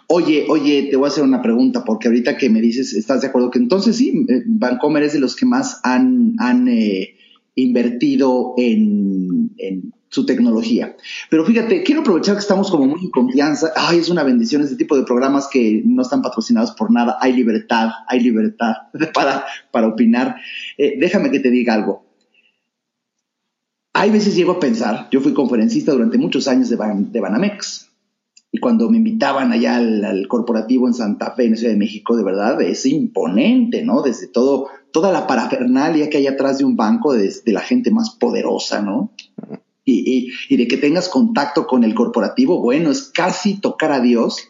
Oye, 0.09 0.47
oye, 0.49 0.89
te 0.91 0.97
voy 0.97 1.05
a 1.05 1.09
hacer 1.09 1.23
una 1.23 1.41
pregunta, 1.41 1.85
porque 1.85 2.09
ahorita 2.09 2.37
que 2.37 2.51
me 2.51 2.61
dices, 2.61 2.95
¿estás 2.95 3.21
de 3.21 3.29
acuerdo? 3.29 3.53
Que 3.53 3.61
entonces 3.61 3.97
sí, 3.97 4.27
eh, 4.29 4.43
Bancomer 4.45 5.05
es 5.05 5.13
de 5.13 5.21
los 5.21 5.37
que 5.37 5.47
más 5.47 5.81
han, 5.85 6.35
han 6.41 6.67
eh, 6.67 7.15
invertido 7.55 8.55
en, 8.57 9.51
su 10.09 10.27
tecnología. 10.27 10.97
Pero 11.29 11.45
fíjate, 11.45 11.85
quiero 11.85 12.01
aprovechar 12.01 12.35
que 12.35 12.41
estamos 12.41 12.69
como 12.69 12.85
muy 12.85 13.01
en 13.01 13.11
confianza. 13.11 13.73
Ay, 13.77 13.99
es 13.99 14.09
una 14.09 14.25
bendición 14.25 14.61
este 14.63 14.75
tipo 14.75 14.97
de 14.97 15.05
programas 15.05 15.47
que 15.47 15.83
no 15.87 16.03
están 16.03 16.21
patrocinados 16.21 16.73
por 16.73 16.91
nada. 16.91 17.17
Hay 17.21 17.33
libertad, 17.33 17.91
hay 18.09 18.19
libertad 18.19 18.75
para, 19.15 19.45
para 19.71 19.87
opinar. 19.87 20.35
Eh, 20.77 20.97
déjame 20.99 21.31
que 21.31 21.39
te 21.39 21.51
diga 21.51 21.75
algo. 21.75 22.05
Hay 23.93 24.11
veces 24.11 24.35
llego 24.35 24.53
a 24.53 24.61
pensar, 24.61 25.09
yo 25.11 25.21
fui 25.21 25.33
conferencista 25.33 25.93
durante 25.93 26.19
muchos 26.19 26.49
años 26.49 26.71
de, 26.71 26.77
de 26.77 27.21
Banamex. 27.21 27.90
Y 28.61 28.63
cuando 28.63 28.91
me 28.91 28.99
invitaban 28.99 29.53
allá 29.53 29.77
al, 29.77 30.29
corporativo 30.29 30.87
en 30.87 30.93
Santa 30.93 31.31
Fe, 31.31 31.47
en 31.47 31.57
Ciudad 31.57 31.73
de 31.73 31.79
México, 31.79 32.15
de 32.15 32.23
verdad 32.23 32.61
es 32.61 32.85
imponente, 32.85 33.83
¿no? 33.83 34.03
Desde 34.03 34.27
todo, 34.27 34.69
toda 34.93 35.11
la 35.13 35.27
parafernalia 35.27 36.11
que 36.11 36.19
hay 36.19 36.27
atrás 36.27 36.59
de 36.59 36.67
un 36.67 36.77
banco, 36.77 37.15
desde 37.15 37.53
la 37.53 37.63
gente 37.63 37.91
más 37.91 38.11
poderosa, 38.11 38.83
¿no? 38.83 39.13
Y, 39.83 40.31
y, 40.51 40.57
de 40.59 40.69
que 40.69 40.77
tengas 40.77 41.09
contacto 41.09 41.67
con 41.67 41.85
el 41.85 41.95
corporativo, 41.95 42.61
bueno, 42.61 42.91
es 42.91 43.05
casi 43.05 43.59
tocar 43.59 43.93
a 43.93 44.01
Dios 44.01 44.50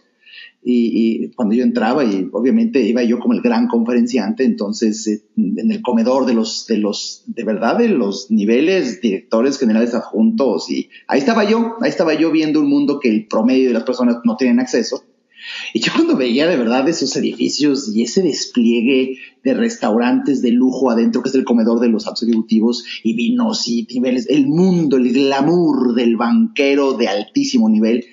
y, 0.63 1.31
cuando 1.31 1.55
yo 1.55 1.65
entraba, 1.65 2.05
y 2.05 2.29
obviamente 2.33 2.83
iba 2.83 3.03
yo 3.03 3.19
como 3.19 3.35
el 3.35 3.41
gran 3.41 3.67
conferenciante, 3.67 4.45
entonces 4.45 5.07
eh, 5.07 5.23
en 5.37 5.71
el 5.71 5.81
comedor 5.81 6.27
de 6.27 6.35
los, 6.35 6.67
de 6.67 6.77
los, 6.77 7.25
de 7.27 7.45
verdad, 7.45 7.79
de 7.79 7.89
los 7.89 8.31
niveles 8.31 9.01
directores 9.01 9.59
generales 9.59 9.95
adjuntos, 9.95 10.71
y 10.71 10.91
ahí 11.09 11.19
estaba 11.19 11.49
yo, 11.49 11.77
ahí 11.81 11.89
estaba 11.89 12.15
yo 12.15 12.31
viendo 12.31 12.61
un 12.61 12.69
mundo 12.69 13.01
que 13.01 13.09
el 13.09 13.27
promedio 13.27 13.69
de 13.69 13.75
las 13.75 13.85
personas 13.85 14.17
no 14.25 14.37
tienen 14.37 14.61
acceso. 14.61 15.05
Y 15.73 15.81
yo 15.81 15.93
cuando 15.95 16.17
veía 16.17 16.47
de 16.47 16.59
verdad 16.59 16.87
esos 16.89 17.17
edificios 17.17 17.91
y 17.95 18.03
ese 18.03 18.23
despliegue 18.23 19.17
de 19.43 19.55
restaurantes 19.55 20.43
de 20.43 20.51
lujo 20.51 20.91
adentro, 20.91 21.23
que 21.23 21.31
es 21.31 21.35
el 21.35 21.45
comedor 21.45 21.81
de 21.81 21.89
los 21.89 22.07
ejecutivos 22.07 22.85
y 23.03 23.15
vinos 23.15 23.67
y 23.67 23.87
niveles, 23.91 24.29
el 24.29 24.47
mundo, 24.47 24.99
el 24.99 25.13
glamour 25.13 25.95
del 25.95 26.17
banquero 26.17 26.93
de 26.93 27.09
altísimo 27.09 27.71
nivel, 27.71 28.05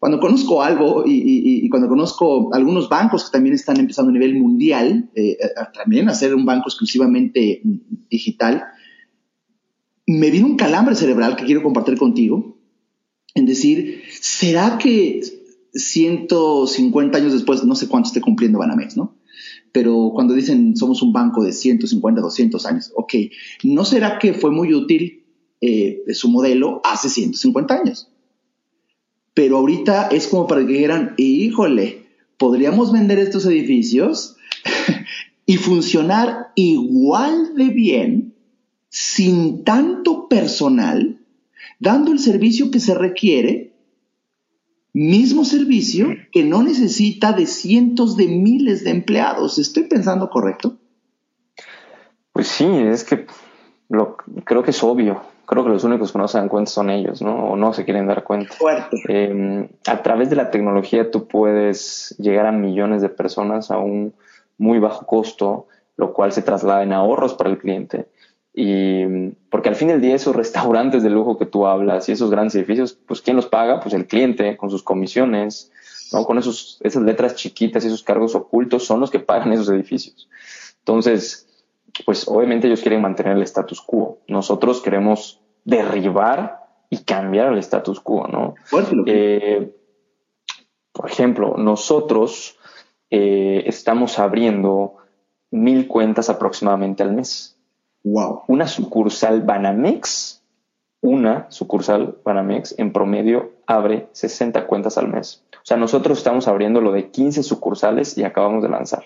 cuando 0.00 0.18
conozco 0.18 0.62
algo 0.62 1.04
y, 1.06 1.68
cuando 1.68 1.86
conozco 1.86 2.52
algunos 2.54 2.88
bancos 2.88 3.26
que 3.26 3.32
también 3.32 3.54
están 3.54 3.78
empezando 3.78 4.08
a 4.08 4.14
nivel 4.14 4.34
mundial, 4.34 5.10
eh, 5.14 5.36
también 5.74 6.08
a 6.08 6.14
ser 6.14 6.34
un 6.34 6.46
banco 6.46 6.68
exclusivamente 6.68 7.62
digital, 8.10 8.64
me 10.06 10.30
viene 10.30 10.46
un 10.46 10.56
calambre 10.56 10.94
cerebral 10.94 11.36
que 11.36 11.44
quiero 11.44 11.62
compartir 11.62 11.98
contigo, 11.98 12.56
en 13.34 13.44
decir, 13.44 14.02
¿será 14.20 14.78
que 14.78 15.20
150 15.74 17.18
años 17.18 17.34
después, 17.34 17.62
no 17.64 17.74
sé 17.74 17.86
cuánto 17.86 18.08
esté 18.08 18.22
cumpliendo 18.22 18.58
Banamex, 18.58 18.96
¿no? 18.96 19.18
Pero 19.70 20.12
cuando 20.14 20.32
dicen 20.32 20.76
somos 20.76 21.02
un 21.02 21.12
banco 21.12 21.44
de 21.44 21.52
150, 21.52 22.22
200 22.22 22.66
años, 22.66 22.92
ok, 22.96 23.14
¿no 23.64 23.84
será 23.84 24.18
que 24.18 24.32
fue 24.32 24.50
muy 24.50 24.72
útil 24.72 25.26
eh, 25.60 26.02
su 26.14 26.30
modelo 26.30 26.80
hace 26.84 27.10
150 27.10 27.74
años? 27.74 28.10
Pero 29.40 29.56
ahorita 29.56 30.08
es 30.08 30.28
como 30.28 30.46
para 30.46 30.66
que 30.66 30.74
dijeran, 30.74 31.14
híjole, 31.16 32.04
podríamos 32.36 32.92
vender 32.92 33.18
estos 33.18 33.46
edificios 33.46 34.36
y 35.46 35.56
funcionar 35.56 36.48
igual 36.56 37.54
de 37.54 37.70
bien, 37.70 38.34
sin 38.90 39.64
tanto 39.64 40.28
personal, 40.28 41.24
dando 41.78 42.12
el 42.12 42.18
servicio 42.18 42.70
que 42.70 42.80
se 42.80 42.94
requiere, 42.94 43.72
mismo 44.92 45.46
servicio 45.46 46.08
que 46.32 46.44
no 46.44 46.62
necesita 46.62 47.32
de 47.32 47.46
cientos 47.46 48.18
de 48.18 48.28
miles 48.28 48.84
de 48.84 48.90
empleados. 48.90 49.58
¿Estoy 49.58 49.84
pensando 49.84 50.28
correcto? 50.28 50.76
Pues 52.34 52.46
sí, 52.46 52.66
es 52.66 53.04
que 53.04 53.24
creo 54.44 54.62
que 54.62 54.70
es 54.70 54.82
obvio 54.82 55.22
creo 55.50 55.64
que 55.64 55.70
los 55.70 55.82
únicos 55.82 56.12
que 56.12 56.18
no 56.18 56.28
se 56.28 56.38
dan 56.38 56.48
cuenta 56.48 56.70
son 56.70 56.90
ellos, 56.90 57.20
¿no? 57.22 57.50
O 57.50 57.56
no 57.56 57.72
se 57.72 57.84
quieren 57.84 58.06
dar 58.06 58.22
cuenta. 58.22 58.54
Eh, 59.08 59.68
a 59.84 60.00
través 60.00 60.30
de 60.30 60.36
la 60.36 60.48
tecnología 60.48 61.10
tú 61.10 61.26
puedes 61.26 62.14
llegar 62.20 62.46
a 62.46 62.52
millones 62.52 63.02
de 63.02 63.08
personas 63.08 63.72
a 63.72 63.78
un 63.78 64.14
muy 64.58 64.78
bajo 64.78 65.06
costo, 65.06 65.66
lo 65.96 66.12
cual 66.12 66.30
se 66.30 66.42
traslada 66.42 66.84
en 66.84 66.92
ahorros 66.92 67.34
para 67.34 67.50
el 67.50 67.58
cliente. 67.58 68.06
Y 68.54 69.30
porque 69.50 69.68
al 69.68 69.74
fin 69.74 69.88
del 69.88 70.00
día 70.00 70.14
esos 70.14 70.36
restaurantes 70.44 71.02
de 71.02 71.10
lujo 71.10 71.36
que 71.36 71.46
tú 71.46 71.66
hablas 71.66 72.08
y 72.08 72.12
esos 72.12 72.30
grandes 72.30 72.54
edificios, 72.54 72.92
pues 72.92 73.20
¿quién 73.20 73.34
los 73.34 73.46
paga? 73.46 73.80
Pues 73.80 73.92
el 73.92 74.06
cliente 74.06 74.56
con 74.56 74.70
sus 74.70 74.84
comisiones, 74.84 75.72
¿no? 76.12 76.24
Con 76.26 76.38
esos, 76.38 76.78
esas 76.84 77.02
letras 77.02 77.34
chiquitas 77.34 77.82
y 77.82 77.88
esos 77.88 78.04
cargos 78.04 78.36
ocultos 78.36 78.86
son 78.86 79.00
los 79.00 79.10
que 79.10 79.18
pagan 79.18 79.52
esos 79.52 79.68
edificios. 79.68 80.28
Entonces, 80.78 81.48
pues 82.04 82.26
obviamente 82.28 82.66
ellos 82.66 82.80
quieren 82.80 83.02
mantener 83.02 83.36
el 83.36 83.42
status 83.42 83.80
quo. 83.80 84.18
Nosotros 84.28 84.80
queremos 84.80 85.39
derribar 85.64 86.60
y 86.90 86.98
cambiar 87.04 87.52
el 87.52 87.58
status 87.58 88.00
quo, 88.00 88.26
¿no? 88.26 88.54
Eh, 89.06 89.72
por 90.92 91.10
ejemplo, 91.10 91.56
nosotros 91.56 92.58
eh, 93.10 93.62
estamos 93.66 94.18
abriendo 94.18 94.96
mil 95.50 95.86
cuentas 95.86 96.28
aproximadamente 96.30 97.02
al 97.02 97.12
mes. 97.12 97.56
Wow. 98.02 98.42
Una 98.48 98.66
sucursal 98.66 99.42
Banamex, 99.42 100.42
una 101.00 101.46
sucursal 101.50 102.18
Banamex 102.24 102.74
en 102.78 102.92
promedio 102.92 103.52
abre 103.66 104.08
60 104.12 104.66
cuentas 104.66 104.98
al 104.98 105.08
mes. 105.08 105.44
O 105.54 105.64
sea, 105.64 105.76
nosotros 105.76 106.18
estamos 106.18 106.48
abriendo 106.48 106.80
lo 106.80 106.92
de 106.92 107.10
15 107.10 107.42
sucursales 107.42 108.16
y 108.18 108.24
acabamos 108.24 108.62
de 108.62 108.68
lanzar. 108.68 109.04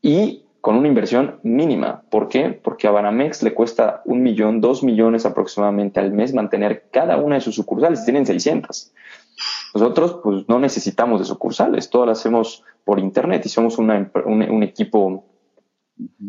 Y 0.00 0.43
con 0.64 0.76
una 0.76 0.88
inversión 0.88 1.40
mínima. 1.42 2.04
¿Por 2.08 2.28
qué? 2.28 2.48
Porque 2.48 2.86
a 2.86 2.90
Banamex 2.90 3.42
le 3.42 3.52
cuesta 3.52 4.00
un 4.06 4.22
millón, 4.22 4.62
dos 4.62 4.82
millones 4.82 5.26
aproximadamente 5.26 6.00
al 6.00 6.10
mes 6.10 6.32
mantener 6.32 6.86
cada 6.90 7.18
una 7.18 7.34
de 7.34 7.42
sus 7.42 7.54
sucursales. 7.54 8.06
Tienen 8.06 8.24
600. 8.24 8.94
Nosotros, 9.74 10.20
pues, 10.24 10.48
no 10.48 10.58
necesitamos 10.58 11.20
de 11.20 11.26
sucursales. 11.26 11.90
Todo 11.90 12.06
lo 12.06 12.12
hacemos 12.12 12.64
por 12.82 12.98
internet 12.98 13.42
y 13.44 13.50
somos 13.50 13.76
un, 13.76 14.62
equipo 14.62 15.26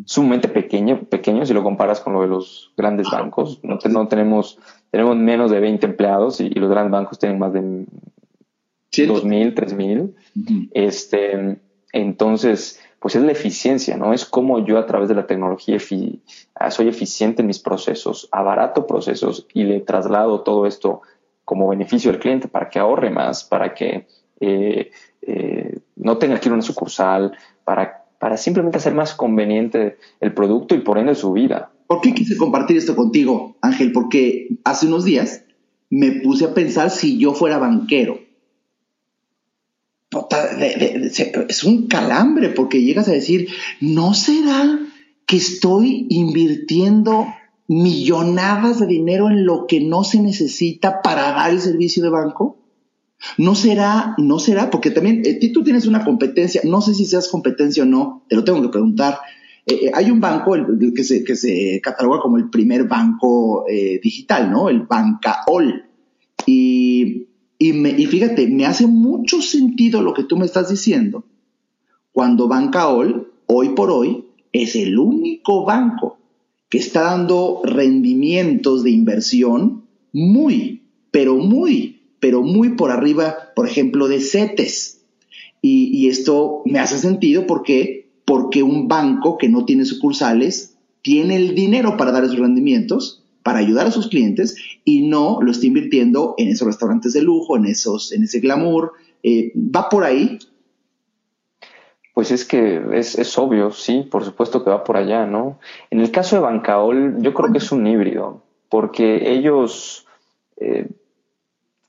sumamente 0.06 0.50
pequeño, 0.50 1.06
pequeño 1.06 1.46
si 1.46 1.54
lo 1.54 1.64
comparas 1.64 2.02
con 2.02 2.12
lo 2.12 2.22
de 2.22 2.28
los 2.28 2.74
grandes 2.76 3.10
bancos. 3.10 3.62
No, 3.64 3.80
no 3.90 4.08
tenemos 4.10 4.60
tenemos 4.92 5.16
menos 5.16 5.50
de 5.50 5.62
20 5.62 5.86
empleados 5.86 6.42
y, 6.42 6.50
los 6.50 6.70
grandes 6.70 6.92
bancos 6.92 7.20
tienen 7.20 7.40
más 7.40 7.54
de 7.54 7.62
2.000, 7.62 9.54
3.000. 9.54 10.70
este, 10.74 11.62
entonces, 11.94 12.82
pues 13.00 13.16
es 13.16 13.24
la 13.24 13.32
eficiencia, 13.32 13.98
¿no? 13.98 14.14
Es 14.14 14.26
como 14.26 14.66
yo 14.66 14.78
a 14.78 14.86
través 14.86 15.10
de 15.10 15.16
la 15.16 15.28
tecnología 15.28 15.78
ah, 16.56 16.72
soy 16.72 16.88
eficiente 16.88 17.42
en 17.42 17.48
mis 17.48 17.60
procesos, 17.60 18.28
abarato 18.32 18.88
procesos 18.88 19.48
y 19.54 19.64
le 19.64 19.82
traslado 19.82 20.42
todo 20.42 20.66
esto 20.66 21.02
como 21.44 21.70
beneficio 21.70 22.12
al 22.12 22.20
cliente 22.20 22.48
para 22.48 22.70
que 22.70 22.80
ahorre 22.80 23.12
más, 23.12 23.44
para 23.44 23.74
que 23.74 24.08
eh, 24.40 24.92
eh, 25.22 25.80
no 25.96 26.18
tenga 26.18 26.40
que 26.40 26.50
ir 26.50 26.52
a 26.52 26.56
una 26.56 26.64
sucursal, 26.64 27.38
para, 27.64 28.06
para 28.20 28.38
simplemente 28.38 28.78
hacer 28.78 28.94
más 28.94 29.14
conveniente 29.14 29.98
el 30.20 30.34
producto 30.34 30.76
y 30.76 30.80
por 30.80 30.98
ende 30.98 31.16
su 31.16 31.34
vida. 31.34 31.72
¿Por 31.88 32.02
qué 32.02 32.14
quise 32.14 32.36
compartir 32.38 32.78
esto 32.78 32.96
contigo, 32.96 33.58
Ángel? 33.62 33.92
Porque 33.92 34.48
hace 34.64 34.88
unos 34.88 35.06
días 35.06 35.46
me 35.90 36.12
puse 36.24 36.46
a 36.46 36.54
pensar 36.54 36.90
si 36.90 37.20
yo 37.20 37.34
fuera 37.34 37.60
banquero. 37.60 38.25
Es 41.50 41.64
un 41.64 41.88
calambre 41.88 42.50
porque 42.50 42.82
llegas 42.82 43.08
a 43.08 43.14
decir, 43.14 43.50
¿no 43.82 44.14
será 44.14 44.80
que 45.26 45.38
estoy 45.38 46.08
invirtiendo 46.10 47.28
millonadas 47.68 48.80
de 48.80 48.88
dinero 48.88 49.30
en 49.30 49.46
lo 49.46 49.66
que 49.68 49.82
no 49.82 50.04
se 50.04 50.22
necesita 50.22 51.02
para 51.02 51.32
dar 51.32 51.52
el 51.52 51.62
servicio 51.62 52.04
de 52.04 52.10
banco? 52.10 52.58
No 53.38 53.56
será, 53.56 54.14
no 54.18 54.40
será, 54.40 54.70
porque 54.70 54.92
también 54.92 55.24
eh, 55.26 55.40
tú 55.52 55.64
tienes 55.64 55.88
una 55.88 56.04
competencia, 56.04 56.62
no 56.64 56.82
sé 56.82 56.94
si 56.94 57.06
seas 57.06 57.28
competencia 57.28 57.84
o 57.84 57.86
no, 57.86 58.24
te 58.30 58.36
lo 58.36 58.44
tengo 58.44 58.62
que 58.62 58.70
preguntar. 58.70 59.20
Eh, 59.66 59.86
eh, 59.86 59.92
hay 59.94 60.12
un 60.12 60.20
banco 60.20 60.56
que, 60.96 61.04
se, 61.04 61.24
que 61.24 61.36
se 61.36 61.80
cataloga 61.82 62.20
como 62.22 62.38
el 62.38 62.50
primer 62.50 62.88
banco 62.88 63.66
digital, 64.02 64.52
¿no? 64.52 64.70
El 64.70 64.82
Bancaol. 64.82 65.86
Y, 66.46 67.25
y, 67.58 67.88
y 67.88 68.06
fíjate, 68.06 68.48
me 68.48 68.66
hace 68.66 68.88
mucho 68.88 69.42
sentido 69.42 70.02
lo 70.02 70.14
que 70.14 70.24
tú 70.24 70.38
me 70.38 70.46
estás 70.46 70.70
diciendo, 70.70 71.24
cuando 72.12 72.48
Bancaol, 72.48 73.32
hoy 73.48 73.70
por 73.70 73.92
hoy, 73.92 74.26
es 74.54 74.76
el 74.76 74.98
único 74.98 75.66
banco 75.66 76.18
que 76.70 76.78
está 76.78 77.02
dando 77.02 77.62
rendimientos 77.64 78.84
de 78.84 78.92
inversión 78.92 79.84
muy, 80.14 80.84
pero 81.12 81.36
muy, 81.36 82.04
pero 82.22 82.42
muy 82.42 82.70
por 82.70 82.92
arriba, 82.92 83.36
por 83.56 83.68
ejemplo, 83.68 84.08
de 84.08 84.22
CETES. 84.22 85.02
Y, 85.62 86.08
esto 86.08 86.62
me 86.66 86.80
hace 86.80 87.00
sentido 87.00 87.48
porque, 87.48 88.12
porque 88.24 88.64
un 88.64 88.88
banco 88.88 89.38
que 89.38 89.50
no 89.50 89.66
tiene 89.66 89.84
sucursales 89.84 90.78
tiene 91.02 91.36
el 91.36 91.56
dinero 91.56 91.98
para 91.98 92.12
dar 92.12 92.24
esos 92.24 92.38
rendimientos, 92.38 93.25
para 93.46 93.60
ayudar 93.60 93.86
a 93.86 93.92
sus 93.92 94.08
clientes 94.08 94.56
y 94.84 95.08
no 95.08 95.40
lo 95.40 95.52
está 95.52 95.68
invirtiendo 95.68 96.34
en 96.40 96.50
esos 96.50 96.66
restaurantes 96.66 97.14
de 97.14 97.22
lujo, 97.22 97.56
en, 97.56 97.66
esos, 97.66 98.12
en 98.12 98.24
ese 98.24 98.40
glamour. 98.40 98.94
Eh, 99.22 99.52
va 99.56 99.88
por 99.88 100.04
ahí 100.04 100.40
pues 102.16 102.32
es 102.32 102.46
que 102.46 102.82
es, 102.94 103.38
obvio, 103.38 103.72
sí, 103.72 104.08
por 104.10 104.24
supuesto 104.24 104.64
que 104.64 104.70
va 104.70 104.86
por 104.86 104.96
allá, 104.96 105.26
¿no? 105.26 105.60
En 105.90 106.00
el 106.00 106.12
caso 106.12 106.38
de 106.38 106.42
Bancaol, 106.44 107.18
yo 107.20 107.34
creo 107.34 107.52
que 107.52 107.58
es 107.58 107.74
un 107.74 107.86
híbrido, 107.86 108.42
porque 108.70 109.34
ellos, 109.34 110.08
eh, 110.56 110.88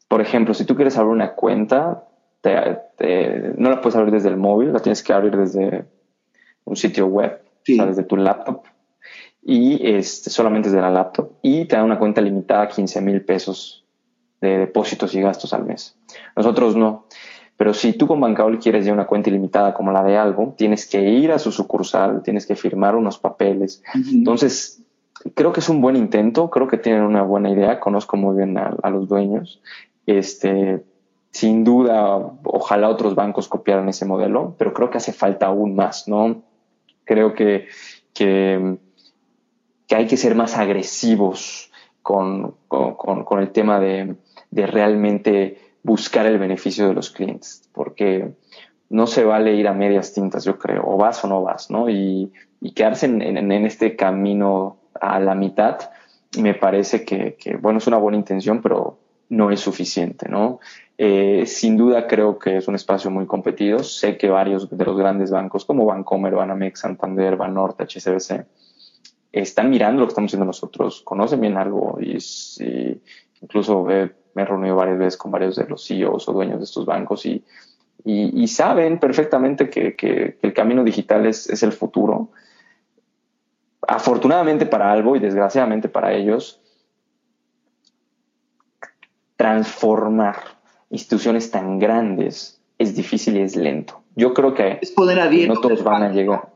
por 0.09 0.21
ejemplo, 0.21 0.53
si 0.53 0.65
tú 0.65 0.75
quieres 0.75 0.99
abrir 0.99 1.13
una 1.13 1.35
cuenta, 1.35 2.09
no 2.43 3.71
la 3.71 3.81
puedes 3.81 3.95
abrir 3.95 4.13
desde 4.13 4.29
el 4.29 4.37
móvil, 4.37 4.73
la 4.73 4.81
tienes 4.81 5.05
que 5.05 5.13
abrir 5.13 5.37
desde 5.37 5.85
un 6.65 6.75
sitio 6.75 7.07
web, 7.07 7.41
o 7.45 7.65
sea, 7.65 7.87
desde 7.87 8.03
tu 8.03 8.17
laptop, 8.17 8.65
y 9.49 9.79
este, 9.87 10.29
solamente 10.29 10.69
desde 10.69 10.83
la 10.83 10.91
laptop, 10.91 11.31
y 11.41 11.67
te 11.67 11.77
da 11.77 11.85
una 11.85 12.01
cuenta 12.01 12.21
limitada 12.21 12.63
a 12.63 12.69
15 12.69 13.01
mil 13.01 13.23
pesos 13.25 13.85
de 14.41 14.59
depósitos 14.59 15.15
y 15.15 15.21
gastos 15.21 15.53
al 15.53 15.65
mes. 15.65 15.97
Nosotros 16.35 16.75
no. 16.75 17.07
Pero 17.57 17.73
si 17.73 17.93
tú 17.93 18.09
con 18.09 18.21
Bancaol 18.21 18.59
quieres 18.59 18.85
ya 18.85 18.93
una 18.93 19.07
cuenta 19.07 19.31
ilimitada 19.31 19.73
como 19.73 19.93
la 19.93 20.03
de 20.03 20.17
algo, 20.17 20.55
tienes 20.59 20.85
que 20.87 21.01
ir 21.01 21.31
a 21.31 21.39
su 21.39 21.53
sucursal, 21.53 22.25
tienes 22.25 22.45
que 22.45 22.57
firmar 22.57 22.97
unos 22.97 23.19
papeles. 23.19 23.85
Entonces, 23.95 24.83
creo 25.37 25.53
que 25.53 25.61
es 25.61 25.69
un 25.69 25.81
buen 25.81 25.95
intento, 25.95 26.51
creo 26.51 26.67
que 26.67 26.77
tienen 26.77 27.03
una 27.03 27.23
buena 27.23 27.49
idea, 27.49 27.79
conozco 27.79 28.17
muy 28.17 28.37
bien 28.37 28.59
a, 28.59 28.91
los 28.91 29.07
dueños. 29.09 29.63
Este, 30.07 30.83
sin 31.31 31.63
duda, 31.63 32.17
ojalá 32.43 32.89
otros 32.89 33.15
bancos 33.15 33.47
copiaran 33.47 33.89
ese 33.89 34.07
modelo, 34.07 34.57
pero 34.59 34.75
creo 34.75 34.91
que 34.91 34.99
hace 34.99 35.13
falta 35.13 35.47
aún 35.47 35.77
más, 35.77 36.09
¿no? 36.09 36.43
Creo 37.05 37.33
que, 37.33 37.69
que, 38.13 38.79
hay 39.95 40.07
que 40.07 40.17
ser 40.17 40.35
más 40.35 40.57
agresivos 40.57 41.71
con, 42.03 42.57
con, 42.69 43.41
el 43.41 43.51
tema 43.51 43.81
de, 43.81 44.17
de 44.51 44.67
realmente 44.67 45.59
buscar 45.83 46.27
el 46.27 46.39
beneficio 46.39 46.89
de 46.89 46.95
los 46.95 47.11
clientes, 47.11 47.69
porque 47.73 48.33
no 48.89 49.07
se 49.07 49.25
vale 49.25 49.55
ir 49.55 49.69
a 49.69 49.73
medias 49.73 50.13
tintas, 50.13 50.45
yo 50.45 50.59
creo, 50.59 50.83
o 50.87 50.97
vas 50.97 51.25
o 51.25 51.29
no 51.29 51.43
vas, 51.43 51.71
¿no? 51.71 51.89
Y, 51.89 52.33
quedarse 52.75 53.07
en, 53.07 53.53
este 53.53 53.95
camino 53.95 54.79
a 55.01 55.21
la 55.21 55.35
mitad, 55.35 55.79
me 56.39 56.55
parece 56.55 57.05
que, 57.05 57.37
bueno, 57.61 57.79
es 57.79 57.87
una 57.87 57.97
buena 57.97 58.19
intención, 58.19 58.61
pero 58.61 58.99
no 59.29 59.51
es 59.51 59.61
suficiente, 59.61 60.29
¿no? 60.29 60.59
Eh, 60.99 61.45
sin 61.47 61.77
duda 61.77 62.07
creo 62.07 62.39
que 62.39 62.57
es 62.57 62.69
un 62.69 62.75
espacio 62.75 63.11
muy 63.11 63.27
competido. 63.27 63.81
Sé 63.81 64.17
que 64.17 64.29
varios 64.29 64.69
de 64.69 64.85
los 64.85 64.97
grandes 64.97 65.31
bancos 65.31 65.65
como 65.65 65.85
Bancomer, 65.85 66.35
Banamex, 66.35 66.81
Santander, 66.81 67.37
Banorte, 67.37 67.85
HSBC, 67.85 68.47
están 69.41 69.71
mirando 69.71 70.01
lo 70.01 70.07
que 70.07 70.11
estamos 70.11 70.29
haciendo 70.31 70.47
nosotros, 70.47 71.03
conocen 71.03 71.41
bien 71.41 71.57
algo 71.57 71.99
y, 72.01 72.19
incluso 73.43 73.91
eh, 73.91 74.13
me 74.35 74.43
he 74.43 74.45
reunido 74.45 74.77
varias 74.77 74.99
veces 74.99 75.17
con 75.17 75.31
varios 75.31 75.57
de 75.57 75.67
los 75.67 75.87
CEOs 75.87 76.29
o 76.29 76.33
dueños 76.33 76.59
de 76.59 76.65
estos 76.65 76.87
bancos 76.87 77.27
y, 77.27 77.45
y, 78.05 78.47
saben 78.49 78.99
perfectamente 78.99 79.69
que, 79.69 80.39
el 80.41 80.55
camino 80.55 80.85
digital 80.85 81.27
es, 81.27 81.49
es, 81.51 81.63
el 81.63 81.73
futuro. 81.73 82.31
Afortunadamente 83.87 84.65
para 84.65 84.93
Albo 84.93 85.17
y 85.17 85.21
desgraciadamente 85.21 85.89
para 85.89 86.13
ellos, 86.13 86.61
transformar 89.37 90.37
instituciones 90.91 91.51
tan 91.51 91.79
grandes 91.79 92.61
es 92.79 92.95
difícil 92.95 93.37
y 93.37 93.41
es 93.41 93.57
lento. 93.57 94.03
Yo 94.15 94.33
creo 94.35 94.55
que 94.55 94.79
es 94.81 94.93
poder 94.93 95.19
no 95.49 95.61
todos 95.61 95.83
van 95.83 96.03
a 96.05 96.09
llegar. 96.11 96.56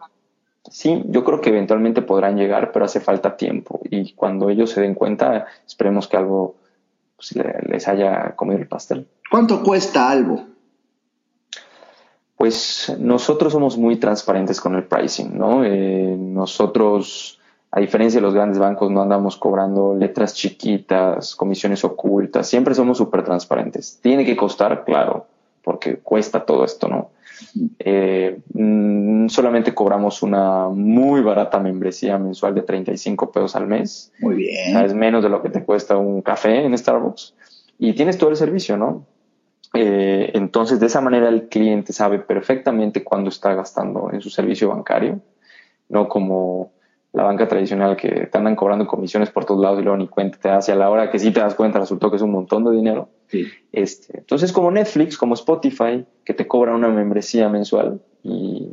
Sí, 0.69 1.03
yo 1.07 1.25
creo 1.25 1.41
que 1.41 1.51
eventualmente 1.51 2.03
podrán 2.03 2.37
llegar, 2.37 2.71
pero 2.73 2.85
hace 2.85 3.01
falta 3.01 3.37
tiempo. 3.37 3.81
Y 3.91 4.13
cuando 4.13 4.51
ellos 4.51 4.71
se 4.71 4.81
den 4.81 4.95
cuenta, 4.95 5.47
esperemos 5.67 6.07
que 6.07 6.17
algo 6.17 6.57
pues, 7.17 7.35
les 7.67 7.89
haya 7.89 8.35
comido 8.37 8.61
el 8.61 8.69
pastel. 8.69 9.07
¿Cuánto 9.31 9.63
cuesta 9.63 10.11
algo? 10.11 10.45
Pues 12.37 12.95
nosotros 12.99 13.53
somos 13.53 13.77
muy 13.77 13.97
transparentes 13.97 14.61
con 14.61 14.75
el 14.75 14.85
pricing, 14.85 15.37
¿no? 15.37 15.65
Eh, 15.65 16.17
nosotros, 16.19 17.39
a 17.71 17.81
diferencia 17.81 18.19
de 18.19 18.23
los 18.23 18.35
grandes 18.35 18.59
bancos, 18.59 18.91
no 18.91 19.03
andamos 19.03 19.37
cobrando 19.37 19.95
letras 19.95 20.35
chiquitas, 20.35 21.37
comisiones 21.37 21.85
ocultas, 21.85 22.49
siempre 22.49 22.75
somos 22.75 22.99
súper 22.99 23.25
transparentes. 23.25 23.99
Tiene 24.03 24.25
que 24.25 24.37
costar, 24.37 24.85
claro, 24.85 25.27
porque 25.63 25.99
cuesta 25.99 26.45
todo 26.47 26.65
esto, 26.65 26.89
¿no? 26.89 27.11
Eh, 27.79 28.41
mm, 28.53 29.29
solamente 29.29 29.75
cobramos 29.75 30.23
una 30.23 30.69
muy 30.69 31.21
barata 31.21 31.59
membresía 31.59 32.19
mensual 32.19 32.55
de 32.55 32.63
35 32.63 33.33
pesos 33.33 33.57
al 33.57 33.67
mes. 33.67 34.13
Muy 34.21 34.37
bien. 34.37 34.77
es 34.77 34.95
menos 34.95 35.23
de 35.23 35.29
lo 35.29 35.43
que 35.43 35.51
te 35.51 35.65
cuesta 35.65 35.97
un 35.97 36.23
café 36.23 36.65
en 36.65 36.77
Starbucks. 36.77 37.35
Y 37.79 37.95
tienes 37.95 38.19
todo 38.19 38.31
el 38.31 38.37
servicio, 38.37 38.77
¿no? 38.77 39.07
Eh, 39.75 40.33
entonces, 40.35 40.81
de 40.81 40.87
esa 40.87 41.01
manera 41.01 41.29
el 41.29 41.49
cliente 41.49 41.93
sabe 41.93 42.19
perfectamente 42.19 43.05
cuándo 43.05 43.31
está 43.31 43.55
gastando 43.55 44.11
en 44.13 44.21
su 44.21 44.31
servicio 44.31 44.69
bancario, 44.69 45.21
no 45.89 46.09
como 46.09 46.73
la 47.13 47.25
banca 47.25 47.49
tradicional 47.49 47.97
que 47.97 48.29
te 48.31 48.39
andan 48.39 48.55
cobrando 48.55 48.87
comisiones 48.87 49.31
por 49.31 49.45
todos 49.45 49.61
lados 49.61 49.81
y 49.81 49.83
luego 49.83 49.99
ni 49.99 50.07
cuenta 50.07 50.39
te 50.39 50.49
das 50.49 50.69
y 50.69 50.73
a 50.73 50.77
la 50.77 50.91
hora 50.91 51.11
que 51.11 51.19
sí 51.19 51.33
te 51.33 51.41
das 51.41 51.55
cuenta 51.55 51.81
resultó 51.81 52.11
que 52.11 52.17
es 52.17 52.23
un 52.23 52.31
montón 52.31 52.65
de 52.65 52.73
dinero. 52.73 53.11
Este, 53.73 54.19
entonces, 54.19 54.53
como 54.53 54.71
Netflix, 54.71 55.17
como 55.17 55.35
Spotify, 55.35 56.05
que 56.25 56.35
te 56.35 56.47
cobra 56.47 56.75
una 56.75 56.89
membresía 56.89 57.49
mensual 57.49 58.01
y, 58.23 58.69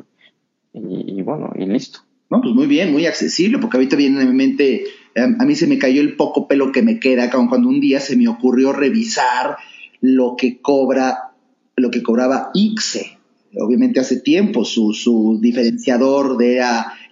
y, 0.73 1.21
bueno, 1.23 1.51
y 1.55 1.65
listo. 1.65 1.99
No, 2.29 2.41
pues 2.41 2.53
muy 2.53 2.67
bien, 2.67 2.91
muy 2.91 3.05
accesible, 3.05 3.57
porque 3.57 3.77
ahorita 3.77 3.95
viene 3.95 4.21
en 4.21 4.29
mi 4.29 4.35
mente, 4.35 4.83
em, 5.15 5.37
a 5.39 5.45
mí 5.45 5.55
se 5.55 5.65
me 5.65 5.77
cayó 5.77 6.01
el 6.01 6.15
poco 6.15 6.47
pelo 6.47 6.71
que 6.71 6.81
me 6.81 6.99
queda 6.99 7.29
cuando 7.31 7.69
un 7.69 7.79
día 7.79 7.99
se 7.99 8.17
me 8.17 8.27
ocurrió 8.27 8.73
revisar 8.73 9.57
lo 10.01 10.35
que 10.37 10.61
cobra, 10.61 11.31
lo 11.75 11.89
que 11.89 12.03
cobraba 12.03 12.51
ICSE 12.53 13.16
obviamente 13.59 13.99
hace 13.99 14.19
tiempo 14.19 14.65
su, 14.65 14.93
su 14.93 15.39
diferenciador 15.41 16.37
de 16.37 16.59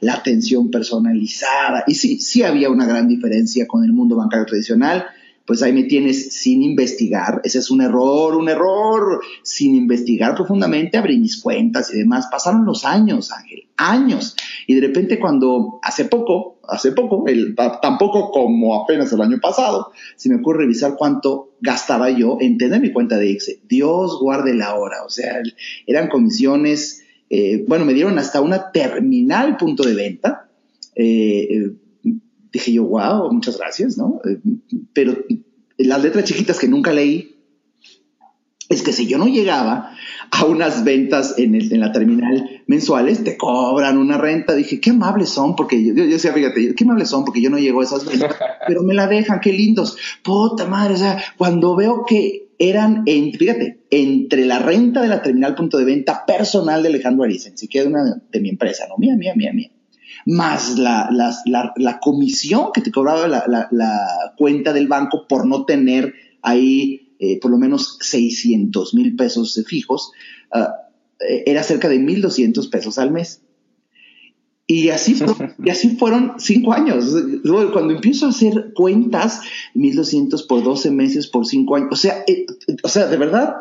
la 0.02 0.14
atención 0.14 0.70
personalizada. 0.70 1.84
Y 1.88 1.96
sí, 1.96 2.20
sí 2.20 2.44
había 2.44 2.70
una 2.70 2.86
gran 2.86 3.08
diferencia 3.08 3.68
con 3.68 3.84
el 3.84 3.94
mundo 3.94 4.16
bancario 4.16 4.46
tradicional. 4.46 5.06
Pues 5.46 5.62
ahí 5.62 5.74
me 5.74 5.84
tienes 5.84 6.34
sin 6.34 6.64
investigar. 6.64 7.42
Ese 7.44 7.60
es 7.60 7.70
un 7.70 7.82
error, 7.82 8.36
un 8.36 8.50
error. 8.50 9.22
Sin 9.44 9.76
investigar 9.76 10.34
profundamente, 10.34 10.98
abrí 10.98 11.20
mis 11.20 11.40
cuentas 11.40 11.94
y 11.94 11.98
demás. 11.98 12.28
Pasaron 12.32 12.66
los 12.66 12.84
años, 12.84 13.32
Ángel, 13.32 13.68
años. 13.78 14.36
Y 14.66 14.74
de 14.74 14.82
repente 14.82 15.20
cuando 15.20 15.80
hace 15.84 16.06
poco, 16.06 16.55
hace 16.70 16.92
poco, 16.92 17.26
el, 17.28 17.56
tampoco 17.56 18.32
como 18.32 18.82
apenas 18.82 19.12
el 19.14 19.22
año 19.22 19.40
pasado, 19.42 19.92
se 20.16 20.30
me 20.30 20.36
ocurre 20.36 20.60
revisar 20.60 20.96
cuánto 20.98 21.56
gastaba 21.62 22.10
yo 22.10 22.38
en 22.40 22.58
tener 22.58 22.82
mi 22.82 22.92
cuenta 22.92 23.18
de 23.18 23.30
IXE. 23.30 23.62
Dios 23.68 24.20
guarde 24.20 24.54
la 24.54 24.76
hora, 24.76 25.04
o 25.06 25.10
sea, 25.10 25.42
eran 25.88 26.10
comisiones, 26.10 27.04
eh, 27.30 27.66
bueno, 27.68 27.86
me 27.86 27.94
dieron 27.94 28.18
hasta 28.20 28.42
una 28.42 28.72
terminal 28.72 29.58
punto 29.58 29.84
de 29.84 29.96
venta. 29.96 30.50
Eh, 30.96 31.48
eh, 31.50 31.72
dije 32.52 32.74
yo, 32.74 32.86
wow, 32.86 33.32
muchas 33.32 33.58
gracias, 33.58 33.98
¿no? 33.98 34.22
pero 34.94 35.18
las 35.78 36.02
letras 36.02 36.24
chiquitas 36.24 36.58
que 36.58 36.68
nunca 36.68 36.94
leí, 36.94 37.35
es 38.68 38.82
que 38.82 38.94
si 38.94 39.06
yo 39.06 39.18
no 39.18 39.28
llegaba 39.28 39.92
a 40.32 40.46
unas 40.46 40.84
ventas 40.84 41.36
en, 41.38 41.54
el, 41.54 41.72
en 41.72 41.80
la 41.80 41.92
terminal 41.92 42.64
mensuales, 42.66 43.24
te 43.24 43.38
cobran 43.38 43.98
una 43.98 44.18
renta. 44.18 44.56
Dije, 44.56 44.80
qué 44.82 44.90
amables 44.90 45.30
son, 45.30 45.56
porque 45.56 45.84
yo, 45.84 45.94
yo 45.94 46.06
decía, 46.06 46.34
fíjate, 46.34 46.74
qué 46.74 46.84
amables 46.84 47.10
son, 47.10 47.26
porque 47.26 47.42
yo 47.42 47.50
no 47.50 47.60
llego 47.60 47.82
a 47.82 47.84
esas 47.84 48.06
ventas, 48.06 48.36
pero 48.68 48.82
me 48.82 48.96
la 48.96 49.08
dejan, 49.08 49.40
qué 49.40 49.54
lindos. 49.54 49.98
Puta 50.24 50.66
madre, 50.66 50.96
o 50.96 50.98
sea, 50.98 51.24
cuando 51.38 51.76
veo 51.76 52.06
que 52.08 52.48
eran, 52.58 53.04
en, 53.06 53.34
fíjate, 53.34 53.82
entre 53.92 54.46
la 54.46 54.60
renta 54.60 55.02
de 55.02 55.10
la 55.10 55.22
terminal 55.22 55.54
punto 55.54 55.78
de 55.78 55.86
venta 55.86 56.26
personal 56.26 56.82
de 56.82 56.90
Alejandro 56.90 57.24
Ariza, 57.24 57.52
ni 57.52 57.58
siquiera 57.58 57.88
una 57.88 58.22
de 58.32 58.40
mi 58.40 58.50
empresa, 58.50 58.86
no, 58.90 58.98
mía, 58.98 59.16
mía, 59.16 59.34
mía, 59.36 59.52
mía, 59.54 59.72
más 60.26 60.80
la, 60.80 61.10
la, 61.12 61.74
la, 61.76 62.00
comisión 62.00 62.70
que 62.74 62.82
te 62.82 62.92
cobraba 62.92 63.28
la 63.28 64.34
cuenta 64.38 64.74
del 64.74 64.88
banco 64.88 65.28
por 65.28 65.46
no 65.46 65.66
tener 65.66 66.14
ahí 66.42 67.05
eh, 67.20 67.40
por 67.40 67.52
lo 67.52 67.58
menos 67.58 67.98
600 68.02 68.94
mil 68.94 69.16
pesos 69.16 69.62
fijos, 69.68 70.12
ah, 70.52 70.74
eh, 71.20 71.44
era 71.46 71.64
cerca 71.64 71.90
de 71.90 72.00
1.200 72.00 72.70
pesos 72.70 72.98
al 72.98 73.12
mes. 73.12 73.42
Y 74.68 74.90
así, 74.90 75.16
y 75.64 75.70
así 75.70 75.96
fueron 75.98 76.34
cinco 76.38 76.74
años. 76.74 77.14
Cuando 77.72 77.94
empiezo 77.94 78.26
a 78.26 78.30
hacer 78.30 78.74
cuentas, 78.74 79.42
1.200 79.76 80.48
por 80.48 80.64
12 80.64 80.92
meses, 80.92 81.28
por 81.28 81.46
cinco 81.46 81.76
años, 81.76 81.90
o 81.92 81.96
sea, 81.96 82.24
eh, 82.28 82.46
o 82.84 82.88
sea, 82.88 83.08
de 83.08 83.18
verdad, 83.18 83.58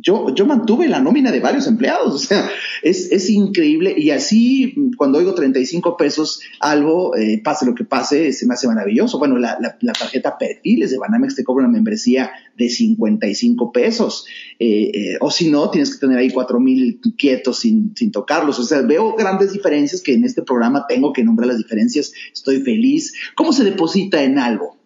yo, 0.00 0.34
yo 0.34 0.46
mantuve 0.46 0.88
la 0.88 1.00
nómina 1.00 1.32
de 1.32 1.40
varios 1.40 1.66
empleados, 1.66 2.14
o 2.14 2.18
sea, 2.18 2.48
es, 2.82 3.10
es 3.10 3.28
increíble 3.30 3.94
y 3.96 4.10
así 4.10 4.74
cuando 4.96 5.18
oigo 5.18 5.34
35 5.34 5.96
pesos 5.96 6.40
algo, 6.60 7.16
eh, 7.16 7.40
pase 7.42 7.66
lo 7.66 7.74
que 7.74 7.84
pase, 7.84 8.32
se 8.32 8.46
me 8.46 8.54
hace 8.54 8.66
maravilloso. 8.66 9.18
Bueno, 9.18 9.38
la, 9.38 9.58
la, 9.60 9.92
tarjeta 9.92 10.38
Perfiles 10.38 10.90
de 10.90 10.98
Banamex 10.98 11.34
te 11.34 11.44
cobra 11.44 11.64
una 11.64 11.72
membresía 11.72 12.30
de 12.56 12.68
55 12.68 13.72
pesos, 13.72 14.26
eh, 14.58 14.90
eh, 14.92 15.16
o 15.20 15.30
si 15.30 15.50
no, 15.50 15.70
tienes 15.70 15.94
que 15.94 16.00
tener 16.00 16.18
ahí 16.18 16.30
4 16.30 16.60
mil 16.60 17.00
quietos 17.16 17.60
sin, 17.60 17.94
sin 17.96 18.10
tocarlos, 18.10 18.58
o 18.58 18.64
sea, 18.64 18.82
veo 18.82 19.14
grandes 19.14 19.52
diferencias 19.52 20.02
que 20.02 20.14
en 20.14 20.24
este 20.24 20.42
programa 20.42 20.86
tengo 20.88 21.12
que 21.12 21.24
nombrar 21.24 21.48
las 21.48 21.58
diferencias, 21.58 22.12
estoy 22.32 22.60
feliz. 22.60 23.14
¿Cómo 23.34 23.52
se 23.52 23.64
deposita 23.64 24.22
en 24.22 24.38
algo? 24.38 24.77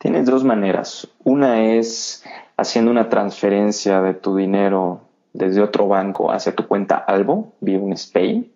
Tienes 0.00 0.24
dos 0.24 0.44
maneras. 0.44 1.08
Una 1.24 1.74
es 1.74 2.24
haciendo 2.56 2.90
una 2.90 3.10
transferencia 3.10 4.00
de 4.00 4.14
tu 4.14 4.34
dinero 4.34 5.02
desde 5.34 5.60
otro 5.60 5.88
banco 5.88 6.32
hacia 6.32 6.56
tu 6.56 6.66
cuenta 6.66 6.96
Albo, 6.96 7.52
vía 7.60 7.78
un 7.78 7.94
SPAY, 7.94 8.50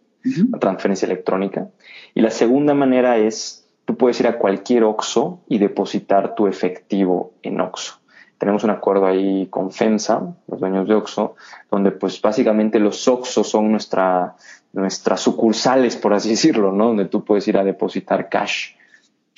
una 0.48 0.58
transferencia 0.58 1.04
electrónica. 1.04 1.68
Y 2.14 2.22
la 2.22 2.30
segunda 2.30 2.72
manera 2.72 3.18
es, 3.18 3.68
tú 3.84 3.94
puedes 3.94 4.18
ir 4.20 4.26
a 4.26 4.38
cualquier 4.38 4.84
OXO 4.84 5.42
y 5.46 5.58
depositar 5.58 6.34
tu 6.34 6.46
efectivo 6.46 7.34
en 7.42 7.60
OXO. 7.60 8.00
Tenemos 8.38 8.64
un 8.64 8.70
acuerdo 8.70 9.04
ahí 9.04 9.46
con 9.50 9.70
FEMSA, 9.70 10.22
los 10.48 10.60
dueños 10.60 10.88
de 10.88 10.94
OXO, 10.94 11.36
donde 11.70 11.90
pues 11.90 12.22
básicamente 12.22 12.78
los 12.78 13.06
OXO 13.06 13.44
son 13.44 13.70
nuestra, 13.70 14.34
nuestras 14.72 15.20
sucursales, 15.20 15.94
por 15.96 16.14
así 16.14 16.30
decirlo, 16.30 16.72
¿no? 16.72 16.86
Donde 16.86 17.04
tú 17.04 17.22
puedes 17.22 17.46
ir 17.48 17.58
a 17.58 17.64
depositar 17.64 18.30
cash. 18.30 18.76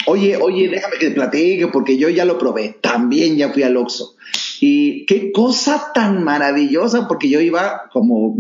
Oye, 0.07 0.36
oye, 0.36 0.68
déjame 0.68 0.99
que 0.99 1.09
te 1.09 1.14
platique, 1.14 1.66
porque 1.68 1.99
yo 1.99 2.09
ya 2.09 2.24
lo 2.24 2.38
probé. 2.38 2.78
También 2.80 3.36
ya 3.36 3.53
fui 3.53 3.62
al 3.62 3.76
OXO. 3.76 4.14
Y 4.61 5.05
qué 5.07 5.32
cosa 5.32 5.92
tan 5.94 6.22
maravillosa, 6.22 7.09
porque 7.09 7.28
yo 7.28 7.40
iba 7.40 7.88
como 7.92 8.36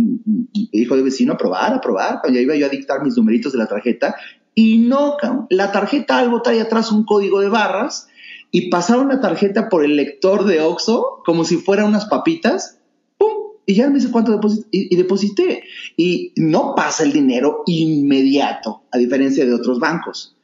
hijo 0.72 0.96
de 0.96 1.02
vecino 1.02 1.34
a 1.34 1.38
probar, 1.38 1.74
a 1.74 1.80
probar, 1.80 2.20
ya 2.32 2.40
iba 2.40 2.54
yo 2.54 2.66
a 2.66 2.70
dictar 2.70 3.02
mis 3.02 3.16
numeritos 3.16 3.52
de 3.52 3.58
la 3.58 3.66
tarjeta, 3.66 4.14
y 4.54 4.78
no, 4.78 5.16
la 5.50 5.72
tarjeta 5.72 6.18
algo 6.18 6.40
trae 6.42 6.60
atrás 6.60 6.92
un 6.92 7.04
código 7.04 7.40
de 7.40 7.48
barras, 7.48 8.08
y 8.50 8.70
pasaron 8.70 9.08
la 9.08 9.20
tarjeta 9.20 9.68
por 9.68 9.84
el 9.84 9.96
lector 9.96 10.44
de 10.44 10.60
Oxxo 10.60 11.22
como 11.24 11.44
si 11.44 11.56
fueran 11.56 11.88
unas 11.88 12.06
papitas, 12.06 12.78
¡pum! 13.18 13.32
Y 13.66 13.74
ya 13.74 13.88
me 13.88 13.96
dice 13.96 14.10
cuánto 14.10 14.40
y, 14.70 14.94
y 14.94 14.96
deposité. 14.96 15.64
Y 15.96 16.32
no 16.36 16.74
pasa 16.74 17.02
el 17.02 17.12
dinero 17.12 17.64
inmediato, 17.66 18.84
a 18.92 18.98
diferencia 18.98 19.44
de 19.44 19.52
otros 19.52 19.80
bancos. 19.80 20.35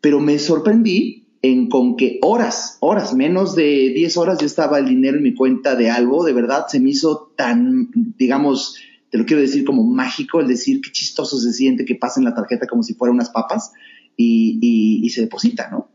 Pero 0.00 0.20
me 0.20 0.38
sorprendí 0.38 1.20
en 1.42 1.68
con 1.68 1.96
que 1.96 2.18
horas, 2.22 2.76
horas, 2.80 3.14
menos 3.14 3.54
de 3.54 3.92
10 3.94 4.16
horas 4.18 4.38
ya 4.38 4.46
estaba 4.46 4.78
el 4.78 4.86
dinero 4.86 5.16
en 5.16 5.22
mi 5.22 5.34
cuenta 5.34 5.74
de 5.74 5.90
algo, 5.90 6.24
de 6.24 6.32
verdad 6.32 6.66
se 6.68 6.80
me 6.80 6.90
hizo 6.90 7.32
tan, 7.36 7.90
digamos, 7.94 8.76
te 9.10 9.18
lo 9.18 9.24
quiero 9.24 9.42
decir 9.42 9.64
como 9.64 9.82
mágico, 9.84 10.40
el 10.40 10.48
decir 10.48 10.80
qué 10.80 10.92
chistoso 10.92 11.38
se 11.38 11.52
siente 11.52 11.84
que 11.84 11.94
pasen 11.94 12.24
la 12.24 12.34
tarjeta 12.34 12.66
como 12.66 12.82
si 12.82 12.94
fueran 12.94 13.14
unas 13.14 13.30
papas 13.30 13.72
y, 14.16 15.08
se 15.10 15.22
deposita, 15.22 15.68
¿no? 15.70 15.88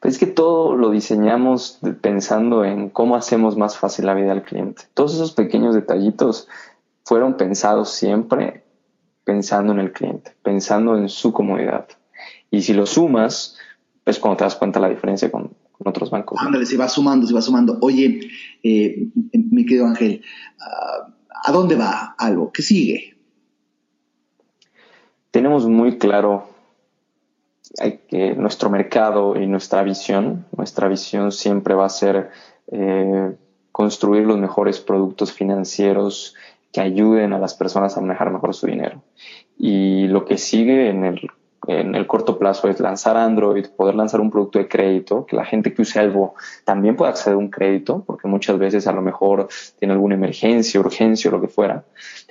Pues 0.00 0.14
es 0.14 0.20
que 0.20 0.26
todo 0.26 0.76
lo 0.76 0.90
diseñamos 0.90 1.78
pensando 2.00 2.64
en 2.64 2.90
cómo 2.90 3.14
hacemos 3.14 3.56
más 3.56 3.78
fácil 3.78 4.06
la 4.06 4.14
vida 4.14 4.32
al 4.32 4.42
cliente. 4.42 4.82
Todos 4.94 5.14
esos 5.14 5.32
pequeños 5.32 5.76
detallitos 5.76 6.48
fueron 7.04 7.36
pensados 7.36 7.90
siempre 7.90 8.64
pensando 9.22 9.72
en 9.72 9.78
el 9.78 9.92
cliente, 9.92 10.32
pensando 10.42 10.98
en 10.98 11.08
su 11.08 11.32
comodidad. 11.32 11.86
Y 12.52 12.62
si 12.62 12.74
lo 12.74 12.86
sumas, 12.86 13.56
es 14.04 14.20
cuando 14.20 14.36
te 14.36 14.44
das 14.44 14.54
cuenta 14.54 14.78
la 14.78 14.90
diferencia 14.90 15.32
con, 15.32 15.50
otros 15.84 16.10
bancos. 16.10 16.38
Ándale, 16.40 16.64
se 16.64 16.76
va 16.76 16.88
sumando, 16.88 17.26
se 17.26 17.34
va 17.34 17.42
sumando. 17.42 17.76
Oye, 17.80 18.20
eh, 18.62 19.08
mi 19.32 19.66
querido 19.66 19.86
Ángel, 19.86 20.22
¿a 21.44 21.50
dónde 21.50 21.74
va 21.74 22.14
algo? 22.16 22.52
¿Qué 22.52 22.62
sigue? 22.62 23.16
Tenemos 25.32 25.66
muy 25.66 25.98
claro 25.98 26.46
que 28.08 28.34
nuestro 28.36 28.70
mercado 28.70 29.34
y 29.40 29.46
nuestra 29.46 29.82
visión, 29.82 30.46
nuestra 30.56 30.86
visión 30.86 31.32
siempre 31.32 31.74
va 31.74 31.86
a 31.86 31.88
ser 31.88 32.30
eh, 32.70 33.34
construir 33.72 34.26
los 34.26 34.38
mejores 34.38 34.78
productos 34.78 35.32
financieros 35.32 36.36
que 36.70 36.80
ayuden 36.80 37.32
a 37.32 37.38
las 37.38 37.54
personas 37.54 37.96
a 37.96 38.00
manejar 38.00 38.30
mejor 38.30 38.54
su 38.54 38.66
dinero. 38.66 39.02
Y 39.58 40.06
lo 40.08 40.24
que 40.26 40.38
sigue 40.38 40.90
en 40.90 41.04
el 41.04 41.30
en 41.68 41.94
el 41.94 42.06
corto 42.06 42.38
plazo 42.38 42.68
es 42.68 42.80
lanzar 42.80 43.16
Android, 43.16 43.66
poder 43.76 43.94
lanzar 43.94 44.20
un 44.20 44.30
producto 44.30 44.58
de 44.58 44.68
crédito, 44.68 45.26
que 45.26 45.36
la 45.36 45.44
gente 45.44 45.72
que 45.72 45.82
use 45.82 46.00
algo 46.00 46.34
también 46.64 46.96
pueda 46.96 47.10
acceder 47.10 47.34
a 47.34 47.38
un 47.38 47.50
crédito, 47.50 48.02
porque 48.04 48.26
muchas 48.26 48.58
veces 48.58 48.86
a 48.86 48.92
lo 48.92 49.00
mejor 49.00 49.48
tiene 49.78 49.94
alguna 49.94 50.16
emergencia, 50.16 50.80
urgencia 50.80 51.30
o 51.30 51.34
lo 51.34 51.40
que 51.40 51.48
fuera. 51.48 51.84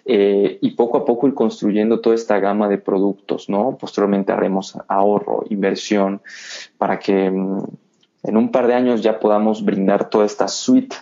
Eh, 0.06 0.58
y 0.62 0.72
poco 0.72 0.98
a 0.98 1.06
poco 1.06 1.28
ir 1.28 1.34
construyendo 1.34 2.02
toda 2.02 2.16
esta 2.16 2.40
gama 2.40 2.68
de 2.68 2.78
productos, 2.78 3.48
¿no? 3.48 3.78
Posteriormente 3.80 4.34
haremos 4.34 4.78
ahorro, 4.88 5.46
inversión, 5.50 6.22
para 6.78 7.00
que 7.00 7.30
mm, 7.32 7.64
en 8.24 8.38
un 8.38 8.52
par 8.52 8.68
de 8.68 8.74
años 8.74 9.02
ya 9.02 9.20
podamos 9.20 9.64
brindar 9.64 10.10
toda 10.10 10.26
esta 10.26 10.48
suite, 10.48 10.96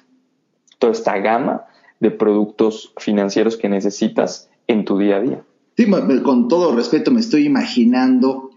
toda 0.78 0.94
esta 0.94 1.18
gama 1.18 1.66
de 2.00 2.12
productos 2.12 2.94
financieros 2.98 3.58
que 3.58 3.70
necesitas 3.70 4.50
en 4.68 4.86
tu 4.86 4.98
día 5.00 5.18
a 5.18 5.20
día. 5.22 5.44
Sí, 5.80 5.88
con 6.24 6.50
todo 6.50 6.76
respeto 6.76 7.10
me 7.10 7.22
estoy 7.22 7.46
imaginando, 7.46 8.50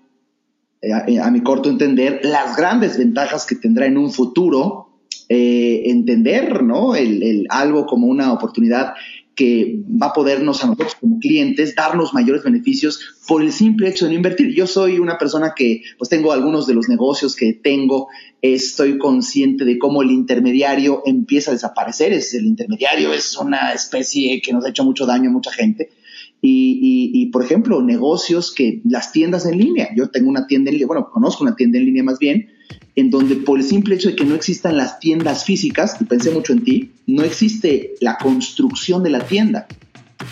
eh, 0.80 1.20
a, 1.20 1.30
mi 1.30 1.40
corto 1.40 1.70
entender, 1.70 2.18
las 2.24 2.56
grandes 2.56 2.98
ventajas 2.98 3.46
que 3.46 3.54
tendrá 3.54 3.86
en 3.86 3.96
un 3.96 4.10
futuro 4.10 4.88
eh, 5.28 5.82
entender, 5.84 6.64
¿no? 6.64 6.96
El, 6.96 7.46
algo 7.48 7.86
como 7.86 8.08
una 8.08 8.32
oportunidad 8.32 8.94
que 9.36 9.84
va 10.02 10.08
a 10.08 10.12
podernos 10.12 10.64
a 10.64 10.66
nosotros 10.66 10.96
como 10.96 11.20
clientes 11.20 11.76
darnos 11.76 12.12
mayores 12.12 12.42
beneficios 12.42 12.98
por 13.28 13.40
el 13.40 13.52
simple 13.52 13.88
hecho 13.88 14.06
de 14.06 14.10
no 14.10 14.16
invertir. 14.16 14.52
Yo 14.52 14.66
soy 14.66 14.98
una 14.98 15.16
persona 15.16 15.52
que 15.54 15.84
pues 15.98 16.10
tengo 16.10 16.32
algunos 16.32 16.66
de 16.66 16.74
los 16.74 16.88
negocios 16.88 17.36
que 17.36 17.52
tengo, 17.52 18.08
estoy 18.40 18.98
consciente 18.98 19.64
de 19.64 19.78
cómo 19.78 20.02
el 20.02 20.10
intermediario 20.10 21.04
empieza 21.06 21.52
a 21.52 21.54
desaparecer, 21.54 22.12
es 22.12 22.34
el 22.34 22.46
intermediario 22.46 23.12
es 23.12 23.36
una 23.36 23.72
especie 23.72 24.42
que 24.42 24.52
nos 24.52 24.64
ha 24.64 24.70
hecho 24.70 24.82
mucho 24.82 25.06
daño 25.06 25.30
a 25.30 25.32
mucha 25.32 25.52
gente 25.52 25.90
y, 26.44 27.26
por 27.26 27.44
ejemplo, 27.44 27.80
negocios 27.82 28.52
que 28.52 28.80
las 28.84 29.12
tiendas 29.12 29.46
en 29.46 29.58
línea. 29.58 29.90
Yo 29.96 30.10
tengo 30.10 30.28
una 30.28 30.46
tienda 30.46 30.70
en 30.70 30.74
línea, 30.74 30.88
bueno, 30.88 31.08
conozco 31.10 31.44
una 31.44 31.54
tienda 31.54 31.78
en 31.78 31.86
línea 31.86 32.02
más 32.02 32.18
bien, 32.18 32.48
en 32.96 33.10
donde 33.10 33.36
por 33.36 33.58
el 33.58 33.64
simple 33.64 33.94
hecho 33.94 34.08
de 34.10 34.16
que 34.16 34.24
no 34.24 34.34
existan 34.34 34.76
las 34.76 34.98
tiendas 34.98 35.44
físicas, 35.44 35.96
y 36.00 36.04
pensé 36.04 36.30
mucho 36.30 36.52
en 36.52 36.64
ti, 36.64 36.90
no 37.06 37.22
existe 37.22 37.94
la 38.00 38.18
construcción 38.18 39.02
de 39.02 39.10
la 39.10 39.24
tienda. 39.24 39.66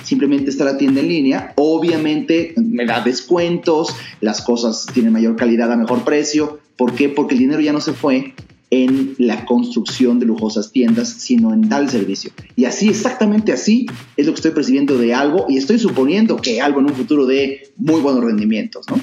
Simplemente 0.05 0.51
está 0.51 0.65
la 0.65 0.79
tienda 0.79 1.01
en 1.01 1.09
línea. 1.09 1.53
Obviamente 1.57 2.55
me 2.57 2.87
da 2.87 3.03
descuentos, 3.03 3.95
las 4.21 4.41
cosas 4.41 4.87
tienen 4.93 5.13
mayor 5.13 5.37
calidad 5.37 5.73
a 5.73 5.77
mejor 5.77 6.05
precio. 6.05 6.61
¿Por 6.77 6.95
qué? 6.95 7.09
Porque 7.09 7.35
el 7.35 7.41
dinero 7.41 7.61
ya 7.61 7.73
no 7.73 7.81
se 7.81 7.93
fue 7.93 8.35
en 8.71 9.17
la 9.19 9.45
construcción 9.45 10.21
de 10.21 10.27
lujosas 10.27 10.71
tiendas, 10.71 11.09
sino 11.09 11.53
en 11.53 11.69
tal 11.69 11.91
servicio. 11.91 12.31
Y 12.57 12.65
así, 12.65 12.89
exactamente 12.89 13.53
así, 13.53 13.87
es 14.17 14.27
lo 14.27 14.33
que 14.33 14.37
estoy 14.37 14.53
percibiendo 14.53 14.97
de 14.97 15.13
algo 15.13 15.47
y 15.49 15.57
estoy 15.59 15.79
suponiendo 15.79 16.37
que 16.37 16.61
algo 16.61 16.81
en 16.81 16.87
un 16.87 16.95
futuro 16.95 17.27
dé 17.27 17.73
muy 17.77 18.01
buenos 18.01 18.25
rendimientos, 18.25 18.87
¿no? 18.89 19.01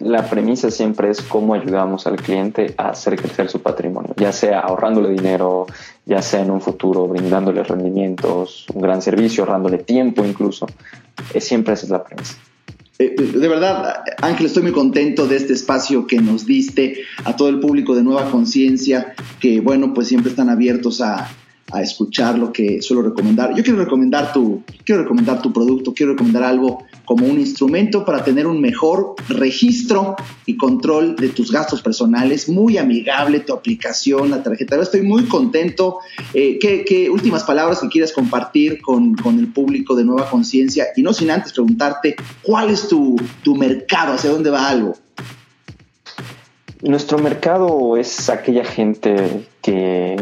la 0.00 0.28
premisa 0.28 0.70
siempre 0.70 1.10
es 1.10 1.20
cómo 1.20 1.54
ayudamos 1.54 2.06
al 2.06 2.16
cliente 2.16 2.74
a 2.78 2.90
hacer 2.90 3.16
crecer 3.16 3.48
su 3.48 3.60
patrimonio, 3.60 4.14
ya 4.16 4.32
sea 4.32 4.60
ahorrándole 4.60 5.10
dinero, 5.10 5.66
ya 6.06 6.22
sea 6.22 6.40
en 6.40 6.50
un 6.50 6.60
futuro 6.60 7.06
brindándole 7.06 7.62
rendimientos, 7.62 8.66
un 8.74 8.80
gran 8.80 9.02
servicio, 9.02 9.44
ahorrándole 9.44 9.78
tiempo 9.78 10.24
incluso. 10.24 10.66
Siempre 11.38 11.74
esa 11.74 11.84
es 11.84 11.90
la 11.90 12.02
premisa. 12.02 12.36
Eh, 13.00 13.14
de 13.16 13.48
verdad, 13.48 14.02
Ángel, 14.20 14.44
estoy 14.44 14.62
muy 14.62 14.72
contento 14.72 15.26
de 15.26 15.36
este 15.36 15.54
espacio 15.54 16.06
que 16.06 16.20
nos 16.20 16.44
diste 16.44 17.00
a 17.24 17.34
todo 17.34 17.48
el 17.48 17.58
público 17.58 17.96
de 17.96 18.02
Nueva 18.02 18.30
Conciencia, 18.30 19.14
que 19.40 19.60
bueno, 19.60 19.94
pues 19.94 20.08
siempre 20.08 20.28
están 20.28 20.50
abiertos 20.50 21.00
a, 21.00 21.30
a 21.72 21.82
escuchar 21.82 22.38
lo 22.38 22.52
que 22.52 22.82
suelo 22.82 23.02
recomendar. 23.02 23.54
Yo 23.54 23.62
quiero 23.62 23.78
recomendar 23.78 24.32
tu, 24.32 24.62
quiero 24.84 25.02
recomendar 25.02 25.40
tu 25.42 25.52
producto, 25.52 25.92
quiero 25.94 26.12
recomendar 26.12 26.42
algo 26.42 26.84
como 27.04 27.26
un 27.26 27.38
instrumento 27.38 28.04
para 28.04 28.22
tener 28.22 28.46
un 28.46 28.60
mejor 28.60 29.14
registro 29.28 30.16
y 30.46 30.56
control 30.56 31.16
de 31.16 31.28
tus 31.30 31.50
gastos 31.50 31.82
personales. 31.82 32.48
Muy 32.48 32.78
amigable 32.78 33.40
tu 33.40 33.52
aplicación, 33.52 34.30
la 34.30 34.42
tarjeta. 34.42 34.80
Estoy 34.80 35.02
muy 35.02 35.24
contento. 35.24 35.98
Eh, 36.34 36.58
¿qué, 36.60 37.10
últimas 37.10 37.44
palabras 37.44 37.80
que 37.80 37.88
quieras 37.88 38.12
compartir 38.12 38.80
con, 38.80 39.16
el 39.38 39.48
público 39.48 39.96
de 39.96 40.04
Nueva 40.04 40.30
Conciencia? 40.30 40.86
Y 40.96 41.02
no 41.02 41.12
sin 41.12 41.30
antes 41.30 41.52
preguntarte, 41.52 42.16
¿cuál 42.42 42.70
es 42.70 42.88
tu, 42.88 43.16
tu 43.42 43.56
mercado? 43.56 44.14
¿Hacia 44.14 44.30
dónde 44.30 44.50
va 44.50 44.68
algo? 44.68 44.94
Nuestro 46.82 47.18
mercado 47.18 47.96
es 47.96 48.30
aquella 48.30 48.64
gente 48.64 49.46
que 49.60 50.16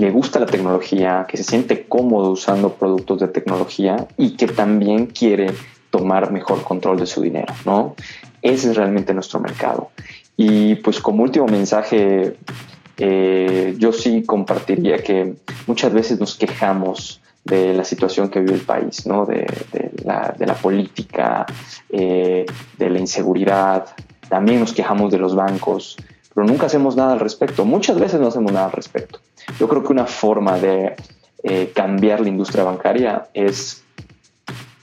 le 0.00 0.10
gusta 0.10 0.40
la 0.40 0.46
tecnología, 0.46 1.26
que 1.28 1.36
se 1.36 1.44
siente 1.44 1.86
cómodo 1.86 2.30
usando 2.30 2.72
productos 2.72 3.20
de 3.20 3.28
tecnología 3.28 4.08
y 4.16 4.30
que 4.30 4.46
también 4.46 5.06
quiere 5.06 5.52
tomar 5.90 6.32
mejor 6.32 6.62
control 6.62 6.98
de 6.98 7.06
su 7.06 7.20
dinero, 7.20 7.52
¿no? 7.66 7.94
Ese 8.40 8.70
es 8.70 8.76
realmente 8.76 9.12
nuestro 9.12 9.40
mercado. 9.40 9.90
Y 10.38 10.76
pues 10.76 11.00
como 11.00 11.22
último 11.22 11.46
mensaje, 11.46 12.36
eh, 12.96 13.74
yo 13.78 13.92
sí 13.92 14.22
compartiría 14.24 15.02
que 15.02 15.34
muchas 15.66 15.92
veces 15.92 16.18
nos 16.18 16.34
quejamos 16.34 17.20
de 17.44 17.74
la 17.74 17.84
situación 17.84 18.30
que 18.30 18.40
vive 18.40 18.54
el 18.54 18.60
país, 18.62 19.06
¿no? 19.06 19.26
de, 19.26 19.46
la, 20.04 20.54
política, 20.54 21.44
eh, 21.90 22.46
de 22.78 22.90
la 22.90 22.98
inseguridad, 22.98 23.86
también 24.30 24.60
nos 24.60 24.72
quejamos 24.72 25.12
de 25.12 25.18
los 25.18 25.34
bancos, 25.34 25.96
pero 26.34 26.46
nunca 26.46 26.66
hacemos 26.66 26.96
nada 26.96 27.12
al 27.12 27.20
respecto. 27.20 27.66
Muchas 27.66 27.98
veces 27.98 28.18
no 28.18 28.28
hacemos 28.28 28.52
nada 28.52 28.66
al 28.66 28.72
respecto. 28.72 29.20
Yo 29.58 29.68
creo 29.68 29.82
que 29.82 29.92
una 29.92 30.06
forma 30.06 30.58
de 30.58 30.96
eh, 31.42 31.72
cambiar 31.74 32.20
la 32.20 32.28
industria 32.28 32.64
bancaria 32.64 33.28
es 33.34 33.82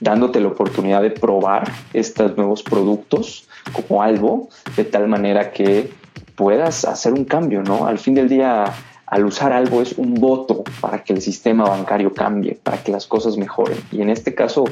dándote 0.00 0.40
la 0.40 0.48
oportunidad 0.48 1.02
de 1.02 1.10
probar 1.10 1.70
estos 1.92 2.36
nuevos 2.36 2.62
productos 2.62 3.48
como 3.72 4.02
algo, 4.02 4.48
de 4.76 4.84
tal 4.84 5.08
manera 5.08 5.50
que 5.50 5.90
puedas 6.36 6.84
hacer 6.84 7.12
un 7.12 7.24
cambio, 7.24 7.62
¿no? 7.62 7.86
Al 7.86 7.98
fin 7.98 8.14
del 8.14 8.28
día, 8.28 8.72
al 9.06 9.24
usar 9.24 9.52
algo 9.52 9.82
es 9.82 9.94
un 9.98 10.14
voto 10.14 10.62
para 10.80 11.02
que 11.02 11.12
el 11.12 11.20
sistema 11.20 11.64
bancario 11.64 12.14
cambie, 12.14 12.58
para 12.62 12.78
que 12.78 12.92
las 12.92 13.06
cosas 13.06 13.36
mejoren. 13.36 13.78
Y 13.90 14.02
en 14.02 14.10
este 14.10 14.34
caso 14.34 14.64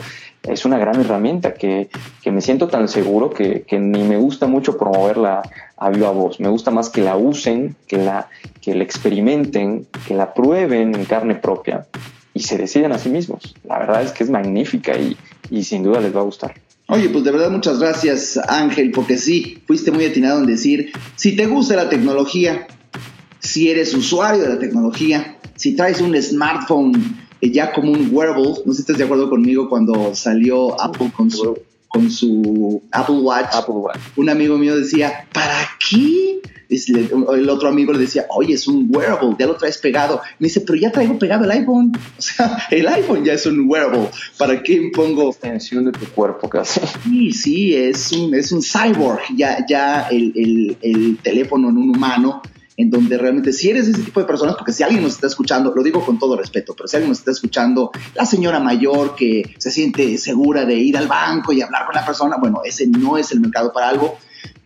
es 0.42 0.64
una 0.64 0.78
gran 0.78 1.00
herramienta 1.00 1.54
que, 1.54 1.88
me 2.24 2.40
siento 2.40 2.68
tan 2.68 2.88
seguro 2.88 3.30
que, 3.30 3.64
ni 3.78 4.04
me 4.04 4.16
gusta 4.16 4.46
mucho 4.46 4.78
promoverla 4.78 5.42
a 5.76 5.90
viva 5.90 6.10
voz. 6.10 6.40
Me 6.40 6.48
gusta 6.48 6.70
más 6.70 6.88
que 6.88 7.02
la 7.02 7.16
usen, 7.16 7.76
que 7.86 7.98
la, 7.98 8.28
que 8.60 8.74
la 8.74 8.82
experimenten, 8.82 9.86
que 10.06 10.14
la 10.14 10.34
prueben 10.34 10.94
en 10.94 11.04
carne 11.04 11.34
propia 11.34 11.86
y 12.32 12.40
se 12.40 12.58
deciden 12.58 12.92
a 12.92 12.98
sí 12.98 13.08
mismos. 13.08 13.54
La 13.64 13.78
verdad 13.78 14.02
es 14.02 14.12
que 14.12 14.24
es 14.24 14.30
magnífica 14.30 14.96
y, 14.96 15.16
y 15.50 15.64
sin 15.64 15.82
duda 15.82 16.00
les 16.00 16.14
va 16.14 16.20
a 16.20 16.24
gustar. 16.24 16.54
Oye, 16.88 17.08
pues 17.08 17.24
de 17.24 17.32
verdad 17.32 17.50
muchas 17.50 17.80
gracias 17.80 18.38
Ángel, 18.48 18.92
porque 18.92 19.18
sí, 19.18 19.62
fuiste 19.66 19.90
muy 19.90 20.04
atinado 20.04 20.38
en 20.38 20.46
decir, 20.46 20.92
si 21.16 21.34
te 21.34 21.46
gusta 21.46 21.74
la 21.74 21.88
tecnología, 21.88 22.66
si 23.40 23.70
eres 23.70 23.92
usuario 23.92 24.42
de 24.42 24.48
la 24.50 24.58
tecnología, 24.58 25.36
si 25.56 25.74
traes 25.74 26.00
un 26.00 26.20
smartphone 26.20 26.92
eh, 27.40 27.50
ya 27.50 27.72
como 27.72 27.90
un 27.90 28.08
wearable, 28.12 28.54
no 28.64 28.72
sé 28.72 28.76
si 28.76 28.80
estás 28.82 28.98
de 28.98 29.04
acuerdo 29.04 29.28
conmigo 29.28 29.68
cuando 29.68 30.14
salió 30.14 30.80
Apple 30.80 31.10
con 31.16 31.30
su, 31.30 31.58
con 31.88 32.10
su 32.10 32.82
Apple 32.92 33.16
Watch, 33.16 33.46
Apple 33.52 33.74
Watch. 33.74 33.98
un 34.16 34.28
amigo 34.28 34.58
mío 34.58 34.76
decía, 34.76 35.26
¿para 35.32 35.68
qué? 35.88 36.40
El 36.68 37.48
otro 37.48 37.68
amigo 37.68 37.92
le 37.92 38.00
decía, 38.00 38.26
oye, 38.30 38.54
es 38.54 38.66
un 38.66 38.88
wearable, 38.90 39.36
ya 39.38 39.46
lo 39.46 39.56
traes 39.56 39.78
pegado. 39.78 40.20
Me 40.40 40.48
dice, 40.48 40.62
pero 40.62 40.76
ya 40.76 40.90
traigo 40.90 41.16
pegado 41.18 41.44
el 41.44 41.50
iPhone. 41.52 41.92
O 42.18 42.22
sea, 42.22 42.66
el 42.70 42.88
iPhone 42.88 43.24
ya 43.24 43.34
es 43.34 43.46
un 43.46 43.68
wearable. 43.68 44.08
¿Para 44.36 44.62
qué 44.62 44.90
pongo? 44.92 45.30
Extensión 45.30 45.84
de 45.84 45.92
tu 45.92 46.06
cuerpo 46.06 46.48
casi. 46.48 46.80
Sí, 47.04 47.32
sí, 47.32 47.74
es 47.74 48.10
un, 48.12 48.34
es 48.34 48.50
un 48.50 48.62
cyborg. 48.62 49.20
Ya, 49.36 49.64
ya 49.68 50.08
el, 50.08 50.32
el, 50.34 50.76
el 50.82 51.18
teléfono 51.18 51.68
en 51.68 51.76
un 51.76 51.90
humano 51.90 52.42
en 52.76 52.90
donde 52.90 53.16
realmente 53.16 53.52
si 53.52 53.70
eres 53.70 53.88
ese 53.88 54.02
tipo 54.02 54.20
de 54.20 54.26
personas, 54.26 54.56
porque 54.56 54.72
si 54.72 54.82
alguien 54.82 55.02
nos 55.02 55.14
está 55.14 55.26
escuchando, 55.26 55.72
lo 55.74 55.82
digo 55.82 56.04
con 56.04 56.18
todo 56.18 56.36
respeto, 56.36 56.74
pero 56.76 56.86
si 56.86 56.96
alguien 56.96 57.10
nos 57.10 57.18
está 57.18 57.30
escuchando, 57.30 57.90
la 58.14 58.26
señora 58.26 58.60
mayor 58.60 59.14
que 59.14 59.54
se 59.58 59.70
siente 59.70 60.18
segura 60.18 60.64
de 60.64 60.74
ir 60.74 60.96
al 60.96 61.08
banco 61.08 61.52
y 61.52 61.62
hablar 61.62 61.86
con 61.86 61.94
la 61.94 62.04
persona, 62.04 62.36
bueno, 62.36 62.60
ese 62.64 62.86
no 62.86 63.16
es 63.16 63.32
el 63.32 63.40
mercado 63.40 63.72
para 63.72 63.88
algo, 63.88 64.18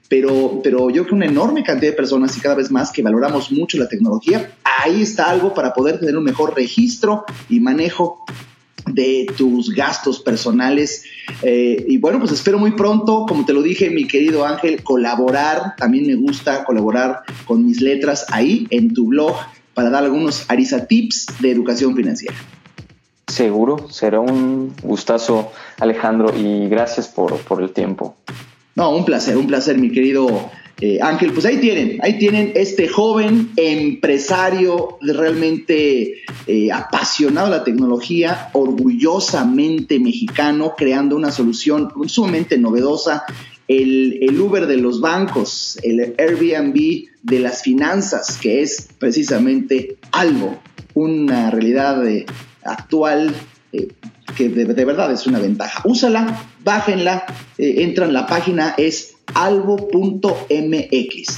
pero, 0.08 0.60
pero 0.62 0.90
yo 0.90 1.02
creo 1.02 1.06
que 1.06 1.14
una 1.14 1.26
enorme 1.26 1.62
cantidad 1.62 1.92
de 1.92 1.96
personas 1.96 2.36
y 2.36 2.40
cada 2.40 2.56
vez 2.56 2.70
más 2.70 2.90
que 2.90 3.00
valoramos 3.00 3.52
mucho 3.52 3.78
la 3.78 3.86
tecnología, 3.86 4.50
ahí 4.64 5.02
está 5.02 5.30
algo 5.30 5.54
para 5.54 5.72
poder 5.72 6.00
tener 6.00 6.16
un 6.16 6.24
mejor 6.24 6.56
registro 6.56 7.24
y 7.48 7.60
manejo 7.60 8.24
de 8.94 9.26
tus 9.36 9.70
gastos 9.74 10.20
personales. 10.20 11.04
Eh, 11.42 11.84
y 11.88 11.98
bueno, 11.98 12.18
pues 12.18 12.32
espero 12.32 12.58
muy 12.58 12.72
pronto, 12.72 13.26
como 13.28 13.44
te 13.44 13.52
lo 13.52 13.62
dije, 13.62 13.90
mi 13.90 14.06
querido 14.06 14.44
Ángel, 14.44 14.82
colaborar. 14.82 15.74
También 15.76 16.06
me 16.06 16.14
gusta 16.14 16.64
colaborar 16.64 17.22
con 17.44 17.66
mis 17.66 17.80
letras 17.80 18.26
ahí 18.30 18.66
en 18.70 18.94
tu 18.94 19.06
blog 19.06 19.36
para 19.74 19.90
dar 19.90 20.04
algunos 20.04 20.44
Arisa 20.48 20.86
tips 20.86 21.26
de 21.40 21.50
educación 21.50 21.94
financiera. 21.94 22.36
Seguro, 23.26 23.88
será 23.90 24.20
un 24.20 24.74
gustazo, 24.82 25.52
Alejandro, 25.78 26.34
y 26.36 26.68
gracias 26.68 27.08
por, 27.08 27.36
por 27.38 27.62
el 27.62 27.70
tiempo. 27.70 28.16
No, 28.74 28.90
un 28.90 29.04
placer, 29.04 29.36
un 29.36 29.46
placer, 29.46 29.78
mi 29.78 29.90
querido 29.92 30.50
eh, 30.82 30.98
Ángel, 31.02 31.32
pues 31.32 31.44
ahí 31.44 31.58
tienen, 31.58 31.98
ahí 32.02 32.18
tienen 32.18 32.52
este 32.54 32.88
joven 32.88 33.50
empresario 33.56 34.96
realmente 35.02 36.22
eh, 36.46 36.72
apasionado 36.72 37.50
de 37.50 37.58
la 37.58 37.64
tecnología, 37.64 38.48
orgullosamente 38.54 40.00
mexicano, 40.00 40.74
creando 40.76 41.16
una 41.16 41.32
solución 41.32 41.90
sumamente 42.06 42.56
novedosa, 42.56 43.24
el, 43.68 44.40
Uber 44.40 44.66
de 44.66 44.78
los 44.78 45.02
bancos, 45.02 45.78
el 45.82 46.14
Airbnb 46.18 47.08
de 47.22 47.40
las 47.40 47.62
finanzas, 47.62 48.38
que 48.38 48.62
es 48.62 48.88
precisamente 48.98 49.98
algo, 50.12 50.58
una 50.94 51.50
realidad 51.50 52.06
eh, 52.08 52.24
actual 52.64 53.34
que 54.36 54.48
de, 54.48 54.84
verdad 54.84 55.12
es 55.12 55.26
una 55.26 55.38
ventaja. 55.38 55.82
Úsala, 55.84 56.42
bájenla, 56.64 57.26
entran, 57.58 58.12
la 58.12 58.26
página 58.26 58.74
es 58.76 59.09
algo.mx. 59.34 60.48